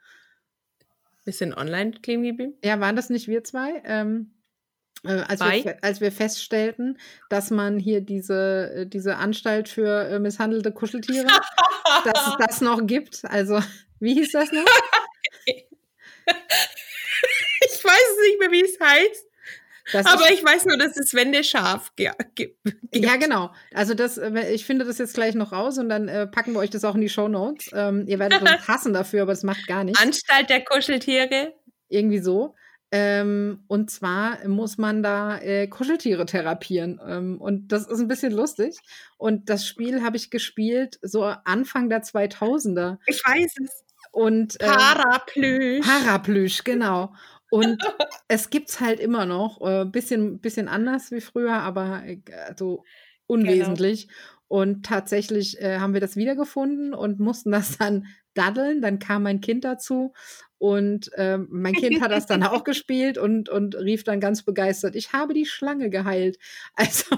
Wir 1.26 1.34
sind 1.34 1.56
online 1.56 1.92
kleben 2.02 2.24
geblieben? 2.24 2.54
Ja, 2.64 2.80
waren 2.80 2.96
das 2.96 3.10
nicht 3.10 3.28
wir 3.28 3.44
zwei? 3.44 3.84
Ähm, 3.86 4.32
äh, 4.32 4.39
als, 5.04 5.40
wir, 5.40 5.78
als 5.82 6.02
wir 6.02 6.12
feststellten, 6.12 7.00
dass 7.30 7.52
man 7.52 7.80
hier 7.80 8.02
diese, 8.02 8.72
äh, 8.76 8.86
diese 8.86 9.16
Anstalt 9.16 9.70
für 9.70 10.10
äh, 10.10 10.20
misshandelte 10.20 10.72
Kuscheltiere, 10.72 11.28
dass 12.06 12.28
es 12.28 12.34
das 12.38 12.62
noch 12.62 12.86
gibt. 12.86 13.22
Also, 13.24 13.60
wie 14.00 14.16
hieß 14.16 14.32
das 14.32 14.52
noch? 14.52 14.66
ich 15.46 15.66
weiß 17.84 18.18
nicht 18.28 18.40
mehr, 18.40 18.52
wie 18.52 18.64
es 18.64 18.80
heißt. 18.80 19.26
Das 19.92 20.06
aber 20.06 20.32
ich 20.32 20.44
weiß 20.44 20.66
nur, 20.66 20.78
dass 20.78 20.98
es 20.98 21.14
Wände 21.14 21.44
scharf 21.44 21.92
gibt. 21.96 22.16
Ja, 22.94 23.16
genau. 23.16 23.52
Also 23.74 23.96
das, 23.96 24.18
äh, 24.18 24.52
ich 24.52 24.66
finde 24.66 24.86
das 24.86 25.00
jetzt 25.00 25.16
gleich 25.16 25.34
noch 25.34 25.52
raus 25.52 25.78
und 25.78 25.90
dann 25.90 26.08
äh, 26.08 26.28
packen 26.28 26.54
wir 26.54 26.60
euch 26.60 26.70
das 26.70 26.84
auch 26.84 26.96
in 26.96 27.02
die 27.02 27.10
Show 27.10 27.28
Notes. 27.28 27.72
Ähm, 27.74 28.06
ihr 28.08 28.20
werdet 28.20 28.42
uns 28.42 28.68
hassen 28.68 28.94
dafür, 28.94 29.24
aber 29.24 29.32
es 29.32 29.44
macht 29.44 29.68
gar 29.68 29.84
nichts. 29.84 30.02
Anstalt 30.02 30.50
der 30.50 30.64
Kuscheltiere. 30.64 31.54
Irgendwie 31.88 32.20
so. 32.20 32.56
Ähm, 32.92 33.64
und 33.68 33.92
zwar 33.92 34.48
muss 34.48 34.78
man 34.78 35.04
da 35.04 35.38
äh, 35.40 35.68
Kuscheltiere 35.68 36.26
therapieren. 36.26 37.00
Ähm, 37.06 37.40
und 37.40 37.72
das 37.72 37.88
ist 37.88 38.00
ein 38.00 38.08
bisschen 38.08 38.34
lustig. 38.34 38.78
Und 39.18 39.50
das 39.50 39.68
Spiel 39.68 40.04
habe 40.04 40.18
ich 40.18 40.32
gespielt 40.32 40.98
so 41.02 41.24
Anfang 41.24 41.90
der 41.90 42.02
2000er. 42.02 42.98
Ich 43.06 43.22
weiß 43.24 43.54
es. 43.64 43.84
Und, 44.12 44.58
ähm, 44.60 44.72
Paraplüsch. 44.72 45.86
Paraplüsch, 45.86 46.64
genau. 46.64 47.14
Und 47.52 47.78
es 48.28 48.50
gibt 48.50 48.70
es 48.70 48.80
halt 48.80 49.00
immer 49.00 49.26
noch. 49.26 49.62
Äh, 49.62 49.86
bisschen, 49.86 50.40
bisschen 50.40 50.68
anders 50.68 51.12
wie 51.12 51.22
früher, 51.22 51.54
aber 51.54 52.04
äh, 52.06 52.20
so 52.58 52.84
unwesentlich. 53.28 54.08
Genau. 54.08 54.20
Und 54.50 54.86
tatsächlich 54.86 55.62
äh, 55.62 55.78
haben 55.78 55.94
wir 55.94 56.02
das 56.02 56.18
wiedergefunden 56.18 56.94
und 56.94 57.20
mussten 57.20 57.52
das 57.52 57.78
dann 57.78 58.08
daddeln. 58.34 58.82
Dann 58.82 59.00
kam 59.00 59.24
mein 59.24 59.40
Kind 59.40 59.64
dazu 59.64 60.12
und 60.60 61.10
ähm, 61.16 61.48
mein 61.50 61.74
Kind 61.74 62.02
hat 62.02 62.12
das 62.12 62.26
dann 62.26 62.44
auch 62.44 62.64
gespielt 62.66 63.18
und, 63.18 63.48
und 63.48 63.76
rief 63.76 64.04
dann 64.04 64.20
ganz 64.20 64.44
begeistert, 64.44 64.94
ich 64.96 65.14
habe 65.14 65.34
die 65.34 65.46
Schlange 65.46 65.90
geheilt. 65.90 66.38
Also 66.76 67.18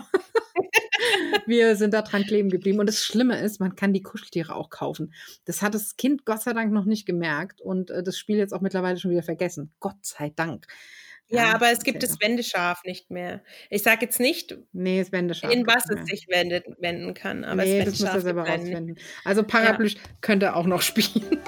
wir 1.48 1.76
sind 1.76 1.94
da 1.94 2.04
dran 2.04 2.24
kleben 2.24 2.50
geblieben. 2.50 2.80
Und 2.80 2.86
das 2.88 3.04
Schlimme 3.04 3.40
ist, 3.42 3.60
man 3.60 3.76
kann 3.76 3.94
die 3.94 4.04
Kuscheltiere 4.04 4.56
auch 4.56 4.70
kaufen. 4.70 5.14
Das 5.46 5.62
hat 5.62 5.74
das 5.74 5.98
Kind 5.98 6.26
Gott 6.26 6.42
sei 6.44 6.54
Dank 6.54 6.72
noch 6.72 6.86
nicht 6.86 7.06
gemerkt 7.06 7.62
und 7.62 7.90
äh, 7.90 8.04
das 8.04 8.18
Spiel 8.18 8.38
jetzt 8.38 8.54
auch 8.54 8.62
mittlerweile 8.62 8.98
schon 8.98 9.12
wieder 9.12 9.24
vergessen. 9.24 9.72
Gott 9.80 9.98
sei 10.02 10.32
Dank. 10.36 10.68
Ja, 11.32 11.46
ja 11.46 11.56
aber 11.56 11.72
es 11.72 11.84
gibt 11.84 12.04
das 12.04 12.20
Wendeschaf 12.20 12.84
nicht 12.84 13.10
mehr. 13.10 13.42
Ich 13.70 13.84
sage 13.84 14.06
jetzt 14.06 14.20
nicht, 14.20 14.58
nee, 14.74 15.00
in 15.00 15.68
was 15.68 15.90
es 15.90 16.06
sich 16.06 16.28
wendet, 16.30 16.66
wenden 16.80 17.14
kann. 17.14 17.44
Aber 17.44 17.64
nee, 17.64 17.80
das, 17.80 17.98
das 17.98 18.02
muss 18.02 18.10
er 18.10 18.22
selber 18.22 18.48
rausfinden. 18.48 18.98
Also 19.24 19.44
Paraplüsch 19.44 19.96
ja. 19.96 20.02
könnte 20.22 20.56
auch 20.56 20.66
noch 20.66 20.82
spielen. 20.82 21.42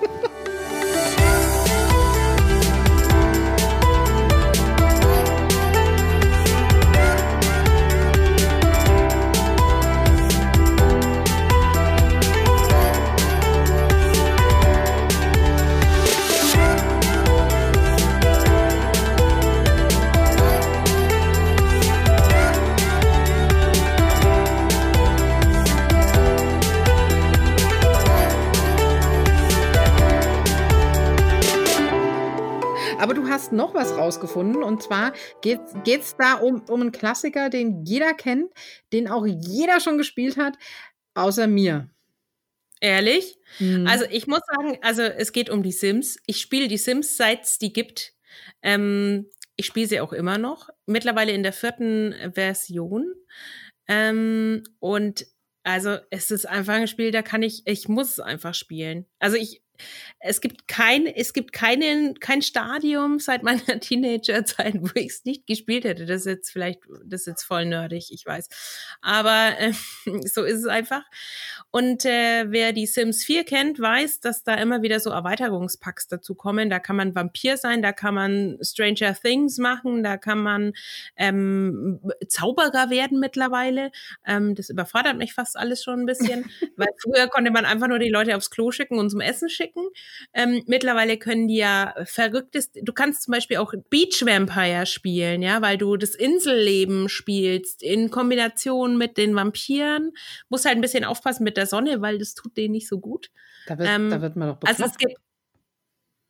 Noch 33.54 33.74
was 33.74 33.98
rausgefunden. 33.98 34.64
Und 34.64 34.84
zwar 34.84 35.14
geht 35.42 35.62
es 35.86 36.16
da 36.18 36.36
um, 36.36 36.64
um 36.70 36.82
einen 36.82 36.92
Klassiker, 36.92 37.50
den 37.50 37.86
jeder 37.86 38.14
kennt, 38.14 38.52
den 38.92 39.08
auch 39.08 39.26
jeder 39.26 39.80
schon 39.80 39.98
gespielt 39.98 40.38
hat, 40.38 40.58
außer 41.14 41.48
mir. 41.48 41.90
Ehrlich? 42.82 43.38
Mhm. 43.60 43.88
Also 43.88 44.06
ich 44.10 44.28
muss 44.28 44.42
sagen, 44.46 44.78
also 44.82 45.04
es 45.04 45.32
geht 45.32 45.50
um 45.50 45.64
die 45.64 45.72
Sims. 45.72 46.18
Ich 46.26 46.42
spiele 46.42 46.68
die 46.68 46.78
Sims, 46.78 47.16
seit 47.16 47.44
es 47.44 47.58
die 47.58 47.72
gibt. 47.72 48.14
Ähm, 48.62 49.30
ich 49.56 49.68
spiele 49.68 49.88
sie 49.88 50.02
auch 50.02 50.12
immer 50.12 50.38
noch. 50.38 50.70
Mittlerweile 50.86 51.32
in 51.32 51.44
der 51.44 51.54
vierten 51.54 52.14
Version. 52.34 53.14
Ähm, 53.88 54.64
und 54.80 55.26
also 55.64 55.98
es 56.10 56.30
ist 56.30 56.46
einfach 56.46 56.74
ein 56.74 56.90
Spiel, 56.90 57.12
da 57.12 57.22
kann 57.22 57.42
ich, 57.42 57.64
ich 57.66 57.88
muss 57.88 58.12
es 58.12 58.20
einfach 58.20 58.54
spielen. 58.54 59.06
Also 59.20 59.38
ich, 59.38 59.63
es 60.20 60.40
gibt 60.40 60.68
kein, 60.68 61.06
es 61.06 61.34
gibt 61.34 61.52
keinen, 61.54 62.20
kein 62.20 62.42
Stadium 62.42 63.20
seit 63.20 63.44
meiner 63.44 63.62
Teenagerzeit, 63.80 64.76
wo 64.80 64.90
ich 64.96 65.08
es 65.08 65.26
nicht 65.26 65.48
gespielt 65.48 65.84
hätte. 65.84 66.06
Das 66.06 66.22
ist 66.22 66.28
jetzt 66.28 66.52
vielleicht, 66.52 66.80
das 67.06 67.22
ist 67.22 67.28
jetzt 67.28 67.44
voll 67.44 67.66
nerdig, 67.66 68.10
ich 68.12 68.26
weiß. 68.26 68.48
Aber 69.02 69.52
äh, 69.60 69.74
so 70.26 70.44
ist 70.44 70.60
es 70.60 70.68
einfach. 70.68 71.04
Und 71.72 72.06
äh, 72.06 72.46
wer 72.50 72.72
die 72.72 72.86
Sims 72.86 73.24
4 73.24 73.44
kennt, 73.44 73.80
weiß, 73.80 74.20
dass 74.20 74.44
da 74.44 74.56
immer 74.56 74.82
wieder 74.82 75.00
so 75.00 75.10
Erweiterungspacks 75.10 76.08
dazu 76.08 76.36
kommen. 76.36 76.70
Da 76.70 76.80
kann 76.80 76.96
man 76.96 77.16
Vampir 77.16 77.58
sein, 77.58 77.82
da 77.82 77.92
kann 77.92 78.16
man 78.16 78.58
Stranger 78.62 79.14
Things 79.16 79.58
machen, 79.58 80.04
da 80.04 80.18
kann 80.18 80.40
man 80.40 80.74
ähm, 81.18 82.00
Zauberer 82.28 82.90
werden 82.90 83.20
mittlerweile. 83.20 83.92
Ähm, 84.26 84.56
das 84.56 84.70
überfordert 84.70 85.18
mich 85.18 85.34
fast 85.34 85.58
alles 85.58 85.84
schon 85.84 86.02
ein 86.02 86.06
bisschen, 86.06 86.46
weil 86.78 86.90
früher 87.02 87.28
konnte 87.28 87.52
man 87.52 87.66
einfach 87.66 87.88
nur 87.88 88.00
die 88.00 88.10
Leute 88.10 88.36
aufs 88.38 88.50
Klo 88.50 88.72
schicken 88.72 89.00
und 89.00 89.10
zum 89.10 89.22
Essen 89.22 89.50
schicken. 89.50 89.63
Ähm, 90.34 90.64
mittlerweile 90.68 91.18
können 91.18 91.48
die 91.48 91.58
ja 91.58 91.94
verrücktes, 92.06 92.72
du 92.72 92.94
kannst 92.94 93.24
zum 93.24 93.32
Beispiel 93.32 93.58
auch 93.58 93.74
Beach 93.90 94.24
Vampire 94.26 94.86
spielen, 94.86 95.42
ja, 95.42 95.62
weil 95.62 95.78
du 95.78 95.98
das 95.98 96.16
Inselleben 96.16 97.10
spielst 97.10 97.84
in 97.84 98.10
Kombination 98.10 98.98
mit 98.98 99.18
den 99.18 99.36
Vampiren. 99.36 100.12
Muss 100.50 100.66
halt 100.66 100.76
ein 100.78 100.82
bisschen 100.82 101.06
aufpassen 101.06 101.44
mit 101.44 101.58
der 101.58 101.68
Sonne, 101.68 102.02
weil 102.02 102.18
das 102.18 102.34
tut 102.34 102.58
denen 102.58 102.74
nicht 102.74 102.88
so 102.88 103.00
gut. 103.00 103.30
Da 103.68 103.78
wird, 103.78 103.90
ähm, 103.90 104.10
da 104.10 104.22
wird 104.22 104.36
man 104.36 104.50
doch 104.50 104.58
bekloppt. 104.58 104.82
Also 104.82 104.92
es 104.92 104.98
gibt 104.98 105.18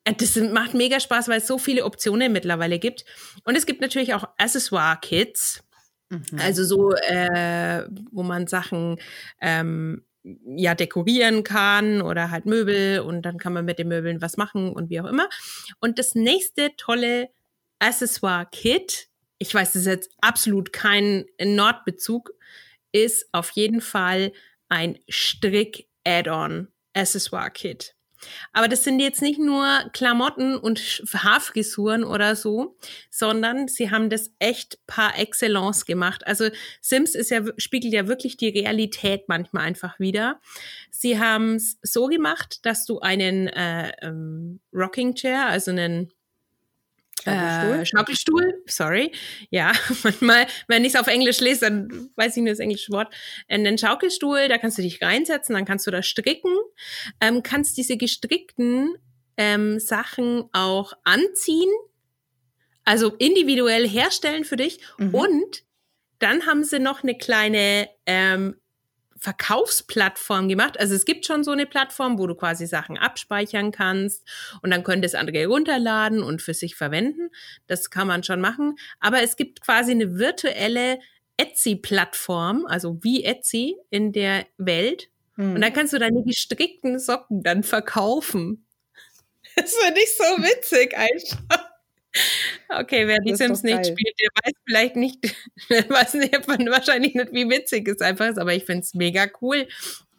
äh, 0.03 0.13
das 0.13 0.35
macht 0.35 0.73
mega 0.73 0.99
Spaß, 0.99 1.27
weil 1.27 1.39
es 1.39 1.47
so 1.47 1.57
viele 1.57 1.85
Optionen 1.85 2.31
mittlerweile 2.31 2.79
gibt. 2.79 3.05
Und 3.43 3.55
es 3.55 3.65
gibt 3.65 3.81
natürlich 3.81 4.13
auch 4.13 4.25
Accessoire-Kits. 4.37 5.63
Mhm. 6.09 6.39
Also 6.39 6.63
so, 6.63 6.93
äh, 6.93 7.83
wo 8.11 8.23
man 8.23 8.47
Sachen 8.47 8.99
ähm, 9.41 10.05
ja 10.23 10.73
dekorieren 10.75 11.43
kann 11.43 12.01
oder 12.01 12.31
halt 12.31 12.45
Möbel 12.45 12.99
und 13.01 13.23
dann 13.23 13.37
kann 13.37 13.53
man 13.53 13.65
mit 13.65 13.79
den 13.79 13.89
Möbeln 13.89 14.21
was 14.21 14.37
machen 14.37 14.71
und 14.73 14.89
wie 14.89 15.01
auch 15.01 15.05
immer. 15.05 15.27
Und 15.79 15.99
das 15.99 16.15
nächste 16.15 16.69
tolle 16.77 17.29
Accessoire-Kit, 17.79 19.09
ich 19.37 19.53
weiß, 19.53 19.73
das 19.73 19.81
ist 19.81 19.87
jetzt 19.87 20.11
absolut 20.21 20.71
kein 20.71 21.25
Nordbezug, 21.43 22.33
ist 22.91 23.27
auf 23.33 23.49
jeden 23.51 23.81
Fall 23.81 24.31
ein 24.69 24.97
Strick-Add-on 25.09 26.69
Accessoire-Kit. 26.93 27.95
Aber 28.51 28.67
das 28.67 28.83
sind 28.83 28.99
jetzt 28.99 29.21
nicht 29.21 29.39
nur 29.39 29.67
Klamotten 29.93 30.55
und 30.55 31.03
Haarfrisuren 31.13 32.03
oder 32.03 32.35
so, 32.35 32.77
sondern 33.09 33.67
sie 33.67 33.91
haben 33.91 34.09
das 34.09 34.31
echt 34.39 34.79
par 34.87 35.17
excellence 35.17 35.85
gemacht. 35.85 36.25
Also 36.27 36.49
Sims 36.81 37.15
ist 37.15 37.31
ja, 37.31 37.41
spiegelt 37.57 37.93
ja 37.93 38.07
wirklich 38.07 38.37
die 38.37 38.49
Realität 38.49 39.23
manchmal 39.27 39.65
einfach 39.65 39.99
wieder. 39.99 40.39
Sie 40.91 41.19
haben 41.19 41.55
es 41.55 41.77
so 41.81 42.07
gemacht, 42.07 42.65
dass 42.65 42.85
du 42.85 42.99
einen 42.99 43.47
äh, 43.47 43.91
ähm, 44.01 44.59
Rocking 44.73 45.15
Chair, 45.15 45.47
also 45.47 45.71
einen 45.71 46.11
Schaukelstuhl? 47.85 48.49
Äh, 48.49 48.71
sorry. 48.71 49.11
Ja, 49.49 49.71
manchmal, 50.03 50.47
wenn 50.67 50.85
ich 50.85 50.93
es 50.93 50.99
auf 50.99 51.07
Englisch 51.07 51.39
lese, 51.39 51.61
dann 51.61 52.09
weiß 52.15 52.37
ich 52.37 52.43
nur 52.43 52.51
das 52.51 52.59
englische 52.59 52.91
Wort. 52.91 53.13
Einen 53.47 53.77
Schaukelstuhl, 53.77 54.47
da 54.47 54.57
kannst 54.57 54.77
du 54.77 54.81
dich 54.81 55.01
reinsetzen, 55.01 55.55
dann 55.55 55.65
kannst 55.65 55.87
du 55.87 55.91
da 55.91 56.03
stricken, 56.03 56.55
ähm, 57.21 57.43
kannst 57.43 57.77
diese 57.77 57.97
gestrickten 57.97 58.95
ähm, 59.37 59.79
Sachen 59.79 60.49
auch 60.51 60.93
anziehen. 61.03 61.71
Also 62.85 63.13
individuell 63.15 63.87
herstellen 63.87 64.43
für 64.43 64.57
dich. 64.57 64.79
Mhm. 64.97 65.15
Und 65.15 65.63
dann 66.19 66.45
haben 66.45 66.63
sie 66.63 66.79
noch 66.79 67.03
eine 67.03 67.17
kleine 67.17 67.89
ähm, 68.05 68.55
Verkaufsplattform 69.23 70.49
gemacht. 70.49 70.77
Also 70.77 70.93
es 70.95 71.05
gibt 71.05 71.25
schon 71.25 71.45
so 71.45 71.51
eine 71.51 71.65
Plattform, 71.65 72.19
wo 72.19 72.27
du 72.27 72.35
quasi 72.35 72.67
Sachen 72.67 72.97
abspeichern 72.97 73.71
kannst 73.71 74.27
und 74.61 74.69
dann 74.69 74.83
können 74.83 75.01
das 75.01 75.15
andere 75.15 75.45
runterladen 75.45 76.21
und 76.21 76.41
für 76.41 76.53
sich 76.53 76.75
verwenden. 76.75 77.29
Das 77.67 77.89
kann 77.89 78.05
man 78.05 78.23
schon 78.23 78.41
machen. 78.41 78.75
Aber 78.99 79.23
es 79.23 79.37
gibt 79.37 79.61
quasi 79.61 79.91
eine 79.91 80.17
virtuelle 80.17 80.99
Etsy-Plattform, 81.37 82.65
also 82.65 82.99
wie 83.01 83.23
Etsy 83.23 83.77
in 83.89 84.11
der 84.11 84.45
Welt. 84.57 85.09
Hm. 85.35 85.55
Und 85.55 85.61
da 85.61 85.69
kannst 85.69 85.93
du 85.93 85.99
deine 85.99 86.21
gestrickten 86.25 86.99
Socken 86.99 87.43
dann 87.43 87.63
verkaufen. 87.63 88.65
Das 89.55 89.75
finde 89.75 90.01
ich 90.01 90.17
so 90.17 90.23
witzig 90.23 90.97
einfach. 90.97 91.62
Okay, 92.69 93.07
wer 93.07 93.19
die 93.19 93.35
Sims 93.35 93.63
nicht 93.63 93.85
spielt, 93.87 94.15
der 94.19 94.29
weiß 94.43 94.53
vielleicht 94.67 94.95
nicht, 94.95 95.17
weiß 95.69 96.13
nicht, 96.15 96.47
wahrscheinlich 96.47 97.15
nicht, 97.15 97.33
wie 97.33 97.49
witzig 97.49 97.87
es 97.87 98.01
einfach 98.01 98.27
ist, 98.27 98.37
aber 98.37 98.53
ich 98.53 98.65
finde 98.65 98.81
es 98.81 98.93
mega 98.93 99.27
cool, 99.41 99.67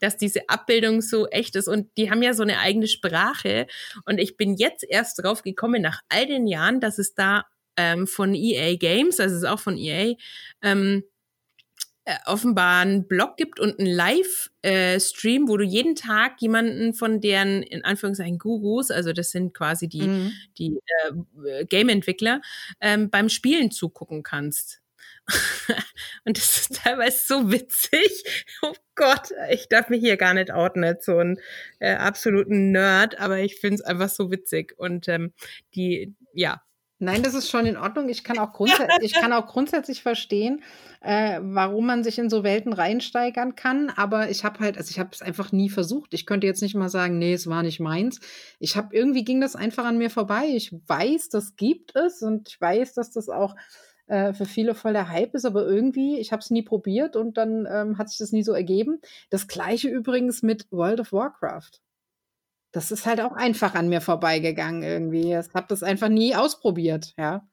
dass 0.00 0.16
diese 0.16 0.48
Abbildung 0.48 1.02
so 1.02 1.26
echt 1.28 1.56
ist. 1.56 1.68
Und 1.68 1.96
die 1.96 2.10
haben 2.10 2.22
ja 2.22 2.34
so 2.34 2.42
eine 2.42 2.58
eigene 2.58 2.88
Sprache. 2.88 3.66
Und 4.06 4.18
ich 4.18 4.36
bin 4.36 4.56
jetzt 4.56 4.84
erst 4.88 5.22
drauf 5.22 5.42
gekommen, 5.42 5.82
nach 5.82 6.00
all 6.08 6.26
den 6.26 6.46
Jahren, 6.46 6.80
dass 6.80 6.98
es 6.98 7.14
da 7.14 7.44
ähm, 7.76 8.06
von 8.06 8.34
EA 8.34 8.76
Games, 8.76 9.18
also 9.18 9.34
es 9.34 9.42
ist 9.42 9.48
auch 9.48 9.60
von 9.60 9.76
EA, 9.76 10.14
ähm, 10.62 11.02
äh, 11.02 11.13
offenbar 12.26 12.82
einen 12.82 13.08
Blog 13.08 13.36
gibt 13.36 13.58
und 13.58 13.78
einen 13.78 13.88
Live-Stream, 13.88 15.44
äh, 15.44 15.48
wo 15.48 15.56
du 15.56 15.64
jeden 15.64 15.94
Tag 15.94 16.40
jemanden 16.40 16.92
von 16.92 17.20
deren, 17.20 17.62
in 17.62 17.84
Anführungszeichen, 17.84 18.38
Gurus, 18.38 18.90
also 18.90 19.12
das 19.12 19.30
sind 19.30 19.54
quasi 19.54 19.88
die, 19.88 20.02
mhm. 20.02 20.32
die 20.58 20.78
äh, 21.46 21.64
Game-Entwickler, 21.64 22.42
ähm, 22.80 23.08
beim 23.10 23.28
Spielen 23.28 23.70
zugucken 23.70 24.22
kannst. 24.22 24.82
und 26.24 26.36
das 26.36 26.58
ist 26.58 26.82
teilweise 26.82 27.24
so 27.26 27.50
witzig. 27.50 28.24
Oh 28.62 28.74
Gott, 28.94 29.32
ich 29.50 29.68
darf 29.68 29.88
mich 29.88 30.00
hier 30.00 30.16
gar 30.16 30.34
nicht 30.34 30.50
outen 30.50 30.84
als 30.84 31.04
so 31.04 31.18
ein 31.18 31.38
äh, 31.80 31.94
absoluten 31.94 32.70
Nerd, 32.70 33.18
aber 33.18 33.40
ich 33.40 33.56
finde 33.58 33.76
es 33.76 33.80
einfach 33.82 34.08
so 34.08 34.30
witzig. 34.30 34.74
Und 34.78 35.08
ähm, 35.08 35.32
die, 35.74 36.14
ja, 36.32 36.62
Nein, 37.04 37.22
das 37.22 37.34
ist 37.34 37.50
schon 37.50 37.66
in 37.66 37.76
Ordnung. 37.76 38.08
Ich 38.08 38.24
kann 38.24 38.38
auch, 38.38 38.52
grundsä 38.52 38.86
ich 39.02 39.12
kann 39.12 39.32
auch 39.32 39.46
grundsätzlich 39.46 40.02
verstehen, 40.02 40.62
äh, 41.00 41.38
warum 41.42 41.86
man 41.86 42.02
sich 42.02 42.18
in 42.18 42.30
so 42.30 42.42
Welten 42.42 42.72
reinsteigern 42.72 43.54
kann. 43.54 43.90
Aber 43.90 44.30
ich 44.30 44.44
habe 44.44 44.60
halt, 44.60 44.78
also 44.78 44.90
ich 44.90 44.98
habe 44.98 45.10
es 45.12 45.22
einfach 45.22 45.52
nie 45.52 45.68
versucht. 45.68 46.14
Ich 46.14 46.26
könnte 46.26 46.46
jetzt 46.46 46.62
nicht 46.62 46.74
mal 46.74 46.88
sagen, 46.88 47.18
nee, 47.18 47.34
es 47.34 47.46
war 47.46 47.62
nicht 47.62 47.78
meins. 47.78 48.20
Ich 48.58 48.76
habe 48.76 48.96
irgendwie 48.96 49.24
ging 49.24 49.40
das 49.40 49.54
einfach 49.54 49.84
an 49.84 49.98
mir 49.98 50.10
vorbei. 50.10 50.46
Ich 50.54 50.74
weiß, 50.86 51.28
das 51.28 51.56
gibt 51.56 51.94
es 51.94 52.22
und 52.22 52.48
ich 52.48 52.60
weiß, 52.60 52.94
dass 52.94 53.10
das 53.10 53.28
auch 53.28 53.54
äh, 54.06 54.32
für 54.32 54.46
viele 54.46 54.74
voll 54.74 54.92
der 54.92 55.08
Hype 55.08 55.34
ist, 55.34 55.44
aber 55.44 55.66
irgendwie, 55.66 56.18
ich 56.18 56.32
habe 56.32 56.40
es 56.40 56.50
nie 56.50 56.62
probiert 56.62 57.16
und 57.16 57.36
dann 57.36 57.66
ähm, 57.70 57.98
hat 57.98 58.08
sich 58.08 58.18
das 58.18 58.32
nie 58.32 58.42
so 58.42 58.52
ergeben. 58.52 59.00
Das 59.30 59.48
gleiche 59.48 59.88
übrigens 59.88 60.42
mit 60.42 60.66
World 60.70 61.00
of 61.00 61.12
Warcraft. 61.12 61.83
Das 62.74 62.90
ist 62.90 63.06
halt 63.06 63.20
auch 63.20 63.30
einfach 63.30 63.76
an 63.76 63.88
mir 63.88 64.00
vorbeigegangen 64.00 64.82
irgendwie. 64.82 65.32
Ich 65.32 65.54
habe 65.54 65.66
das 65.68 65.84
einfach 65.84 66.08
nie 66.08 66.34
ausprobiert, 66.34 67.14
ja. 67.16 67.46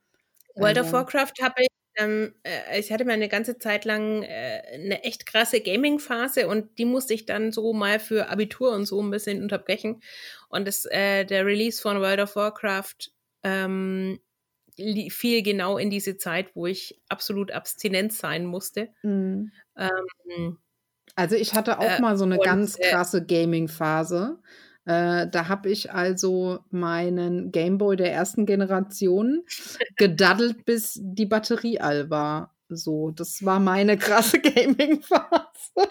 World 0.55 0.79
of 0.79 0.85
also 0.85 0.93
Warcraft 0.93 1.33
habe 1.43 1.61
ich, 1.61 1.67
ähm, 1.95 2.33
äh, 2.41 2.79
ich 2.79 2.91
hatte 2.91 3.05
mal 3.05 3.13
eine 3.13 3.29
ganze 3.29 3.59
Zeit 3.59 3.85
lang 3.85 4.23
äh, 4.23 4.63
eine 4.73 5.03
echt 5.03 5.27
krasse 5.27 5.61
Gaming-Phase 5.61 6.47
und 6.47 6.75
die 6.79 6.85
musste 6.85 7.13
ich 7.13 7.27
dann 7.27 7.51
so 7.51 7.71
mal 7.71 7.99
für 7.99 8.29
Abitur 8.29 8.71
und 8.71 8.87
so 8.87 8.99
ein 8.99 9.11
bisschen 9.11 9.43
unterbrechen. 9.43 10.01
Und 10.49 10.67
das, 10.67 10.85
äh, 10.85 11.23
der 11.23 11.45
Release 11.45 11.79
von 11.79 12.01
World 12.01 12.19
of 12.19 12.35
Warcraft 12.35 13.11
ähm, 13.43 14.19
fiel 15.09 15.43
genau 15.43 15.77
in 15.77 15.91
diese 15.91 16.17
Zeit, 16.17 16.55
wo 16.55 16.65
ich 16.65 16.99
absolut 17.09 17.51
abstinent 17.51 18.11
sein 18.11 18.43
musste. 18.43 18.89
Mhm. 19.03 19.51
Ähm, 19.77 20.57
also 21.15 21.35
ich 21.35 21.53
hatte 21.53 21.77
auch 21.77 21.83
äh, 21.83 22.01
mal 22.01 22.17
so 22.17 22.25
eine 22.25 22.39
und, 22.39 22.43
ganz 22.43 22.79
äh, 22.79 22.89
krasse 22.89 23.23
Gaming-Phase. 23.23 24.39
Äh, 24.85 25.27
da 25.27 25.47
habe 25.47 25.69
ich 25.69 25.91
also 25.91 26.59
meinen 26.71 27.51
Gameboy 27.51 27.95
der 27.95 28.11
ersten 28.11 28.45
Generation 28.45 29.43
gedaddelt, 29.95 30.65
bis 30.65 30.99
die 31.01 31.27
Batterie 31.27 31.79
all 31.79 32.09
war. 32.09 32.55
So, 32.67 33.11
das 33.11 33.43
war 33.45 33.59
meine 33.59 33.97
krasse 33.97 34.39
Gaming-Phase. 34.41 35.89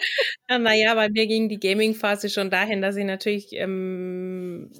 Ja, 0.49 0.59
naja, 0.59 0.95
bei 0.95 1.09
mir 1.09 1.27
ging 1.27 1.47
die 1.47 1.59
Gaming-Phase 1.59 2.29
schon 2.29 2.49
dahin, 2.49 2.81
dass 2.81 2.95
ich 2.95 3.05
natürlich 3.05 3.49
ähm, 3.53 4.71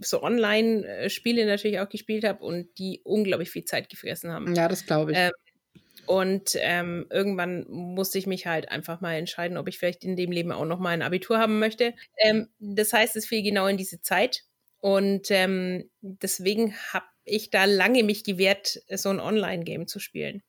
so 0.00 0.22
Online-Spiele 0.22 1.46
natürlich 1.46 1.78
auch 1.80 1.88
gespielt 1.88 2.24
habe 2.24 2.42
und 2.42 2.78
die 2.78 3.00
unglaublich 3.04 3.50
viel 3.50 3.64
Zeit 3.64 3.88
gefressen 3.88 4.32
haben. 4.32 4.54
Ja, 4.54 4.68
das 4.68 4.86
glaube 4.86 5.12
ich. 5.12 5.18
Ähm, 5.18 5.32
und 6.06 6.56
ähm, 6.60 7.06
irgendwann 7.10 7.64
musste 7.68 8.18
ich 8.18 8.26
mich 8.26 8.46
halt 8.46 8.70
einfach 8.70 9.00
mal 9.00 9.14
entscheiden, 9.14 9.56
ob 9.56 9.68
ich 9.68 9.78
vielleicht 9.78 10.04
in 10.04 10.16
dem 10.16 10.32
Leben 10.32 10.52
auch 10.52 10.64
noch 10.64 10.78
mal 10.78 10.90
ein 10.90 11.02
Abitur 11.02 11.38
haben 11.38 11.58
möchte. 11.58 11.94
Ähm, 12.18 12.48
das 12.58 12.92
heißt, 12.92 13.16
es 13.16 13.26
fiel 13.26 13.42
genau 13.42 13.66
in 13.66 13.76
diese 13.76 14.00
Zeit. 14.00 14.44
Und 14.78 15.30
ähm, 15.30 15.90
deswegen 16.00 16.74
habe 16.92 17.06
ich 17.24 17.50
da 17.50 17.64
lange 17.64 18.02
mich 18.02 18.24
gewehrt, 18.24 18.80
so 18.88 19.10
ein 19.10 19.20
Online-Game 19.20 19.86
zu 19.86 20.00
spielen. 20.00 20.42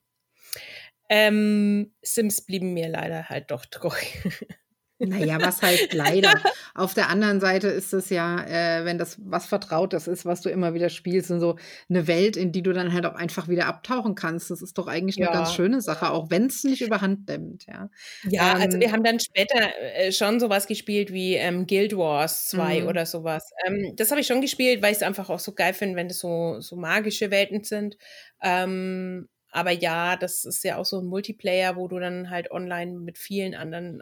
Ähm, 1.10 1.93
Sims 2.02 2.45
blieben 2.45 2.74
mir 2.74 2.88
leider 2.88 3.28
halt 3.28 3.52
doch 3.52 3.66
treu. 3.66 3.95
Naja, 5.08 5.38
was 5.41 5.62
heißt 5.62 5.93
leider? 5.93 6.34
Auf 6.76 6.93
der 6.93 7.10
anderen 7.10 7.39
Seite 7.39 7.68
ist 7.68 7.93
es 7.93 8.10
ja, 8.10 8.43
äh, 8.43 8.86
wenn 8.86 8.97
das 8.97 9.18
was 9.24 9.45
Vertrautes 9.45 10.08
ist, 10.08 10.26
was 10.26 10.41
du 10.41 10.49
immer 10.49 10.74
wieder 10.74 10.89
spielst 10.89 11.32
und 11.32 11.39
so 11.39 11.58
eine 11.89 12.08
Welt, 12.08 12.38
in 12.38 12.52
die 12.52 12.62
du 12.62 12.74
dann 12.74 12.93
halt 12.93 13.06
auch 13.06 13.16
einfach 13.16 13.47
wieder 13.47 13.66
abtauchen 13.66 14.16
kannst. 14.16 14.52
Das 14.52 14.62
ist 14.62 14.78
doch 14.78 14.88
eigentlich 14.88 15.18
ja. 15.18 15.28
eine 15.28 15.38
ganz 15.38 15.54
schöne 15.54 15.82
Sache, 15.82 16.12
auch 16.12 16.30
wenn 16.30 16.45
es 16.45 16.64
nicht 16.64 16.82
überhand 16.82 17.28
nimmt, 17.28 17.66
ja. 17.68 17.89
Ja, 18.30 18.56
ähm, 18.56 18.62
also 18.62 18.80
wir 18.80 18.91
haben 18.91 19.04
dann 19.04 19.20
später 19.20 19.70
äh, 19.95 20.12
schon 20.12 20.39
sowas 20.39 20.68
gespielt 20.68 21.12
wie 21.12 21.36
ähm, 21.36 21.68
Guild 21.68 21.95
Wars 21.95 22.47
2 22.49 22.82
mhm. 22.82 22.88
oder 22.88 23.06
sowas. 23.06 23.52
Ähm, 23.66 23.93
das 23.95 24.12
habe 24.12 24.22
ich 24.22 24.28
schon 24.28 24.41
gespielt, 24.41 24.82
weil 24.82 24.91
ich 24.91 24.97
es 24.97 25.04
einfach 25.04 25.30
auch 25.30 25.39
so 25.39 25.54
geil 25.54 25.74
finde, 25.74 25.95
wenn 25.95 26.08
das 26.08 26.20
so, 26.20 26.60
so 26.60 26.76
magische 26.76 27.32
Welten 27.32 27.64
sind. 27.64 27.97
Ähm, 28.41 29.28
aber 29.52 29.72
ja, 29.72 30.16
das 30.16 30.45
ist 30.45 30.64
ja 30.64 30.78
auch 30.78 30.86
so 30.86 30.99
ein 30.99 31.06
Multiplayer, 31.06 31.76
wo 31.76 31.88
du 31.88 31.99
dann 31.99 32.30
halt 32.30 32.52
online 32.52 32.99
mit 32.99 33.18
vielen 33.18 33.54
anderen 33.54 34.02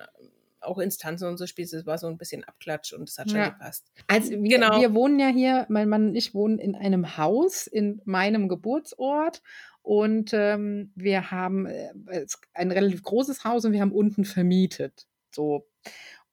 auch 0.62 0.78
Instanzen 0.78 1.28
und 1.28 1.38
so 1.38 1.48
spielst, 1.48 1.74
es 1.74 1.86
war 1.86 1.98
so 1.98 2.08
ein 2.08 2.18
bisschen 2.18 2.44
Abklatsch 2.44 2.94
und 2.94 3.10
es 3.10 3.18
hat 3.18 3.30
schon 3.30 3.40
ja. 3.40 3.50
gepasst. 3.50 3.92
Also 4.08 4.32
wir, 4.32 4.58
genau. 4.58 4.80
wir 4.80 4.94
wohnen 4.94 5.20
ja 5.20 5.28
hier, 5.28 5.66
mein 5.70 5.90
Mann 5.90 6.10
und 6.10 6.16
ich 6.16 6.34
wohnen 6.34 6.60
in 6.60 6.76
einem 6.76 7.18
Haus 7.18 7.68
in 7.68 8.02
meinem 8.06 8.50
Geburtsort 8.50 9.42
und 9.82 10.32
ähm, 10.34 10.92
wir 10.96 11.32
haben 11.32 11.66
äh, 11.66 11.92
ein 12.54 12.72
relativ 12.72 13.04
großes 13.04 13.44
Haus 13.44 13.66
und 13.66 13.72
wir 13.72 13.82
haben 13.82 13.92
unten 13.92 14.26
vermietet. 14.26 15.08
So. 15.32 15.68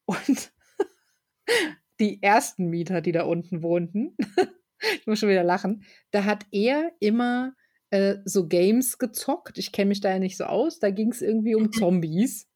Und 0.05 0.53
die 2.01 2.23
ersten 2.23 2.67
Mieter, 2.67 3.01
die 3.01 3.13
da 3.13 3.23
unten 3.25 3.63
wohnten, 3.63 4.17
ich 5.01 5.07
muss 5.07 5.21
schon 5.21 5.29
wieder 5.29 5.45
lachen, 5.45 5.85
da 6.11 6.25
hat 6.25 6.47
er 6.51 6.93
immer 7.01 7.55
äh, 7.91 8.17
so 8.25 8.47
Games 8.47 8.99
gezockt. 8.99 9.59
Ich 9.59 9.73
kenne 9.73 9.89
mich 9.89 10.01
da 10.01 10.11
ja 10.11 10.19
nicht 10.19 10.37
so 10.37 10.45
aus. 10.45 10.79
Da 10.79 10.91
ging 10.91 11.13
es 11.13 11.23
irgendwie 11.23 11.55
um 11.55 11.73
Zombies. 11.73 12.49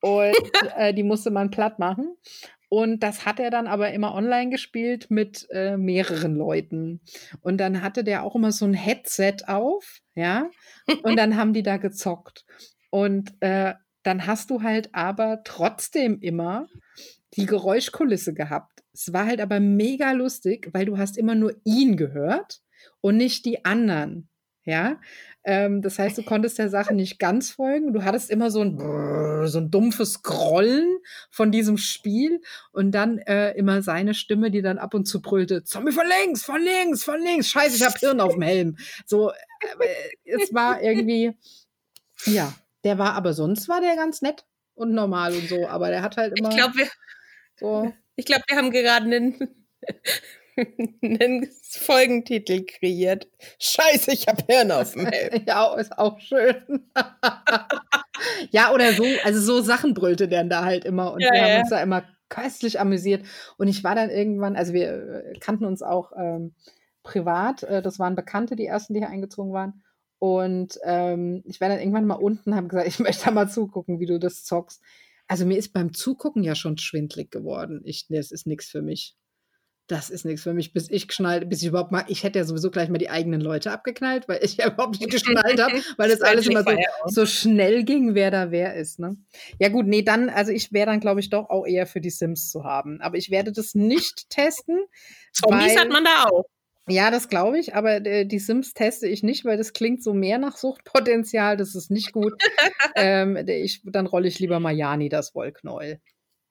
Und 0.00 0.34
äh, 0.76 0.94
die 0.94 1.02
musste 1.02 1.30
man 1.30 1.50
platt 1.50 1.78
machen. 1.78 2.16
Und 2.70 3.02
das 3.02 3.24
hat 3.24 3.40
er 3.40 3.50
dann 3.50 3.66
aber 3.66 3.92
immer 3.92 4.14
online 4.14 4.50
gespielt 4.50 5.10
mit 5.10 5.46
äh, 5.50 5.76
mehreren 5.76 6.36
Leuten. 6.36 7.00
Und 7.40 7.58
dann 7.58 7.82
hatte 7.82 8.04
der 8.04 8.24
auch 8.24 8.34
immer 8.34 8.52
so 8.52 8.66
ein 8.66 8.74
Headset 8.74 9.36
auf, 9.46 10.00
ja. 10.14 10.50
Und 11.02 11.16
dann 11.16 11.36
haben 11.36 11.54
die 11.54 11.62
da 11.62 11.78
gezockt. 11.78 12.44
Und 12.90 13.32
äh, 13.40 13.74
dann 14.02 14.26
hast 14.26 14.50
du 14.50 14.62
halt 14.62 14.90
aber 14.94 15.42
trotzdem 15.44 16.20
immer 16.20 16.66
die 17.34 17.46
Geräuschkulisse 17.46 18.34
gehabt. 18.34 18.82
Es 18.92 19.12
war 19.12 19.26
halt 19.26 19.40
aber 19.40 19.60
mega 19.60 20.12
lustig, 20.12 20.68
weil 20.72 20.84
du 20.84 20.98
hast 20.98 21.16
immer 21.16 21.34
nur 21.34 21.54
ihn 21.64 21.96
gehört 21.96 22.60
und 23.00 23.16
nicht 23.16 23.44
die 23.44 23.64
anderen. 23.64 24.28
Ja, 24.68 25.00
ähm, 25.44 25.80
das 25.80 25.98
heißt, 25.98 26.18
du 26.18 26.22
konntest 26.22 26.58
der 26.58 26.68
Sache 26.68 26.92
nicht 26.92 27.18
ganz 27.18 27.52
folgen. 27.52 27.94
Du 27.94 28.04
hattest 28.04 28.30
immer 28.30 28.50
so 28.50 28.60
ein, 28.60 28.76
Brrr, 28.76 29.48
so 29.48 29.56
ein 29.56 29.70
dumpfes 29.70 30.22
Grollen 30.22 30.98
von 31.30 31.50
diesem 31.50 31.78
Spiel 31.78 32.42
und 32.70 32.92
dann 32.92 33.16
äh, 33.16 33.52
immer 33.52 33.80
seine 33.80 34.12
Stimme, 34.12 34.50
die 34.50 34.60
dann 34.60 34.76
ab 34.76 34.92
und 34.92 35.06
zu 35.06 35.22
brüllte: 35.22 35.64
Zombie 35.64 35.92
von 35.92 36.04
links, 36.06 36.44
von 36.44 36.60
links, 36.60 37.02
von 37.02 37.18
links. 37.18 37.48
Scheiße, 37.48 37.76
ich 37.76 37.82
hab 37.82 37.96
Hirn 37.98 38.20
auf 38.20 38.34
dem 38.34 38.42
Helm. 38.42 38.76
So, 39.06 39.30
äh, 39.30 39.34
es 40.24 40.52
war 40.52 40.82
irgendwie, 40.82 41.32
ja, 42.26 42.52
der 42.84 42.98
war, 42.98 43.14
aber 43.14 43.32
sonst 43.32 43.70
war 43.70 43.80
der 43.80 43.96
ganz 43.96 44.20
nett 44.20 44.44
und 44.74 44.92
normal 44.92 45.32
und 45.32 45.48
so. 45.48 45.66
Aber 45.66 45.88
der 45.88 46.02
hat 46.02 46.18
halt 46.18 46.38
immer. 46.38 46.50
Ich 46.50 46.56
glaube, 46.56 46.76
wir, 46.76 46.88
so. 47.56 47.90
Ich 48.16 48.26
glaube, 48.26 48.42
wir 48.48 48.58
haben 48.58 48.70
gerade 48.70 49.06
einen 49.06 49.48
einen 51.02 51.48
Folgentitel 51.62 52.64
kreiert. 52.64 53.28
Scheiße, 53.58 54.12
ich 54.12 54.26
habe 54.26 54.42
Hirn 54.46 54.72
auf 54.72 54.92
dem 54.92 55.06
Helm. 55.06 55.42
Ja, 55.46 55.74
ist 55.74 55.98
auch 55.98 56.18
schön. 56.20 56.88
ja, 58.50 58.72
oder 58.72 58.92
so, 58.92 59.04
also 59.24 59.40
so 59.40 59.60
Sachen 59.62 59.94
brüllte 59.94 60.28
der 60.28 60.44
da 60.44 60.64
halt 60.64 60.84
immer 60.84 61.12
und 61.12 61.20
ja, 61.20 61.32
wir 61.32 61.42
haben 61.42 61.60
uns 61.60 61.70
da 61.70 61.82
immer 61.82 62.04
köstlich 62.28 62.80
amüsiert. 62.80 63.24
Und 63.56 63.68
ich 63.68 63.84
war 63.84 63.94
dann 63.94 64.10
irgendwann, 64.10 64.56
also 64.56 64.72
wir 64.72 64.88
äh, 65.24 65.38
kannten 65.40 65.64
uns 65.64 65.82
auch 65.82 66.12
ähm, 66.16 66.54
privat, 67.02 67.62
äh, 67.62 67.82
das 67.82 67.98
waren 67.98 68.16
Bekannte, 68.16 68.56
die 68.56 68.66
ersten, 68.66 68.94
die 68.94 69.00
hier 69.00 69.08
eingezogen 69.08 69.52
waren. 69.52 69.82
Und 70.18 70.78
ähm, 70.82 71.42
ich 71.46 71.60
war 71.60 71.68
dann 71.68 71.78
irgendwann 71.78 72.06
mal 72.06 72.14
unten, 72.14 72.54
habe 72.54 72.68
gesagt, 72.68 72.88
ich 72.88 72.98
möchte 72.98 73.26
da 73.26 73.30
mal 73.30 73.48
zugucken, 73.48 74.00
wie 74.00 74.06
du 74.06 74.18
das 74.18 74.44
zockst. 74.44 74.82
Also 75.26 75.44
mir 75.44 75.58
ist 75.58 75.72
beim 75.72 75.92
Zugucken 75.92 76.42
ja 76.42 76.54
schon 76.54 76.78
schwindlig 76.78 77.30
geworden. 77.30 77.82
Ich, 77.84 78.06
das 78.08 78.30
ist 78.30 78.46
nichts 78.46 78.68
für 78.68 78.82
mich 78.82 79.14
das 79.88 80.10
ist 80.10 80.24
nichts 80.24 80.42
für 80.42 80.52
mich, 80.52 80.72
bis 80.72 80.90
ich 80.90 81.08
geschnallt, 81.08 81.48
bis 81.48 81.62
ich 81.62 81.68
überhaupt 81.68 81.90
mal, 81.90 82.04
ich 82.08 82.22
hätte 82.22 82.38
ja 82.38 82.44
sowieso 82.44 82.70
gleich 82.70 82.90
mal 82.90 82.98
die 82.98 83.08
eigenen 83.08 83.40
Leute 83.40 83.72
abgeknallt, 83.72 84.28
weil 84.28 84.40
ich 84.42 84.58
ja 84.58 84.68
überhaupt 84.68 85.00
nicht 85.00 85.10
geschnallt 85.10 85.60
habe, 85.60 85.72
weil 85.96 86.10
das 86.10 86.20
alles 86.20 86.46
immer 86.46 86.62
so, 86.62 86.76
so, 87.06 87.26
schnell 87.26 87.84
ging, 87.84 88.14
wer 88.14 88.30
da 88.30 88.50
wer 88.50 88.74
ist. 88.74 88.98
Ne? 88.98 89.16
Ja 89.58 89.70
gut, 89.70 89.86
nee, 89.86 90.02
dann, 90.02 90.28
also 90.28 90.52
ich 90.52 90.72
wäre 90.72 90.86
dann, 90.86 91.00
glaube 91.00 91.20
ich, 91.20 91.30
doch 91.30 91.48
auch 91.48 91.66
eher 91.66 91.86
für 91.86 92.00
die 92.00 92.10
Sims 92.10 92.50
zu 92.50 92.64
haben. 92.64 93.00
Aber 93.00 93.16
ich 93.16 93.30
werde 93.30 93.50
das 93.50 93.74
nicht 93.74 94.28
testen. 94.30 94.78
Zombies 95.32 95.74
weil, 95.74 95.80
hat 95.80 95.88
man 95.88 96.04
da 96.04 96.24
auch. 96.24 96.44
Ja, 96.90 97.10
das 97.10 97.28
glaube 97.28 97.58
ich, 97.58 97.74
aber 97.74 98.04
äh, 98.06 98.24
die 98.24 98.38
Sims 98.38 98.72
teste 98.72 99.06
ich 99.06 99.22
nicht, 99.22 99.44
weil 99.44 99.58
das 99.58 99.72
klingt 99.72 100.02
so 100.02 100.14
mehr 100.14 100.38
nach 100.38 100.56
Suchtpotenzial, 100.56 101.56
das 101.56 101.74
ist 101.74 101.90
nicht 101.90 102.12
gut. 102.12 102.32
ähm, 102.96 103.36
ich, 103.46 103.82
dann 103.84 104.06
rolle 104.06 104.28
ich 104.28 104.38
lieber 104.38 104.58
Majani 104.58 105.08
das 105.08 105.34
Wollknäuel. 105.34 106.00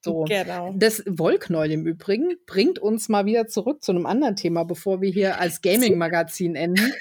So. 0.08 0.24
Genau. 0.24 0.74
Das 0.76 1.03
Wollknäuel 1.05 1.72
im 1.72 1.86
Übrigen 1.86 2.38
bringt 2.45 2.80
uns 2.80 3.10
mal 3.10 3.26
wieder 3.26 3.47
zurück 3.47 3.84
zu 3.84 3.91
einem 3.91 4.05
anderen 4.05 4.36
Thema, 4.36 4.64
bevor 4.64 5.01
wir 5.01 5.10
hier 5.10 5.39
als 5.39 5.62
Gaming-Magazin 5.62 6.55
enden. 6.55 6.93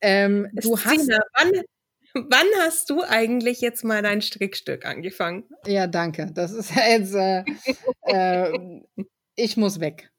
Ähm, 0.00 0.48
du 0.52 0.76
hast. 0.78 1.08
wann, 2.14 2.46
hast 2.60 2.90
du 2.90 3.02
eigentlich 3.02 3.60
jetzt 3.60 3.84
mal 3.84 4.02
dein 4.02 4.22
Strickstück 4.22 4.84
angefangen? 4.86 5.44
Ja, 5.66 5.86
danke. 5.86 6.30
Das 6.32 6.52
ist 6.52 6.72
jetzt. 6.74 7.14
Äh, 7.14 7.44
äh, 8.02 8.82
ich 9.36 9.56
muss 9.56 9.80
weg. 9.80 10.10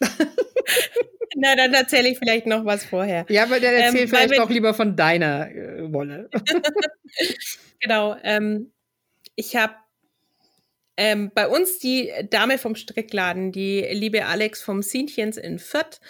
Na, 1.38 1.54
dann 1.54 1.74
erzähle 1.74 2.08
ich 2.08 2.18
vielleicht 2.18 2.46
noch 2.46 2.64
was 2.64 2.84
vorher. 2.84 3.26
Ja, 3.28 3.42
aber 3.42 3.60
dann 3.60 3.74
erzähl 3.74 4.02
ähm, 4.02 4.08
vielleicht 4.08 4.40
auch 4.40 4.48
lieber 4.48 4.72
von 4.72 4.96
deiner 4.96 5.50
äh, 5.50 5.92
Wolle. 5.92 6.30
genau. 7.80 8.16
Ähm, 8.22 8.72
ich 9.34 9.54
habe 9.54 9.74
ähm, 10.96 11.30
bei 11.34 11.48
uns 11.48 11.78
die 11.78 12.12
Dame 12.30 12.58
vom 12.58 12.74
Strickladen, 12.74 13.52
die 13.52 13.86
liebe 13.90 14.26
Alex 14.26 14.62
vom 14.62 14.82
Sienchens 14.82 15.36
in 15.36 15.58
Fürth, 15.58 16.00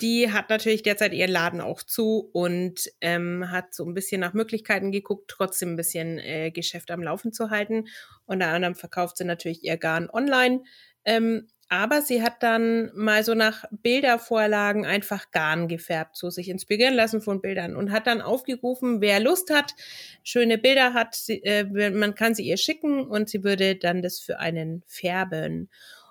die 0.00 0.32
hat 0.32 0.50
natürlich 0.50 0.82
derzeit 0.82 1.12
ihren 1.12 1.30
Laden 1.30 1.60
auch 1.60 1.82
zu 1.82 2.28
und 2.32 2.90
ähm, 3.00 3.50
hat 3.50 3.74
so 3.74 3.84
ein 3.84 3.94
bisschen 3.94 4.20
nach 4.20 4.34
Möglichkeiten 4.34 4.90
geguckt, 4.90 5.28
trotzdem 5.28 5.70
ein 5.70 5.76
bisschen 5.76 6.18
äh, 6.18 6.50
Geschäft 6.50 6.90
am 6.90 7.02
Laufen 7.02 7.32
zu 7.32 7.50
halten. 7.50 7.86
Unter 8.26 8.48
anderem 8.48 8.74
verkauft 8.74 9.16
sie 9.16 9.24
natürlich 9.24 9.62
ihr 9.62 9.76
Garn 9.76 10.10
online. 10.10 10.62
Ähm, 11.04 11.48
aber 11.68 12.02
sie 12.02 12.22
hat 12.22 12.42
dann 12.42 12.90
mal 12.94 13.24
so 13.24 13.34
nach 13.34 13.64
Bildervorlagen 13.70 14.86
einfach 14.86 15.30
Garn 15.30 15.68
gefärbt, 15.68 16.16
so 16.16 16.30
sich 16.30 16.48
inspirieren 16.48 16.94
lassen 16.94 17.22
von 17.22 17.40
Bildern 17.40 17.76
und 17.76 17.90
hat 17.90 18.06
dann 18.06 18.20
aufgerufen, 18.20 19.00
wer 19.00 19.20
Lust 19.20 19.50
hat, 19.50 19.74
schöne 20.22 20.58
Bilder 20.58 20.94
hat, 20.94 21.14
sie, 21.14 21.42
äh, 21.44 21.90
man 21.90 22.14
kann 22.14 22.34
sie 22.34 22.44
ihr 22.44 22.56
schicken 22.56 23.06
und 23.06 23.28
sie 23.28 23.44
würde 23.44 23.76
dann 23.76 24.02
das 24.02 24.20
für 24.20 24.38
einen 24.38 24.82
färben. 24.86 25.70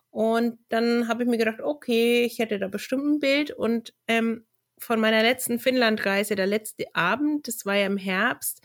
Und 0.09 0.59
dann 0.69 1.07
habe 1.07 1.23
ich 1.23 1.29
mir 1.29 1.37
gedacht, 1.37 1.61
okay, 1.61 2.23
ich 2.23 2.39
hätte 2.39 2.59
da 2.59 2.67
bestimmt 2.67 3.05
ein 3.05 3.19
Bild 3.19 3.51
und 3.51 3.93
ähm, 4.07 4.45
von 4.77 4.99
meiner 4.99 5.23
letzten 5.23 5.59
Finnlandreise, 5.59 6.35
der 6.35 6.45
letzte 6.47 6.93
Abend, 6.93 7.47
das 7.47 7.65
war 7.65 7.75
ja 7.75 7.87
im 7.87 7.97
Herbst, 7.97 8.61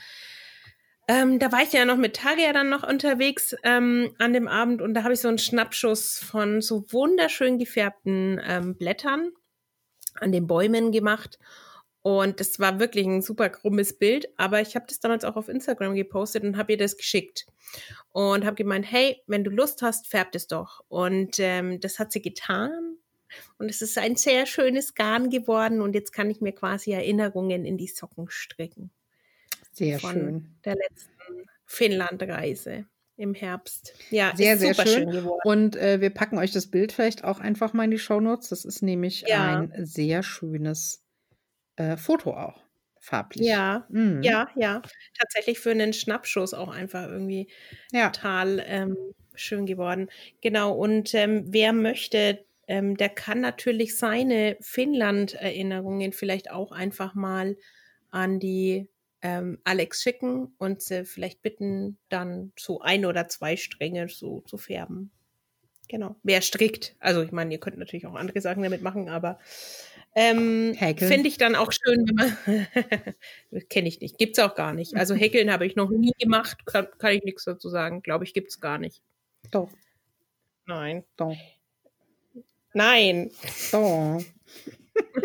ähm, 1.09 1.38
da 1.38 1.50
war 1.50 1.62
ich 1.62 1.72
ja 1.72 1.86
noch 1.86 1.96
mit 1.96 2.16
Tagia 2.16 2.52
dann 2.52 2.68
noch 2.68 2.86
unterwegs 2.86 3.56
ähm, 3.64 4.14
an 4.18 4.34
dem 4.34 4.46
Abend 4.46 4.82
und 4.82 4.92
da 4.92 5.02
habe 5.04 5.14
ich 5.14 5.20
so 5.20 5.28
einen 5.28 5.38
Schnappschuss 5.38 6.18
von 6.18 6.61
so 6.61 6.84
wunderschön 6.92 7.59
gefärbten 7.59 8.40
ähm, 8.46 8.76
Blättern 8.76 9.32
an 10.20 10.32
den 10.32 10.46
Bäumen 10.46 10.92
gemacht. 10.92 11.38
Und 12.02 12.40
das 12.40 12.59
war 12.59 12.78
wirklich 12.78 13.06
ein 13.06 13.22
super 13.22 13.48
krummes 13.48 13.98
Bild, 13.98 14.28
aber 14.36 14.61
ich 14.61 14.76
habe 14.76 14.86
das 14.88 15.00
damals 15.00 15.24
auch 15.24 15.36
auf 15.36 15.48
Instagram 15.48 15.94
gepostet 15.94 16.44
und 16.44 16.56
habe 16.56 16.72
ihr 16.72 16.78
das 16.78 16.96
geschickt. 16.96 17.46
Und 18.11 18.44
habe 18.44 18.56
gemeint, 18.56 18.90
hey, 18.90 19.22
wenn 19.26 19.44
du 19.44 19.50
Lust 19.50 19.82
hast, 19.82 20.06
färb 20.06 20.34
es 20.34 20.46
doch. 20.46 20.84
Und 20.88 21.38
ähm, 21.38 21.80
das 21.80 21.98
hat 21.98 22.12
sie 22.12 22.22
getan. 22.22 22.96
Und 23.59 23.68
es 23.68 23.82
ist 23.82 23.98
ein 23.98 24.16
sehr 24.16 24.46
schönes 24.46 24.94
Garn 24.94 25.28
geworden 25.28 25.80
und 25.82 25.94
jetzt 25.94 26.12
kann 26.12 26.30
ich 26.30 26.40
mir 26.40 26.52
quasi 26.52 26.92
Erinnerungen 26.92 27.64
in 27.66 27.76
die 27.76 27.88
Socken 27.88 28.30
stricken. 28.30 28.90
Sehr 29.79 29.99
von 29.99 30.12
schön. 30.12 30.57
Der 30.64 30.76
letzten 30.76 31.12
Finnlandreise 31.66 32.87
im 33.16 33.35
Herbst. 33.35 33.95
Ja, 34.11 34.33
sehr, 34.37 34.57
sehr 34.59 34.74
schön. 34.74 35.12
schön 35.12 35.29
Und 35.45 35.76
äh, 35.76 36.01
wir 36.01 36.11
packen 36.11 36.39
euch 36.39 36.53
das 36.53 36.70
Bild 36.70 36.93
vielleicht 36.93 37.24
auch 37.24 37.41
einfach 37.41 37.72
mal 37.72 37.85
in 37.85 37.91
die 37.91 37.99
Shownotes. 37.99 38.49
Das 38.49 38.64
ist 38.64 38.81
nämlich 38.81 39.24
ja. 39.26 39.59
ein 39.59 39.72
sehr 39.85 40.22
schönes 40.22 41.05
äh, 41.76 41.97
Foto 41.97 42.33
auch. 42.35 42.62
Farblich. 43.01 43.47
Ja, 43.47 43.87
mhm. 43.89 44.22
ja, 44.22 44.49
ja. 44.55 44.83
Tatsächlich 45.18 45.59
für 45.59 45.70
einen 45.70 45.93
Schnappschuss 45.93 46.55
auch 46.55 46.68
einfach 46.68 47.09
irgendwie 47.09 47.49
ja. 47.91 48.11
total 48.11 48.62
ähm, 48.66 48.97
schön 49.35 49.66
geworden. 49.66 50.09
Genau. 50.41 50.72
Und 50.72 51.14
ähm, 51.14 51.45
wer 51.47 51.72
möchte, 51.72 52.45
ähm, 52.66 52.97
der 52.97 53.09
kann 53.09 53.41
natürlich 53.41 53.97
seine 53.97 54.57
Finnland-Erinnerungen 54.61 56.12
vielleicht 56.12 56.51
auch 56.51 56.70
einfach 56.70 57.14
mal 57.14 57.57
an 58.11 58.39
die 58.41 58.89
ähm, 59.22 59.58
Alex 59.64 60.02
schicken 60.02 60.54
und 60.58 60.82
sie 60.82 61.04
vielleicht 61.04 61.42
bitten, 61.42 61.98
dann 62.08 62.52
so 62.58 62.80
ein 62.80 63.04
oder 63.04 63.28
zwei 63.28 63.56
Stränge 63.56 64.08
so 64.08 64.40
zu 64.42 64.58
färben. 64.58 65.10
Genau. 65.88 66.16
Wer 66.22 66.42
strickt. 66.42 66.94
Also 67.00 67.22
ich 67.22 67.32
meine, 67.32 67.52
ihr 67.52 67.60
könnt 67.60 67.78
natürlich 67.78 68.06
auch 68.06 68.14
andere 68.14 68.40
Sachen 68.40 68.62
damit 68.62 68.82
machen, 68.82 69.08
aber 69.08 69.38
ähm, 70.14 70.74
finde 70.74 71.28
ich 71.28 71.38
dann 71.38 71.54
auch 71.54 71.72
schön, 71.72 72.06
wenn 72.06 72.14
man. 72.14 73.64
Kenne 73.70 73.88
ich 73.88 74.00
nicht. 74.00 74.18
Gibt 74.18 74.36
es 74.36 74.44
auch 74.44 74.54
gar 74.54 74.74
nicht. 74.74 74.96
Also 74.96 75.14
Häkeln 75.16 75.50
habe 75.50 75.66
ich 75.66 75.76
noch 75.76 75.90
nie 75.90 76.12
gemacht, 76.18 76.66
kann, 76.66 76.88
kann 76.98 77.12
ich 77.12 77.24
nichts 77.24 77.44
dazu 77.44 77.68
sagen. 77.70 78.02
Glaube 78.02 78.24
ich, 78.24 78.34
gibt 78.34 78.50
es 78.50 78.60
gar 78.60 78.78
nicht. 78.78 79.02
Doch. 79.50 79.70
Nein. 80.66 81.04
Doch. 81.16 81.36
Nein. 82.74 83.30
Doch. 83.72 84.22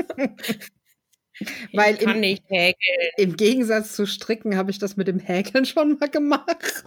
Weil 1.74 1.96
ich 1.96 2.00
kann 2.00 2.16
im, 2.16 2.22
nicht 2.22 2.44
häkeln. 2.48 3.10
Im 3.18 3.36
Gegensatz 3.36 3.96
zu 3.96 4.06
Stricken 4.06 4.58
habe 4.58 4.72
ich 4.72 4.80
das 4.80 4.98
mit 4.98 5.08
dem 5.08 5.20
Häkeln 5.20 5.66
schon 5.66 5.98
mal 6.00 6.10
gemacht. 6.10 6.86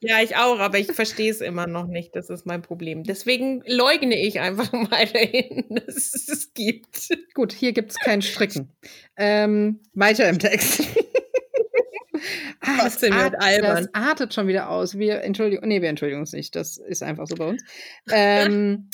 Ja, 0.00 0.20
ich 0.22 0.36
auch, 0.36 0.58
aber 0.58 0.78
ich 0.78 0.92
verstehe 0.92 1.30
es 1.30 1.40
immer 1.40 1.66
noch 1.66 1.86
nicht. 1.86 2.14
Das 2.14 2.30
ist 2.30 2.46
mein 2.46 2.62
Problem. 2.62 3.02
Deswegen 3.02 3.62
leugne 3.66 4.18
ich 4.18 4.40
einfach 4.40 4.72
weiterhin, 4.90 5.64
dass 5.70 6.14
es 6.14 6.28
es 6.28 6.54
gibt. 6.54 7.08
Gut, 7.34 7.52
hier 7.52 7.72
gibt 7.72 7.90
es 7.92 7.98
kein 7.98 8.22
Stricken. 8.22 8.72
Ähm, 9.16 9.80
weiter 9.94 10.28
im 10.28 10.38
Text. 10.38 10.82
ah, 12.60 12.84
das, 12.84 13.02
art, 13.04 13.34
das, 13.38 13.88
artet 13.94 14.34
schon 14.34 14.46
wieder 14.46 14.70
aus. 14.70 14.98
Wir 14.98 15.22
entschuldigen, 15.22 15.66
nee, 15.66 15.82
wir 15.82 15.88
entschuldigen 15.88 16.20
uns 16.20 16.32
nicht. 16.32 16.54
Das 16.56 16.76
ist 16.76 17.02
einfach 17.02 17.26
so 17.26 17.36
bei 17.36 17.46
uns. 17.46 17.62
Ähm, 18.10 18.90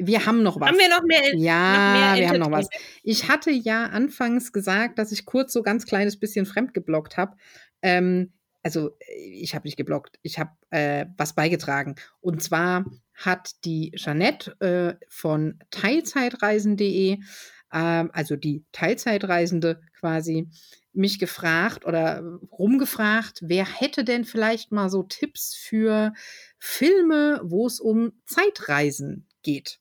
wir 0.00 0.26
haben 0.26 0.42
noch 0.42 0.58
was. 0.60 0.68
Haben 0.68 0.78
wir 0.78 0.88
noch 0.88 1.02
mehr? 1.02 1.36
Ja, 1.36 1.72
noch 1.72 2.00
mehr 2.00 2.20
wir 2.20 2.28
haben 2.28 2.38
noch 2.38 2.50
was. 2.50 2.68
Ich 3.02 3.28
hatte 3.28 3.50
ja 3.50 3.86
anfangs 3.86 4.52
gesagt, 4.52 4.98
dass 4.98 5.12
ich 5.12 5.26
kurz 5.26 5.52
so 5.52 5.62
ganz 5.62 5.86
kleines 5.86 6.18
bisschen 6.18 6.46
fremd 6.46 6.74
geblockt 6.74 7.16
habe. 7.16 7.36
Ähm, 7.82 8.32
also 8.62 8.96
ich 9.16 9.54
habe 9.54 9.66
nicht 9.66 9.76
geblockt, 9.76 10.18
ich 10.22 10.38
habe 10.38 10.50
äh, 10.70 11.06
was 11.16 11.34
beigetragen. 11.34 11.94
Und 12.20 12.42
zwar 12.42 12.84
hat 13.14 13.64
die 13.64 13.92
Jeanette 13.96 14.60
äh, 14.60 15.06
von 15.08 15.58
Teilzeitreisen.de, 15.70 17.12
äh, 17.12 17.18
also 17.70 18.36
die 18.36 18.64
Teilzeitreisende 18.72 19.80
quasi, 19.98 20.48
mich 20.92 21.18
gefragt 21.18 21.84
oder 21.84 22.22
rumgefragt, 22.50 23.38
wer 23.42 23.64
hätte 23.64 24.02
denn 24.04 24.24
vielleicht 24.24 24.72
mal 24.72 24.90
so 24.90 25.04
Tipps 25.04 25.54
für 25.54 26.12
Filme, 26.58 27.40
wo 27.44 27.66
es 27.66 27.78
um 27.78 28.12
Zeitreisen 28.26 29.28
geht. 29.42 29.78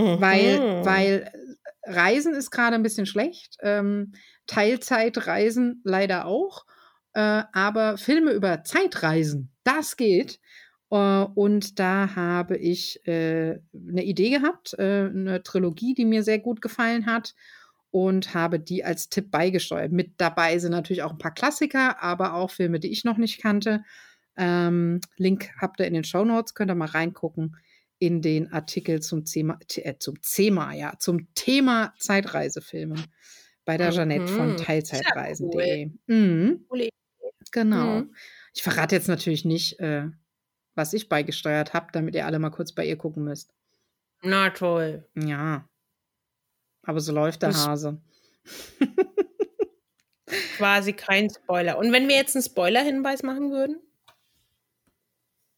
Mhm. 0.00 0.20
Weil, 0.20 0.84
weil 0.84 1.32
Reisen 1.84 2.34
ist 2.34 2.50
gerade 2.50 2.74
ein 2.76 2.82
bisschen 2.82 3.06
schlecht. 3.06 3.56
Ähm, 3.60 4.12
Teilzeitreisen 4.46 5.80
leider 5.84 6.26
auch. 6.26 6.64
Äh, 7.12 7.42
aber 7.52 7.98
Filme 7.98 8.32
über 8.32 8.64
Zeitreisen, 8.64 9.52
das 9.64 9.96
geht. 9.96 10.40
Uh, 10.92 11.28
und 11.36 11.78
da 11.78 12.16
habe 12.16 12.56
ich 12.56 13.06
äh, 13.06 13.60
eine 13.72 14.02
Idee 14.02 14.30
gehabt, 14.30 14.74
äh, 14.76 15.06
eine 15.06 15.40
Trilogie, 15.44 15.94
die 15.94 16.04
mir 16.04 16.24
sehr 16.24 16.40
gut 16.40 16.60
gefallen 16.60 17.06
hat 17.06 17.36
und 17.92 18.34
habe 18.34 18.58
die 18.58 18.84
als 18.84 19.08
Tipp 19.08 19.30
beigesteuert. 19.30 19.92
Mit 19.92 20.14
dabei 20.16 20.58
sind 20.58 20.72
natürlich 20.72 21.04
auch 21.04 21.12
ein 21.12 21.18
paar 21.18 21.32
Klassiker, 21.32 22.02
aber 22.02 22.34
auch 22.34 22.50
Filme, 22.50 22.80
die 22.80 22.90
ich 22.90 23.04
noch 23.04 23.18
nicht 23.18 23.40
kannte. 23.40 23.84
Ähm, 24.36 25.00
Link 25.16 25.50
habt 25.60 25.78
ihr 25.78 25.86
in 25.86 25.94
den 25.94 26.02
Show 26.02 26.24
Notes, 26.24 26.54
könnt 26.54 26.72
ihr 26.72 26.74
mal 26.74 26.86
reingucken 26.86 27.56
in 28.00 28.22
den 28.22 28.52
Artikel 28.52 29.00
zum 29.00 29.24
Thema, 29.24 29.58
äh, 29.76 29.94
zum 29.98 30.20
Thema, 30.22 30.72
ja, 30.72 30.94
zum 30.98 31.32
Thema 31.34 31.94
Zeitreisefilme 31.98 32.96
bei 33.64 33.76
der 33.76 33.90
mhm. 33.90 33.94
Jeanette 33.94 34.28
von 34.28 34.56
Teilzeitreisen.de. 34.56 35.86
Cool. 35.86 35.92
Mhm. 36.06 36.66
Genau. 37.52 38.00
Mhm. 38.00 38.14
Ich 38.54 38.62
verrate 38.62 38.96
jetzt 38.96 39.08
natürlich 39.08 39.44
nicht, 39.44 39.78
äh, 39.78 40.08
was 40.74 40.92
ich 40.92 41.08
beigesteuert 41.08 41.72
habe, 41.74 41.88
damit 41.92 42.16
ihr 42.16 42.26
alle 42.26 42.38
mal 42.38 42.50
kurz 42.50 42.72
bei 42.72 42.84
ihr 42.84 42.96
gucken 42.96 43.22
müsst. 43.22 43.52
Na 44.22 44.50
toll. 44.50 45.08
Ja. 45.14 45.68
Aber 46.82 47.00
so 47.00 47.12
läuft 47.12 47.42
der 47.42 47.54
Hase. 47.54 48.00
quasi 50.56 50.92
kein 50.92 51.30
Spoiler. 51.30 51.78
Und 51.78 51.92
wenn 51.92 52.08
wir 52.08 52.16
jetzt 52.16 52.36
einen 52.36 52.42
Spoiler-Hinweis 52.42 53.22
machen 53.22 53.50
würden? 53.50 53.80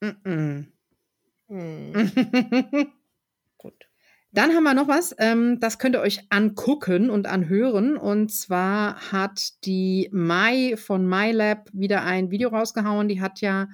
Mm 0.01 0.09
-mm. 0.24 0.71
Hm. 1.53 1.92
Gut. 3.59 3.74
Dann 4.34 4.55
haben 4.55 4.64
wir 4.64 4.72
noch 4.72 4.88
was, 4.88 5.14
ähm, 5.18 5.61
das 5.61 5.78
könnt 5.78 5.94
ihr 5.94 6.00
euch 6.00 6.20
angucken 6.30 7.11
und 7.11 7.26
anhören. 7.26 7.98
Und 7.98 8.32
zwar 8.32 9.12
hat 9.12 9.62
die 9.66 10.09
Mai 10.12 10.76
von 10.78 11.07
MyLab 11.07 11.68
wieder 11.74 12.05
ein 12.05 12.30
Video 12.30 12.48
rausgehauen. 12.48 13.09
Die 13.09 13.20
hat 13.20 13.42
ja 13.42 13.68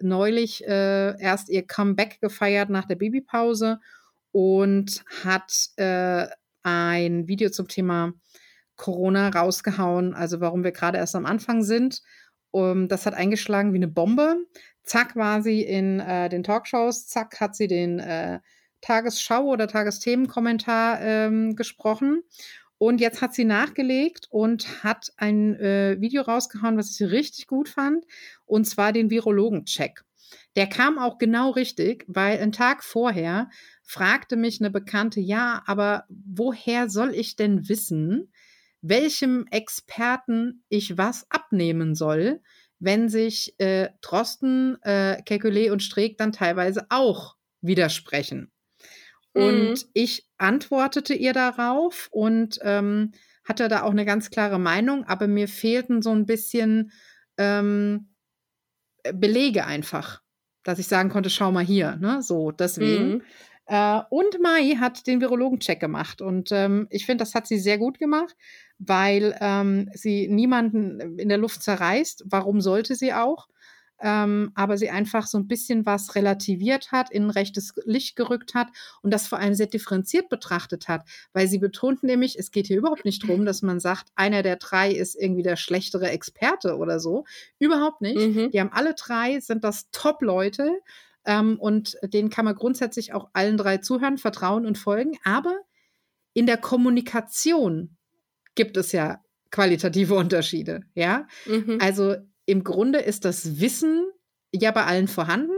neulich 0.00 0.64
äh, 0.64 1.20
erst 1.20 1.48
ihr 1.48 1.66
Comeback 1.66 2.20
gefeiert 2.20 2.70
nach 2.70 2.84
der 2.84 2.94
Babypause 2.94 3.80
und 4.30 5.04
hat 5.24 5.70
äh, 5.74 6.28
ein 6.62 7.26
Video 7.26 7.50
zum 7.50 7.66
Thema 7.66 8.12
Corona 8.76 9.30
rausgehauen, 9.30 10.14
also 10.14 10.40
warum 10.40 10.62
wir 10.62 10.72
gerade 10.72 10.98
erst 10.98 11.16
am 11.16 11.26
Anfang 11.26 11.64
sind. 11.64 12.02
Um, 12.52 12.86
das 12.86 13.04
hat 13.04 13.14
eingeschlagen 13.14 13.72
wie 13.72 13.78
eine 13.78 13.88
Bombe. 13.88 14.36
Zack 14.84 15.16
war 15.16 15.42
sie 15.42 15.62
in 15.62 16.00
äh, 16.00 16.28
den 16.28 16.42
Talkshows, 16.42 17.06
zack 17.06 17.40
hat 17.40 17.56
sie 17.56 17.66
den 17.68 17.98
äh, 17.98 18.40
Tagesschau 18.82 19.44
oder 19.44 19.66
Tagesthemenkommentar 19.66 21.00
ähm, 21.00 21.56
gesprochen. 21.56 22.22
Und 22.76 23.00
jetzt 23.00 23.22
hat 23.22 23.34
sie 23.34 23.44
nachgelegt 23.44 24.26
und 24.30 24.84
hat 24.84 25.12
ein 25.16 25.54
äh, 25.54 25.96
Video 26.00 26.22
rausgehauen, 26.22 26.76
was 26.76 27.00
ich 27.00 27.10
richtig 27.10 27.46
gut 27.46 27.68
fand, 27.68 28.04
und 28.44 28.66
zwar 28.66 28.92
den 28.92 29.10
Virologen-Check. 29.10 30.04
Der 30.56 30.66
kam 30.66 30.98
auch 30.98 31.18
genau 31.18 31.50
richtig, 31.50 32.04
weil 32.08 32.38
einen 32.38 32.52
Tag 32.52 32.84
vorher 32.84 33.48
fragte 33.82 34.36
mich 34.36 34.60
eine 34.60 34.70
Bekannte, 34.70 35.20
ja, 35.20 35.62
aber 35.66 36.04
woher 36.08 36.88
soll 36.90 37.14
ich 37.14 37.36
denn 37.36 37.68
wissen, 37.68 38.32
welchem 38.82 39.46
Experten 39.50 40.62
ich 40.68 40.98
was 40.98 41.30
abnehmen 41.30 41.94
soll, 41.94 42.42
wenn 42.84 43.08
sich 43.08 43.54
äh, 43.58 43.88
Drosten, 44.00 44.76
äh, 44.82 45.22
Kekulé 45.26 45.70
und 45.70 45.82
Streeck 45.82 46.18
dann 46.18 46.32
teilweise 46.32 46.86
auch 46.90 47.36
widersprechen. 47.60 48.52
Und 49.32 49.70
mhm. 49.70 49.90
ich 49.94 50.28
antwortete 50.38 51.14
ihr 51.14 51.32
darauf 51.32 52.08
und 52.12 52.58
ähm, 52.62 53.12
hatte 53.44 53.68
da 53.68 53.82
auch 53.82 53.90
eine 53.90 54.04
ganz 54.04 54.30
klare 54.30 54.58
Meinung, 54.58 55.04
aber 55.04 55.26
mir 55.26 55.48
fehlten 55.48 56.02
so 56.02 56.12
ein 56.12 56.24
bisschen 56.26 56.92
ähm, 57.36 58.14
Belege 59.12 59.66
einfach, 59.66 60.22
dass 60.62 60.78
ich 60.78 60.86
sagen 60.86 61.10
konnte, 61.10 61.30
schau 61.30 61.52
mal 61.52 61.64
hier, 61.64 61.96
ne? 61.96 62.22
So, 62.22 62.52
deswegen. 62.52 63.14
Mhm. 63.14 63.22
Äh, 63.66 64.00
und 64.10 64.40
Mai 64.40 64.76
hat 64.78 65.06
den 65.06 65.20
Virologen-Check 65.20 65.80
gemacht. 65.80 66.20
Und 66.20 66.52
ähm, 66.52 66.86
ich 66.90 67.06
finde, 67.06 67.22
das 67.22 67.34
hat 67.34 67.46
sie 67.46 67.58
sehr 67.58 67.78
gut 67.78 67.98
gemacht, 67.98 68.36
weil 68.78 69.36
ähm, 69.40 69.88
sie 69.94 70.28
niemanden 70.28 71.18
in 71.18 71.28
der 71.28 71.38
Luft 71.38 71.62
zerreißt. 71.62 72.24
Warum 72.26 72.60
sollte 72.60 72.94
sie 72.94 73.12
auch? 73.12 73.48
ähm, 74.00 74.50
aber 74.54 74.76
sie 74.76 74.90
einfach 74.90 75.26
so 75.26 75.38
ein 75.38 75.46
bisschen 75.46 75.86
was 75.86 76.14
relativiert 76.14 76.92
hat, 76.92 77.10
in 77.10 77.30
rechtes 77.30 77.72
Licht 77.84 78.16
gerückt 78.16 78.54
hat 78.54 78.68
und 79.02 79.12
das 79.12 79.26
vor 79.26 79.38
allem 79.38 79.54
sehr 79.54 79.66
differenziert 79.66 80.28
betrachtet 80.28 80.88
hat, 80.88 81.08
weil 81.32 81.48
sie 81.48 81.58
betont 81.58 82.02
nämlich, 82.02 82.38
es 82.38 82.50
geht 82.50 82.66
hier 82.66 82.76
überhaupt 82.76 83.04
nicht 83.04 83.22
darum, 83.22 83.44
dass 83.44 83.62
man 83.62 83.80
sagt, 83.80 84.08
einer 84.14 84.42
der 84.42 84.56
drei 84.56 84.90
ist 84.90 85.14
irgendwie 85.14 85.42
der 85.42 85.56
schlechtere 85.56 86.10
Experte 86.10 86.76
oder 86.76 87.00
so. 87.00 87.24
Überhaupt 87.58 88.00
nicht. 88.00 88.16
Mhm. 88.16 88.50
Die 88.50 88.60
haben 88.60 88.72
alle 88.72 88.94
drei, 88.94 89.40
sind 89.40 89.64
das 89.64 89.90
Top-Leute 89.90 90.70
ähm, 91.24 91.58
und 91.58 91.96
denen 92.02 92.30
kann 92.30 92.44
man 92.44 92.56
grundsätzlich 92.56 93.12
auch 93.12 93.30
allen 93.32 93.56
drei 93.56 93.78
zuhören, 93.78 94.18
vertrauen 94.18 94.66
und 94.66 94.76
folgen, 94.76 95.16
aber 95.24 95.56
in 96.32 96.46
der 96.46 96.56
Kommunikation 96.56 97.96
gibt 98.54 98.76
es 98.76 98.92
ja 98.92 99.20
qualitative 99.50 100.14
Unterschiede, 100.14 100.82
ja. 100.94 101.26
Mhm. 101.46 101.78
Also 101.80 102.16
im 102.46 102.64
Grunde 102.64 102.98
ist 102.98 103.24
das 103.24 103.60
Wissen 103.60 104.06
ja 104.52 104.70
bei 104.70 104.84
allen 104.84 105.08
vorhanden. 105.08 105.54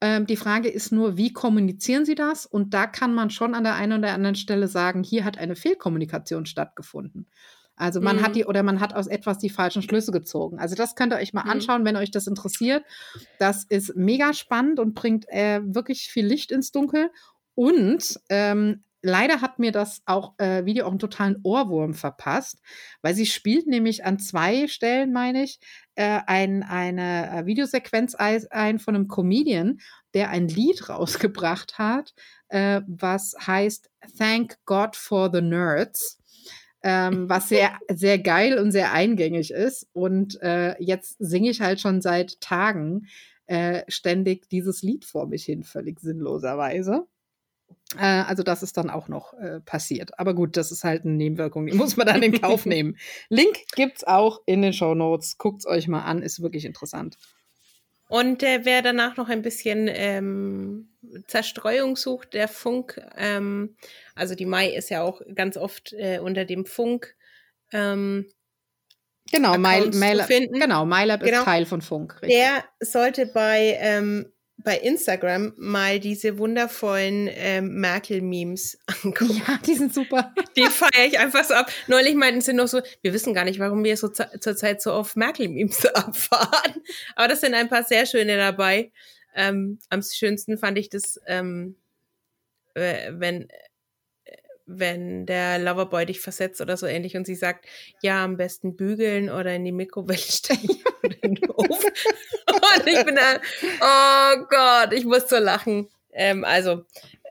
Ähm, 0.00 0.26
die 0.26 0.36
Frage 0.36 0.68
ist 0.68 0.92
nur, 0.92 1.16
wie 1.16 1.32
kommunizieren 1.32 2.04
sie 2.04 2.14
das? 2.14 2.46
Und 2.46 2.74
da 2.74 2.86
kann 2.86 3.14
man 3.14 3.30
schon 3.30 3.54
an 3.54 3.64
der 3.64 3.74
einen 3.74 4.00
oder 4.00 4.12
anderen 4.12 4.34
Stelle 4.34 4.68
sagen, 4.68 5.02
hier 5.02 5.24
hat 5.24 5.38
eine 5.38 5.56
Fehlkommunikation 5.56 6.46
stattgefunden. 6.46 7.28
Also 7.76 8.00
man 8.00 8.16
mhm. 8.16 8.22
hat 8.22 8.36
die 8.36 8.44
oder 8.44 8.62
man 8.62 8.80
hat 8.80 8.94
aus 8.94 9.08
etwas 9.08 9.38
die 9.38 9.50
falschen 9.50 9.82
Schlüsse 9.82 10.12
gezogen. 10.12 10.58
Also 10.58 10.76
das 10.76 10.94
könnt 10.94 11.12
ihr 11.12 11.18
euch 11.18 11.32
mal 11.32 11.44
mhm. 11.44 11.50
anschauen, 11.50 11.84
wenn 11.84 11.96
euch 11.96 12.10
das 12.10 12.26
interessiert. 12.26 12.84
Das 13.38 13.64
ist 13.64 13.96
mega 13.96 14.32
spannend 14.32 14.78
und 14.78 14.94
bringt 14.94 15.26
äh, 15.28 15.60
wirklich 15.64 16.08
viel 16.12 16.26
Licht 16.26 16.52
ins 16.52 16.70
Dunkel. 16.70 17.10
Und 17.54 18.20
ähm, 18.28 18.84
leider 19.04 19.40
hat 19.40 19.58
mir 19.58 19.70
das 19.70 20.02
auch 20.06 20.32
äh, 20.38 20.64
Video 20.64 20.86
auch 20.86 20.90
einen 20.90 20.98
totalen 20.98 21.38
Ohrwurm 21.42 21.94
verpasst, 21.94 22.60
weil 23.02 23.14
sie 23.14 23.26
spielt 23.26 23.66
nämlich 23.66 24.04
an 24.04 24.18
zwei 24.18 24.66
Stellen, 24.66 25.12
meine 25.12 25.44
ich, 25.44 25.60
äh, 25.94 26.20
ein, 26.26 26.62
eine 26.62 27.30
äh, 27.30 27.46
Videosequenz 27.46 28.14
ein 28.14 28.78
von 28.78 28.94
einem 28.94 29.06
Comedian, 29.06 29.78
der 30.14 30.30
ein 30.30 30.48
Lied 30.48 30.88
rausgebracht 30.88 31.78
hat, 31.78 32.14
äh, 32.48 32.80
was 32.86 33.36
heißt 33.46 33.90
Thank 34.18 34.56
God 34.64 34.96
for 34.96 35.30
the 35.32 35.42
Nerds. 35.42 36.18
Ähm, 36.82 37.30
was 37.30 37.48
sehr, 37.48 37.72
sehr 37.94 38.18
geil 38.18 38.58
und 38.58 38.70
sehr 38.70 38.92
eingängig 38.92 39.50
ist. 39.52 39.88
Und 39.92 40.40
äh, 40.42 40.74
jetzt 40.82 41.16
singe 41.18 41.50
ich 41.50 41.60
halt 41.62 41.80
schon 41.80 42.02
seit 42.02 42.40
Tagen 42.40 43.06
äh, 43.46 43.82
ständig 43.88 44.48
dieses 44.50 44.82
Lied 44.82 45.04
vor 45.04 45.26
mich 45.26 45.44
hin, 45.44 45.64
völlig 45.64 46.00
sinnloserweise. 46.00 47.06
Äh, 47.98 48.24
also 48.26 48.42
das 48.42 48.62
ist 48.62 48.76
dann 48.76 48.90
auch 48.90 49.08
noch 49.08 49.34
äh, 49.34 49.60
passiert. 49.60 50.18
Aber 50.18 50.34
gut, 50.34 50.56
das 50.56 50.72
ist 50.72 50.84
halt 50.84 51.04
eine 51.04 51.14
Nebenwirkung, 51.14 51.66
die 51.66 51.72
muss 51.76 51.96
man 51.96 52.06
dann 52.06 52.22
in 52.22 52.40
Kauf 52.40 52.66
nehmen. 52.66 52.96
Link 53.28 53.56
gibt's 53.74 54.04
auch 54.04 54.40
in 54.46 54.62
den 54.62 54.72
Show 54.72 54.94
Notes. 54.94 55.38
Guckt's 55.38 55.66
euch 55.66 55.88
mal 55.88 56.02
an, 56.02 56.22
ist 56.22 56.42
wirklich 56.42 56.64
interessant. 56.64 57.16
Und 58.08 58.42
äh, 58.42 58.60
wer 58.64 58.82
danach 58.82 59.16
noch 59.16 59.28
ein 59.28 59.42
bisschen 59.42 59.88
ähm, 59.90 60.90
Zerstreuung 61.26 61.96
sucht, 61.96 62.34
der 62.34 62.48
Funk, 62.48 63.00
ähm, 63.16 63.76
also 64.14 64.34
die 64.34 64.46
Mai 64.46 64.68
ist 64.68 64.90
ja 64.90 65.02
auch 65.02 65.22
ganz 65.34 65.56
oft 65.56 65.92
äh, 65.94 66.18
unter 66.18 66.44
dem 66.44 66.66
Funk. 66.66 67.16
Ähm, 67.72 68.26
genau, 69.32 69.56
MyLab, 69.56 70.28
genau, 70.28 70.84
MyLab 70.84 71.22
genau. 71.22 71.38
ist 71.38 71.44
Teil 71.44 71.64
von 71.64 71.80
Funk. 71.80 72.20
Richtig. 72.20 72.38
Der 72.38 72.64
sollte 72.80 73.26
bei 73.26 73.78
ähm, 73.80 74.30
bei 74.56 74.78
Instagram 74.78 75.52
mal 75.56 76.00
diese 76.00 76.38
wundervollen 76.38 77.28
ähm, 77.32 77.80
Merkel-Memes 77.80 78.78
angucken. 79.04 79.42
Ja, 79.46 79.58
die 79.66 79.74
sind 79.74 79.92
super. 79.92 80.32
Die 80.56 80.64
feiere 80.66 81.06
ich 81.06 81.18
einfach 81.18 81.44
so 81.44 81.54
ab. 81.54 81.70
Neulich 81.88 82.14
meinten 82.14 82.40
sie 82.40 82.52
noch 82.52 82.68
so, 82.68 82.80
wir 83.02 83.12
wissen 83.12 83.34
gar 83.34 83.44
nicht, 83.44 83.58
warum 83.58 83.82
wir 83.82 83.96
so 83.96 84.08
zurzeit 84.08 84.80
so 84.80 84.92
auf 84.92 85.16
Merkel-Memes 85.16 85.86
abfahren. 85.94 86.82
Aber 87.16 87.28
das 87.28 87.40
sind 87.40 87.54
ein 87.54 87.68
paar 87.68 87.82
sehr 87.84 88.06
schöne 88.06 88.36
dabei. 88.36 88.92
Ähm, 89.34 89.78
am 89.90 90.02
schönsten 90.02 90.58
fand 90.58 90.78
ich 90.78 90.88
das, 90.88 91.20
ähm, 91.26 91.76
wenn 92.74 93.48
wenn 94.66 95.26
der 95.26 95.58
Loverboy 95.58 96.06
dich 96.06 96.20
versetzt 96.20 96.60
oder 96.60 96.76
so 96.76 96.86
ähnlich 96.86 97.16
und 97.16 97.26
sie 97.26 97.34
sagt, 97.34 97.66
ja, 98.02 98.24
am 98.24 98.36
besten 98.36 98.76
bügeln 98.76 99.30
oder 99.30 99.54
in 99.54 99.64
die 99.64 99.72
Mikrowelle 99.72 100.18
stecken 100.18 100.82
oder 101.02 101.16
in 101.22 101.34
den 101.34 101.50
Ofen. 101.50 101.70
und 102.50 102.86
ich 102.86 103.04
bin 103.04 103.16
da, 103.16 103.40
oh 103.80 104.44
Gott, 104.48 104.92
ich 104.92 105.04
muss 105.04 105.28
so 105.28 105.36
lachen. 105.36 105.88
Ähm, 106.12 106.44
also, 106.44 106.84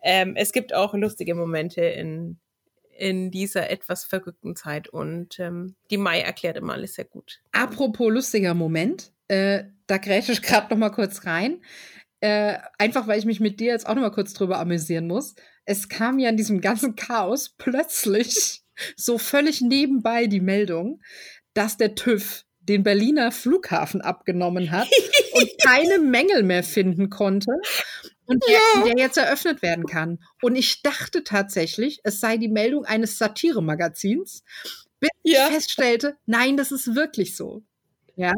ähm, 0.04 0.36
es 0.36 0.52
gibt 0.52 0.74
auch 0.74 0.94
lustige 0.94 1.34
Momente 1.34 1.82
in, 1.82 2.38
in 2.96 3.32
dieser 3.32 3.70
etwas 3.70 4.04
verrückten 4.04 4.56
Zeit 4.56 4.90
und 4.90 5.40
ähm, 5.40 5.76
die 5.90 5.98
Mai 5.98 6.20
erklärt 6.22 6.58
immer 6.58 6.74
alles 6.74 6.96
sehr 6.96 7.06
gut. 7.06 7.42
Apropos 7.52 8.12
lustiger 8.12 8.54
Moment, 8.54 9.12
äh, 9.28 9.64
da 9.88 9.98
grätsche 9.98 10.34
ich 10.34 10.42
gerade 10.42 10.70
noch 10.70 10.78
mal 10.78 10.90
kurz 10.90 11.26
rein. 11.26 11.62
Äh, 12.20 12.58
einfach 12.78 13.08
weil 13.08 13.20
ich 13.20 13.26
mich 13.26 13.42
mit 13.42 13.60
dir 13.60 13.72
jetzt 13.72 13.86
auch 13.86 13.96
noch 13.96 14.02
mal 14.02 14.12
kurz 14.12 14.34
drüber 14.34 14.60
amüsieren 14.60 15.08
muss 15.08 15.36
es 15.66 15.90
kam 15.90 16.20
ja 16.20 16.30
in 16.30 16.38
diesem 16.38 16.62
ganzen 16.62 16.96
Chaos 16.96 17.54
plötzlich 17.58 18.64
so 18.96 19.18
völlig 19.18 19.62
nebenbei 19.62 20.28
die 20.28 20.42
Meldung, 20.42 21.02
dass 21.54 21.78
der 21.78 21.96
TÜV 21.96 22.46
den 22.60 22.84
Berliner 22.84 23.32
Flughafen 23.32 24.02
abgenommen 24.02 24.72
hat 24.72 24.90
und 25.34 25.50
keine 25.64 26.00
Mängel 26.00 26.44
mehr 26.44 26.64
finden 26.64 27.10
konnte 27.10 27.52
und 28.26 28.44
der, 28.48 28.54
ja. 28.54 28.84
der, 28.86 28.98
jetzt 28.98 29.18
eröffnet 29.18 29.62
werden 29.62 29.86
kann. 29.86 30.20
Und 30.42 30.56
ich 30.56 30.82
dachte 30.82 31.24
tatsächlich, 31.24 32.00
es 32.04 32.20
sei 32.20 32.38
die 32.38 32.48
Meldung 32.48 32.86
eines 32.86 33.18
Satiremagazins, 33.18 34.44
bis 35.00 35.10
ja. 35.24 35.48
ich 35.48 35.54
feststellte, 35.56 36.18
nein, 36.26 36.56
das 36.56 36.72
ist 36.72 36.96
wirklich 36.96 37.36
so. 37.36 37.64
Ja. 38.16 38.34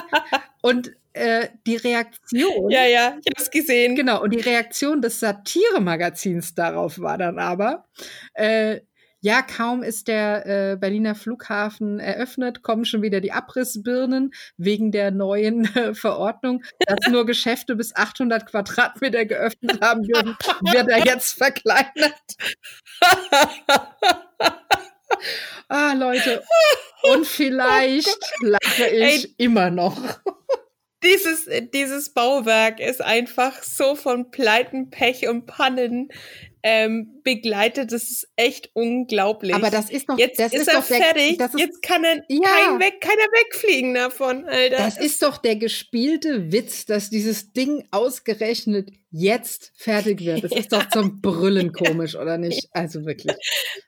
Und 0.62 0.92
äh, 1.14 1.48
die 1.66 1.76
Reaktion. 1.76 2.70
Ja, 2.70 2.84
ja, 2.84 3.16
ich 3.24 3.32
habe 3.32 3.42
es 3.42 3.50
gesehen. 3.50 3.94
Genau, 3.96 4.22
und 4.22 4.30
die 4.30 4.40
Reaktion 4.40 5.00
des 5.02 5.20
Satire-Magazins 5.20 6.54
darauf 6.54 7.00
war 7.00 7.18
dann 7.18 7.38
aber, 7.38 7.86
äh, 8.34 8.80
ja, 9.24 9.40
kaum 9.40 9.84
ist 9.84 10.08
der 10.08 10.46
äh, 10.46 10.76
Berliner 10.76 11.14
Flughafen 11.14 12.00
eröffnet, 12.00 12.64
kommen 12.64 12.84
schon 12.84 13.02
wieder 13.02 13.20
die 13.20 13.30
Abrissbirnen 13.30 14.34
wegen 14.56 14.90
der 14.90 15.12
neuen 15.12 15.64
äh, 15.76 15.94
Verordnung, 15.94 16.64
dass 16.80 17.08
nur 17.08 17.24
Geschäfte 17.24 17.76
bis 17.76 17.94
800 17.94 18.46
Quadratmeter 18.46 19.24
geöffnet 19.24 19.80
haben 19.80 20.02
dürfen, 20.02 20.36
wird 20.72 20.88
er 20.88 21.06
jetzt 21.06 21.34
verkleinert. 21.34 22.20
ah, 25.68 25.92
Leute. 25.92 26.42
Und 27.14 27.24
vielleicht 27.24 28.18
lache 28.40 28.88
ich 28.88 29.24
Ey, 29.24 29.34
immer 29.38 29.70
noch. 29.70 29.96
Dieses, 31.04 31.48
dieses 31.74 32.10
Bauwerk 32.10 32.80
ist 32.80 33.02
einfach 33.02 33.62
so 33.62 33.94
von 33.96 34.30
Pleiten, 34.30 34.90
Pech 34.90 35.28
und 35.28 35.46
Pannen 35.46 36.10
ähm, 36.62 37.20
begleitet. 37.24 37.92
Das 37.92 38.04
ist 38.04 38.28
echt 38.36 38.70
unglaublich. 38.74 39.54
Aber 39.54 39.70
das 39.70 39.90
ist 39.90 40.08
doch, 40.08 40.18
jetzt 40.18 40.38
das 40.38 40.52
ist, 40.52 40.62
ist 40.62 40.68
er 40.68 40.74
der, 40.74 40.82
fertig. 40.82 41.38
Das 41.38 41.54
ist, 41.54 41.60
jetzt 41.60 41.82
kann 41.82 42.04
er 42.04 42.22
ja. 42.28 42.40
kein 42.42 42.80
weg, 42.80 43.00
keiner 43.00 43.16
wegfliegen 43.16 43.94
davon, 43.94 44.44
Alter. 44.44 44.76
Das 44.76 44.98
ist 44.98 45.22
doch 45.22 45.38
der 45.38 45.56
gespielte 45.56 46.52
Witz, 46.52 46.86
dass 46.86 47.10
dieses 47.10 47.52
Ding 47.52 47.84
ausgerechnet 47.90 48.90
jetzt 49.10 49.72
fertig 49.74 50.20
wird. 50.20 50.44
Das 50.44 50.52
ist 50.56 50.72
doch 50.72 50.88
zum 50.88 51.20
Brüllen 51.20 51.72
komisch, 51.72 52.14
oder 52.14 52.38
nicht? 52.38 52.68
Also 52.72 53.04
wirklich. 53.04 53.36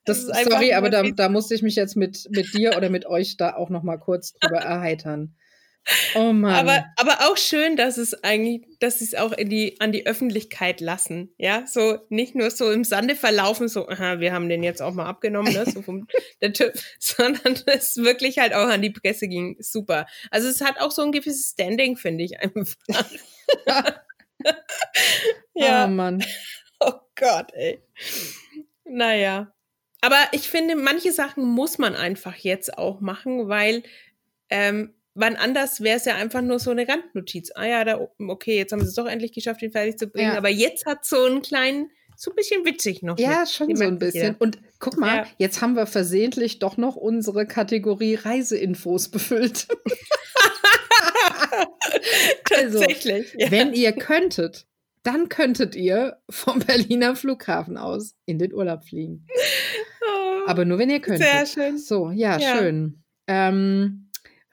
Das, 0.04 0.26
das 0.26 0.44
sorry, 0.44 0.72
aber 0.72 0.90
da, 0.90 1.02
da 1.02 1.28
musste 1.28 1.54
ich 1.54 1.62
mich 1.62 1.76
jetzt 1.76 1.96
mit, 1.96 2.26
mit 2.30 2.52
dir 2.54 2.76
oder 2.76 2.90
mit 2.90 3.06
euch 3.06 3.36
da 3.36 3.54
auch 3.54 3.70
noch 3.70 3.84
mal 3.84 3.98
kurz 3.98 4.32
drüber 4.32 4.58
erheitern. 4.58 5.36
Oh 6.14 6.32
Mann. 6.32 6.54
Aber, 6.54 6.84
aber 6.96 7.28
auch 7.28 7.36
schön, 7.36 7.76
dass 7.76 7.98
es 7.98 8.24
eigentlich, 8.24 8.66
dass 8.80 8.98
sie 8.98 9.04
es 9.04 9.14
auch 9.14 9.32
in 9.32 9.50
die, 9.50 9.80
an 9.80 9.92
die 9.92 10.06
Öffentlichkeit 10.06 10.80
lassen. 10.80 11.34
Ja, 11.38 11.66
so 11.66 11.98
nicht 12.08 12.34
nur 12.34 12.50
so 12.50 12.70
im 12.70 12.84
Sande 12.84 13.16
verlaufen, 13.16 13.68
so, 13.68 13.88
aha, 13.88 14.20
wir 14.20 14.32
haben 14.32 14.48
den 14.48 14.62
jetzt 14.62 14.80
auch 14.80 14.94
mal 14.94 15.06
abgenommen, 15.06 15.52
ne, 15.52 15.66
so 15.66 15.82
vom, 15.82 16.06
der 16.40 16.52
Typ, 16.52 16.72
sondern 16.98 17.58
es 17.66 17.96
wirklich 17.96 18.38
halt 18.38 18.54
auch 18.54 18.68
an 18.68 18.82
die 18.82 18.90
Presse 18.90 19.28
ging. 19.28 19.56
Super. 19.60 20.06
Also 20.30 20.48
es 20.48 20.60
hat 20.60 20.80
auch 20.80 20.90
so 20.90 21.02
ein 21.02 21.12
gewisses 21.12 21.50
Standing, 21.50 21.96
finde 21.96 22.24
ich 22.24 22.40
einfach. 22.40 22.74
ja. 25.54 25.84
Oh 25.84 25.88
Mann. 25.88 26.24
Oh 26.80 26.92
Gott, 27.14 27.52
ey. 27.54 27.80
Naja. 28.84 29.52
Aber 30.00 30.18
ich 30.32 30.50
finde, 30.50 30.76
manche 30.76 31.12
Sachen 31.12 31.44
muss 31.44 31.78
man 31.78 31.94
einfach 31.94 32.36
jetzt 32.36 32.76
auch 32.76 33.00
machen, 33.00 33.48
weil 33.48 33.82
ähm, 34.50 34.94
wann 35.14 35.36
anders 35.36 35.80
wäre 35.80 35.96
es 35.96 36.04
ja 36.04 36.16
einfach 36.16 36.42
nur 36.42 36.58
so 36.58 36.70
eine 36.70 36.86
Randnotiz. 36.86 37.52
Ah 37.54 37.66
ja, 37.66 37.84
da, 37.84 38.08
okay, 38.18 38.56
jetzt 38.56 38.72
haben 38.72 38.80
sie 38.80 38.88
es 38.88 38.94
doch 38.94 39.06
endlich 39.06 39.32
geschafft, 39.32 39.62
ihn 39.62 39.72
fertig 39.72 39.98
zu 39.98 40.08
bringen. 40.08 40.32
Ja. 40.32 40.38
Aber 40.38 40.50
jetzt 40.50 40.86
hat 40.86 41.04
so 41.04 41.24
einen 41.24 41.42
kleinen, 41.42 41.90
so 42.16 42.30
ein 42.32 42.36
bisschen 42.36 42.64
witzig 42.64 43.02
noch. 43.02 43.18
Ja, 43.18 43.40
mit. 43.40 43.50
schon 43.50 43.76
so 43.76 43.84
ein 43.84 43.98
bisschen. 43.98 44.34
Und 44.38 44.58
guck 44.78 44.98
mal, 44.98 45.16
ja. 45.16 45.26
jetzt 45.38 45.62
haben 45.62 45.74
wir 45.74 45.86
versehentlich 45.86 46.58
doch 46.58 46.76
noch 46.76 46.96
unsere 46.96 47.46
Kategorie 47.46 48.16
Reiseinfos 48.16 49.08
befüllt. 49.08 49.68
also, 52.50 52.80
Tatsächlich. 52.80 53.34
Ja. 53.38 53.50
Wenn 53.50 53.72
ihr 53.72 53.92
könntet, 53.92 54.66
dann 55.04 55.28
könntet 55.28 55.76
ihr 55.76 56.18
vom 56.28 56.58
Berliner 56.60 57.14
Flughafen 57.14 57.76
aus 57.76 58.14
in 58.26 58.38
den 58.38 58.52
Urlaub 58.52 58.84
fliegen. 58.84 59.26
Oh, 60.02 60.40
Aber 60.46 60.64
nur 60.64 60.78
wenn 60.78 60.90
ihr 60.90 61.00
könntet. 61.00 61.26
Sehr 61.26 61.46
schön. 61.46 61.78
So, 61.78 62.10
ja, 62.10 62.38
ja. 62.38 62.58
schön. 62.58 63.02
Ähm, 63.26 64.03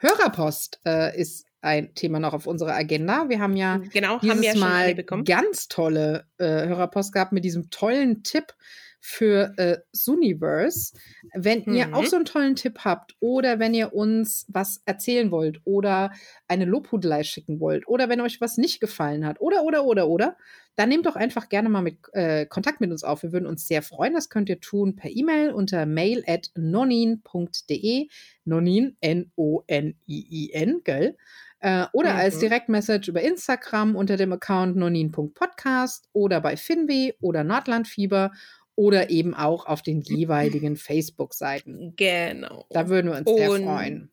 Hörerpost 0.02 0.82
äh, 0.86 1.20
ist 1.20 1.46
ein 1.62 1.94
Thema 1.94 2.20
noch 2.20 2.34
auf 2.34 2.48
unserer 2.48 2.74
Agenda. 2.74 3.30
Wir 3.30 3.40
haben 3.40 3.56
ja 3.56 3.78
genau, 3.94 4.18
dieses 4.18 4.36
haben 4.36 4.42
wir 4.42 4.56
Mal 4.56 4.96
ganz 5.24 5.68
tolle 5.68 6.26
äh, 6.40 6.46
Hörerpost 6.46 7.14
gehabt 7.14 7.32
mit 7.32 7.46
diesem 7.46 7.70
tollen 7.70 8.24
Tipp 8.24 8.56
für 9.02 9.54
äh, 9.58 9.80
Suniverse. 9.92 10.94
Wenn 11.34 11.64
mhm. 11.66 11.74
ihr 11.74 11.96
auch 11.96 12.06
so 12.06 12.16
einen 12.16 12.26
tollen 12.26 12.56
Tipp 12.56 12.80
habt 12.86 13.16
oder 13.20 13.60
wenn 13.60 13.74
ihr 13.74 13.94
uns 13.94 14.46
was 14.48 14.82
erzählen 14.86 15.32
wollt 15.32 15.60
oder 15.66 16.12
eine 16.48 16.66
Lobhudelei 16.66 17.24
schicken 17.24 17.60
wollt 17.60 17.88
oder 17.88 18.08
wenn 18.10 18.22
euch 18.22 18.40
was 18.40 18.58
nicht 18.58 18.80
gefallen 18.80 19.26
hat 19.26 19.42
oder, 19.42 19.64
oder, 19.64 19.86
oder, 19.86 20.08
oder, 20.08 20.38
dann 20.76 20.90
nehmt 20.90 21.06
doch 21.06 21.16
einfach 21.16 21.50
gerne 21.50 21.68
mal 21.68 21.82
mit, 21.82 21.98
äh, 22.14 22.46
Kontakt 22.46 22.80
mit 22.80 22.92
uns 22.92 23.04
auf. 23.04 23.24
Wir 23.24 23.34
würden 23.34 23.48
uns 23.48 23.68
sehr 23.68 23.82
freuen. 23.82 24.14
Das 24.14 24.30
könnt 24.30 24.50
ihr 24.50 24.60
tun 24.60 24.96
per 24.96 25.12
E-Mail 25.12 25.52
unter 25.52 25.86
mail 25.86 26.24
at 26.28 26.52
nonin.de. 26.56 28.08
Nonin, 28.46 28.96
N-O-N-I-I-N, 29.02 30.82
gell? 30.84 31.18
Äh, 31.60 31.86
oder 31.94 32.14
mhm. 32.14 32.20
als 32.20 32.40
Direktmessage 32.40 33.10
über 33.10 33.22
Instagram 33.22 33.96
unter 33.96 34.18
dem 34.18 34.34
Account 34.34 34.76
nonin.podcast 34.76 36.10
oder 36.14 36.42
bei 36.42 36.58
Finweh 36.58 37.14
oder 37.22 37.44
Nordlandfieber 37.44 38.32
oder 38.76 39.10
eben 39.10 39.34
auch 39.34 39.66
auf 39.66 39.82
den 39.82 40.02
jeweiligen 40.02 40.76
Facebook-Seiten. 40.76 41.94
Genau. 41.96 42.66
Da 42.70 42.90
würden 42.90 43.12
wir 43.12 43.18
uns 43.18 43.28
und, 43.28 43.38
sehr 43.38 43.50
freuen. 43.50 44.12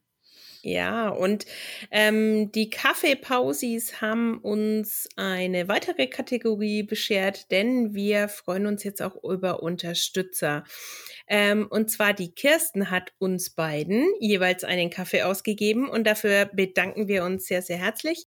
Ja, 0.62 1.08
und 1.08 1.46
ähm, 1.90 2.50
die 2.52 2.68
Kaffeepausis 2.68 4.00
haben 4.00 4.38
uns 4.38 5.08
eine 5.16 5.68
weitere 5.68 6.08
Kategorie 6.08 6.82
beschert, 6.82 7.50
denn 7.50 7.94
wir 7.94 8.28
freuen 8.28 8.66
uns 8.66 8.82
jetzt 8.82 9.00
auch 9.00 9.16
über 9.22 9.62
Unterstützer. 9.62 10.64
Ähm, 11.28 11.66
und 11.70 11.90
zwar 11.90 12.12
die 12.12 12.32
Kirsten 12.32 12.90
hat 12.90 13.12
uns 13.18 13.50
beiden 13.50 14.06
jeweils 14.20 14.64
einen 14.64 14.90
Kaffee 14.90 15.22
ausgegeben 15.22 15.88
und 15.88 16.06
dafür 16.06 16.46
bedanken 16.52 17.06
wir 17.06 17.24
uns 17.24 17.46
sehr, 17.46 17.62
sehr 17.62 17.78
herzlich. 17.78 18.26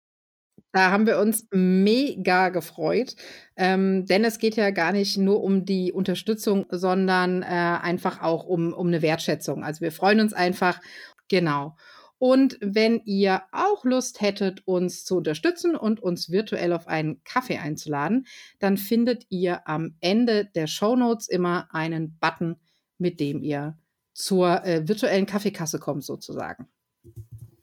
Da 0.71 0.91
haben 0.91 1.05
wir 1.05 1.19
uns 1.19 1.47
mega 1.51 2.49
gefreut, 2.49 3.15
ähm, 3.57 4.05
denn 4.05 4.23
es 4.23 4.39
geht 4.39 4.55
ja 4.55 4.71
gar 4.71 4.93
nicht 4.93 5.17
nur 5.17 5.43
um 5.43 5.65
die 5.65 5.91
Unterstützung, 5.91 6.65
sondern 6.69 7.43
äh, 7.43 7.45
einfach 7.45 8.21
auch 8.21 8.45
um, 8.45 8.73
um 8.73 8.87
eine 8.87 9.01
Wertschätzung. 9.01 9.63
Also 9.63 9.81
wir 9.81 9.91
freuen 9.91 10.21
uns 10.21 10.33
einfach, 10.33 10.79
genau. 11.27 11.75
Und 12.17 12.59
wenn 12.61 13.01
ihr 13.05 13.41
auch 13.51 13.83
Lust 13.83 14.21
hättet, 14.21 14.61
uns 14.67 15.05
zu 15.05 15.17
unterstützen 15.17 15.75
und 15.75 15.99
uns 16.01 16.29
virtuell 16.29 16.71
auf 16.71 16.87
einen 16.87 17.23
Kaffee 17.23 17.57
einzuladen, 17.57 18.27
dann 18.59 18.77
findet 18.77 19.25
ihr 19.29 19.67
am 19.67 19.95
Ende 20.01 20.45
der 20.45 20.67
Show 20.67 20.95
Notes 20.95 21.27
immer 21.27 21.67
einen 21.71 22.19
Button, 22.19 22.57
mit 22.99 23.19
dem 23.19 23.41
ihr 23.41 23.75
zur 24.13 24.63
äh, 24.63 24.87
virtuellen 24.87 25.25
Kaffeekasse 25.25 25.79
kommt, 25.79 26.03
sozusagen. 26.03 26.67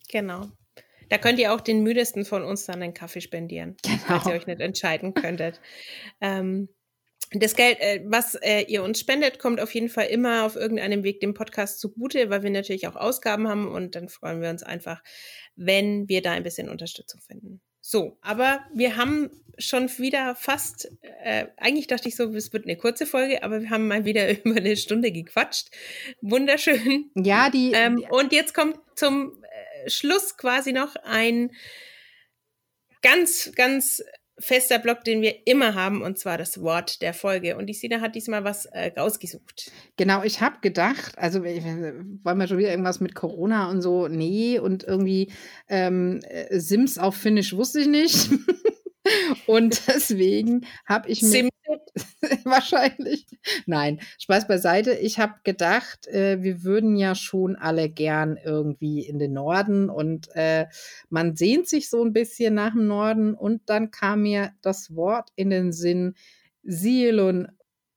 Genau. 0.09 0.49
Da 1.09 1.19
könnt 1.19 1.39
ihr 1.39 1.53
auch 1.53 1.61
den 1.61 1.83
müdesten 1.83 2.25
von 2.25 2.43
uns 2.45 2.67
dann 2.67 2.83
einen 2.83 2.95
Kaffee 2.95 3.21
spendieren, 3.21 3.77
genau. 3.83 3.99
falls 4.07 4.27
ihr 4.27 4.33
euch 4.33 4.47
nicht 4.47 4.61
entscheiden 4.61 5.15
könntet. 5.15 5.61
ähm, 6.21 6.69
das 7.33 7.57
Geld, 7.57 7.79
äh, 7.81 8.03
was 8.07 8.37
äh, 8.37 8.63
ihr 8.69 8.83
uns 8.83 9.01
spendet, 9.01 9.39
kommt 9.39 9.61
auf 9.61 9.75
jeden 9.75 9.91
Fall 9.91 10.07
immer 10.07 10.45
auf 10.45 10.57
irgendeinem 10.57 11.03
Weg 11.03 11.21
dem 11.21 11.35
Podcast 11.35 11.79
zugute, 11.79 12.31
weil 12.31 12.43
wir 12.43 12.51
natürlich 12.51 12.89
auch 12.89 12.97
Ausgaben 12.97 13.49
haben 13.49 13.69
und 13.69 13.95
dann 13.95 14.09
freuen 14.09 14.41
wir 14.41 14.49
uns 14.49 14.63
einfach, 14.63 15.03
wenn 15.55 16.09
wir 16.09 16.23
da 16.23 16.33
ein 16.33 16.43
bisschen 16.43 16.71
Unterstützung 16.71 17.21
finden. 17.21 17.61
So, 17.81 18.19
aber 18.23 18.61
wir 18.75 18.97
haben 18.97 19.31
schon 19.59 19.89
wieder 19.99 20.35
fast, 20.37 20.91
äh, 21.23 21.47
eigentlich 21.57 21.87
dachte 21.87 22.09
ich 22.09 22.17
so, 22.17 22.33
es 22.35 22.53
wird 22.53 22.65
eine 22.65 22.77
kurze 22.77 23.07
Folge, 23.07 23.43
aber 23.43 23.61
wir 23.61 23.71
haben 23.71 23.89
mal 23.89 24.05
wieder 24.05 24.31
über 24.45 24.57
eine 24.57 24.77
Stunde 24.77 25.13
gequatscht. 25.13 25.69
Wunderschön. 26.23 27.11
Ja, 27.15 27.51
die. 27.51 27.73
Ähm, 27.73 28.05
und 28.11 28.33
jetzt 28.33 28.55
kommt 28.55 28.79
zum 28.95 29.38
Schluss 29.87 30.37
quasi 30.37 30.73
noch 30.73 30.97
ein 31.05 31.51
ganz, 33.03 33.53
ganz 33.55 34.03
fester 34.39 34.79
Block, 34.79 35.05
den 35.05 35.21
wir 35.21 35.47
immer 35.47 35.75
haben, 35.75 36.03
und 36.03 36.19
zwar 36.19 36.39
das 36.39 36.61
Wort 36.61 37.03
der 37.03 37.13
Folge. 37.13 37.57
Und 37.57 37.67
die 37.67 37.75
Sina 37.75 38.01
hat 38.01 38.15
diesmal 38.15 38.45
was 38.45 38.67
äh, 38.67 38.93
rausgesucht. 38.97 39.73
Genau, 39.97 40.23
ich 40.23 40.41
habe 40.41 40.57
gedacht, 40.61 41.19
also 41.19 41.43
wollen 41.43 42.39
wir 42.39 42.47
schon 42.47 42.59
wieder 42.59 42.71
irgendwas 42.71 43.01
mit 43.01 43.15
Corona 43.15 43.69
und 43.71 43.83
so? 43.83 44.09
Nee, 44.09 44.59
und 44.59 44.85
irgendwie 44.85 45.33
ähm, 45.69 46.21
äh, 46.29 46.59
Sims 46.59 46.99
auf 46.99 47.17
Finnisch 47.17 47.55
wusste 47.55 47.81
ich 47.81 47.89
nicht. 47.89 48.31
Und 49.47 49.81
deswegen 49.89 50.67
habe 50.87 51.09
ich 51.09 51.23
mir 51.23 51.49
wahrscheinlich 52.45 53.27
nein 53.67 54.01
Spaß 54.19 54.49
beiseite. 54.49 54.93
Ich 54.93 55.19
habe 55.19 55.35
gedacht, 55.45 56.07
äh, 56.09 56.43
wir 56.43 56.63
würden 56.65 56.97
ja 56.97 57.15
schon 57.15 57.57
alle 57.57 57.89
gern 57.89 58.39
irgendwie 58.43 59.01
in 59.01 59.19
den 59.19 59.33
Norden 59.33 59.91
und 59.91 60.29
äh, 60.35 60.67
man 61.09 61.37
sehnt 61.37 61.69
sich 61.69 61.91
so 61.91 62.03
ein 62.03 62.13
bisschen 62.13 62.55
nach 62.55 62.73
dem 62.73 62.87
Norden 62.87 63.35
und 63.35 63.63
dann 63.67 63.91
kam 63.91 64.23
mir 64.23 64.53
das 64.63 64.95
Wort 64.95 65.31
in 65.37 65.51
den 65.51 65.73
Sinn 65.73 66.15
Sielun 66.63 67.49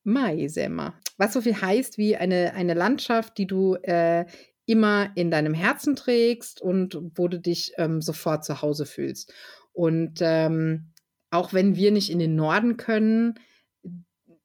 Maisema, 0.03 0.95
was 1.17 1.33
so 1.33 1.41
viel 1.41 1.61
heißt 1.61 1.97
wie 1.97 2.15
eine 2.15 2.53
eine 2.55 2.73
Landschaft, 2.73 3.37
die 3.37 3.47
du 3.47 3.75
äh, 3.75 4.25
immer 4.65 5.11
in 5.15 5.31
deinem 5.31 5.53
Herzen 5.53 5.95
trägst 5.95 6.61
und 6.61 6.97
wo 7.15 7.27
du 7.27 7.39
dich 7.39 7.73
ähm, 7.77 8.01
sofort 8.01 8.45
zu 8.45 8.61
Hause 8.61 8.85
fühlst. 8.85 9.33
Und 9.73 10.19
ähm, 10.21 10.91
auch 11.31 11.53
wenn 11.53 11.75
wir 11.75 11.91
nicht 11.91 12.11
in 12.11 12.19
den 12.19 12.35
Norden 12.35 12.77
können, 12.77 13.39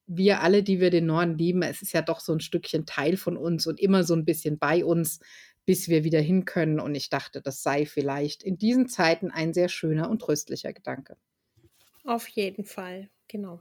wir 0.07 0.41
alle, 0.41 0.63
die 0.63 0.81
wir 0.81 0.91
den 0.91 1.07
Norden 1.07 1.37
lieben, 1.37 1.63
es 1.63 1.83
ist 1.83 1.93
ja 1.93 2.01
doch 2.01 2.21
so 2.21 2.33
ein 2.33 2.41
Stückchen 2.41 2.87
Teil 2.87 3.17
von 3.17 3.37
uns 3.37 3.67
und 3.67 3.81
immer 3.81 4.05
so 4.05 4.15
ein 4.15 4.25
bisschen 4.25 4.59
bei 4.59 4.85
uns, 4.85 5.21
bis 5.65 5.89
wir 5.89 6.05
wieder 6.05 6.21
hin 6.21 6.45
können. 6.45 6.79
Und 6.79 6.95
ich 6.95 7.11
dachte, 7.11 7.43
das 7.43 7.63
sei 7.63 7.87
vielleicht 7.87 8.45
in 8.45 8.57
diesen 8.57 8.89
Zeiten 8.89 9.33
ein 9.33 9.53
sehr 9.53 9.69
schöner 9.69 10.09
und 10.09 10.21
tröstlicher 10.21 10.73
Gedanke. 10.73 11.17
Auf 12.05 12.29
jeden 12.29 12.65
Fall, 12.65 13.11
genau. 13.27 13.61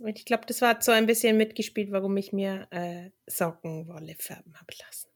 Und 0.00 0.18
ich 0.18 0.24
glaube, 0.24 0.44
das 0.46 0.60
war 0.60 0.80
so 0.82 0.90
ein 0.90 1.06
bisschen 1.06 1.36
mitgespielt, 1.36 1.92
warum 1.92 2.16
ich 2.16 2.32
mir 2.32 2.66
äh, 2.70 3.10
Sockenwolle 3.26 4.16
färben 4.18 4.54
habe 4.54 4.72
lassen. 4.84 5.08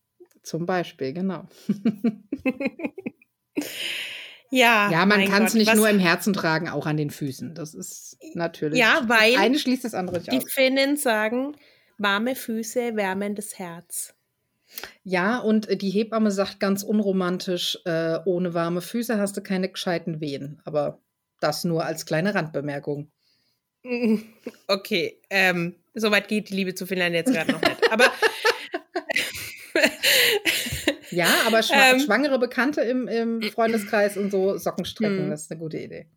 Zum 0.42 0.66
Beispiel, 0.66 1.12
genau. 1.12 1.48
Ja, 4.52 4.90
ja 4.90 5.06
man 5.06 5.24
kann 5.28 5.44
es 5.44 5.54
nicht 5.54 5.74
nur 5.74 5.88
im 5.88 5.98
Herzen 5.98 6.34
tragen, 6.34 6.68
auch 6.68 6.84
an 6.84 6.98
den 6.98 7.10
Füßen. 7.10 7.54
Das 7.54 7.72
ist 7.72 8.18
natürlich. 8.34 8.78
Ja, 8.78 9.02
weil 9.06 9.36
eine 9.36 9.58
schließt 9.58 9.82
das 9.82 9.94
andere 9.94 10.18
nicht 10.18 10.30
Die 10.30 10.46
Finnen 10.46 10.98
sagen, 10.98 11.56
warme 11.96 12.36
Füße 12.36 12.94
wärmen 12.94 13.34
das 13.34 13.58
Herz. 13.58 14.14
Ja, 15.04 15.38
und 15.38 15.70
äh, 15.70 15.76
die 15.76 15.88
Hebamme 15.88 16.30
sagt 16.30 16.60
ganz 16.60 16.82
unromantisch, 16.82 17.78
äh, 17.86 18.18
ohne 18.26 18.52
warme 18.52 18.82
Füße 18.82 19.18
hast 19.18 19.38
du 19.38 19.40
keine 19.40 19.70
gescheiten 19.70 20.20
Wehen. 20.20 20.60
Aber 20.64 21.00
das 21.40 21.64
nur 21.64 21.86
als 21.86 22.04
kleine 22.04 22.34
Randbemerkung. 22.34 23.10
Okay, 24.68 25.20
ähm, 25.28 25.74
soweit 25.92 26.28
geht 26.28 26.50
die 26.50 26.54
Liebe 26.54 26.74
zu 26.74 26.86
Finnland 26.86 27.14
jetzt 27.14 27.32
gerade 27.32 27.52
noch 27.52 27.60
nicht. 27.60 27.92
Aber 27.92 28.04
ja, 31.12 31.28
aber 31.46 31.62
schwa 31.62 31.92
ähm, 31.92 32.00
schwangere 32.00 32.38
Bekannte 32.38 32.80
im, 32.80 33.08
im 33.08 33.42
Freundeskreis 33.42 34.16
und 34.16 34.30
so 34.30 34.56
Socken 34.56 34.84
stricken, 34.84 35.24
hm. 35.24 35.30
das 35.30 35.42
ist 35.42 35.50
eine 35.50 35.60
gute 35.60 35.78
Idee. 35.78 36.08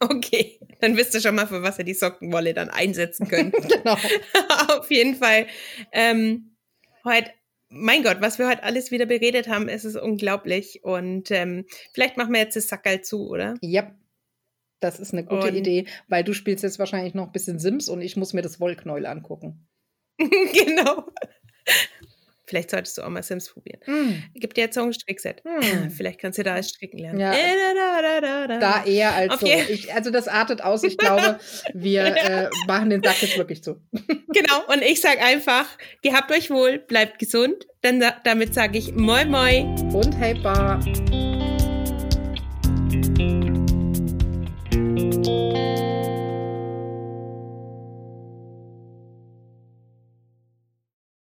Okay, 0.00 0.58
dann 0.80 0.96
wisst 0.96 1.14
ihr 1.14 1.20
schon 1.20 1.34
mal, 1.34 1.46
für 1.46 1.62
was 1.62 1.78
ihr 1.78 1.84
die 1.84 1.94
Sockenwolle 1.94 2.54
dann 2.54 2.70
einsetzen 2.70 3.28
könnt. 3.28 3.54
genau. 3.68 3.96
Auf 4.68 4.90
jeden 4.90 5.14
Fall. 5.14 5.46
Ähm, 5.92 6.56
heute, 7.04 7.30
mein 7.68 8.02
Gott, 8.02 8.18
was 8.20 8.38
wir 8.38 8.48
heute 8.48 8.62
alles 8.62 8.90
wieder 8.90 9.06
beredet 9.06 9.48
haben, 9.48 9.68
es 9.68 9.84
ist 9.84 9.96
unglaublich. 9.96 10.82
Und 10.84 11.30
ähm, 11.30 11.66
vielleicht 11.92 12.16
machen 12.16 12.32
wir 12.32 12.40
jetzt 12.40 12.56
das 12.56 12.68
Sackerl 12.68 13.02
zu, 13.02 13.28
oder? 13.28 13.54
Ja, 13.60 13.92
das 14.80 15.00
ist 15.00 15.12
eine 15.12 15.24
gute 15.24 15.48
und 15.48 15.54
Idee, 15.54 15.86
weil 16.08 16.24
du 16.24 16.32
spielst 16.34 16.62
jetzt 16.62 16.78
wahrscheinlich 16.78 17.14
noch 17.14 17.26
ein 17.26 17.32
bisschen 17.32 17.58
Sims 17.58 17.88
und 17.88 18.02
ich 18.02 18.16
muss 18.16 18.32
mir 18.32 18.42
das 18.42 18.60
Wollknäuel 18.60 19.06
angucken. 19.06 19.66
genau. 20.18 21.06
Vielleicht 22.46 22.70
solltest 22.70 22.96
du 22.96 23.02
auch 23.02 23.08
mal 23.08 23.22
Sims 23.22 23.52
probieren. 23.52 23.80
Hm. 23.84 24.08
Mm. 24.08 24.22
Gibt 24.34 24.56
dir 24.56 24.62
jetzt 24.62 24.74
so 24.76 24.82
ein 24.82 24.92
Strickset. 24.92 25.42
Mm. 25.44 25.62
Hm. 25.62 25.90
Vielleicht 25.96 26.20
kannst 26.20 26.38
du 26.38 26.44
da 26.44 26.54
als 26.54 26.70
Stricken 26.70 26.98
lernen. 26.98 27.18
Ja. 27.18 27.32
Äh, 27.32 27.54
da, 27.74 28.20
da, 28.20 28.46
da, 28.46 28.58
da, 28.58 28.84
eher 28.84 29.12
als 29.14 29.34
okay. 29.34 29.64
so. 29.66 29.72
Ich, 29.72 29.92
also 29.92 30.10
das 30.10 30.28
artet 30.28 30.62
aus. 30.62 30.84
Ich 30.84 30.96
glaube, 30.96 31.40
wir 31.74 32.04
äh, 32.04 32.48
machen 32.68 32.90
den 32.90 33.02
Sack 33.02 33.20
jetzt 33.20 33.36
wirklich 33.36 33.64
zu. 33.64 33.80
genau. 34.28 34.64
Und 34.68 34.82
ich 34.82 35.00
sage 35.00 35.20
einfach, 35.20 35.66
gehabt 36.02 36.30
euch 36.30 36.50
wohl, 36.50 36.78
bleibt 36.78 37.18
gesund. 37.18 37.66
Dann, 37.82 38.02
damit 38.24 38.54
sage 38.54 38.78
ich 38.78 38.92
moi 38.92 39.24
moi. 39.24 39.62
Und 39.92 40.12
hey 40.18 40.34
bar. 40.34 40.80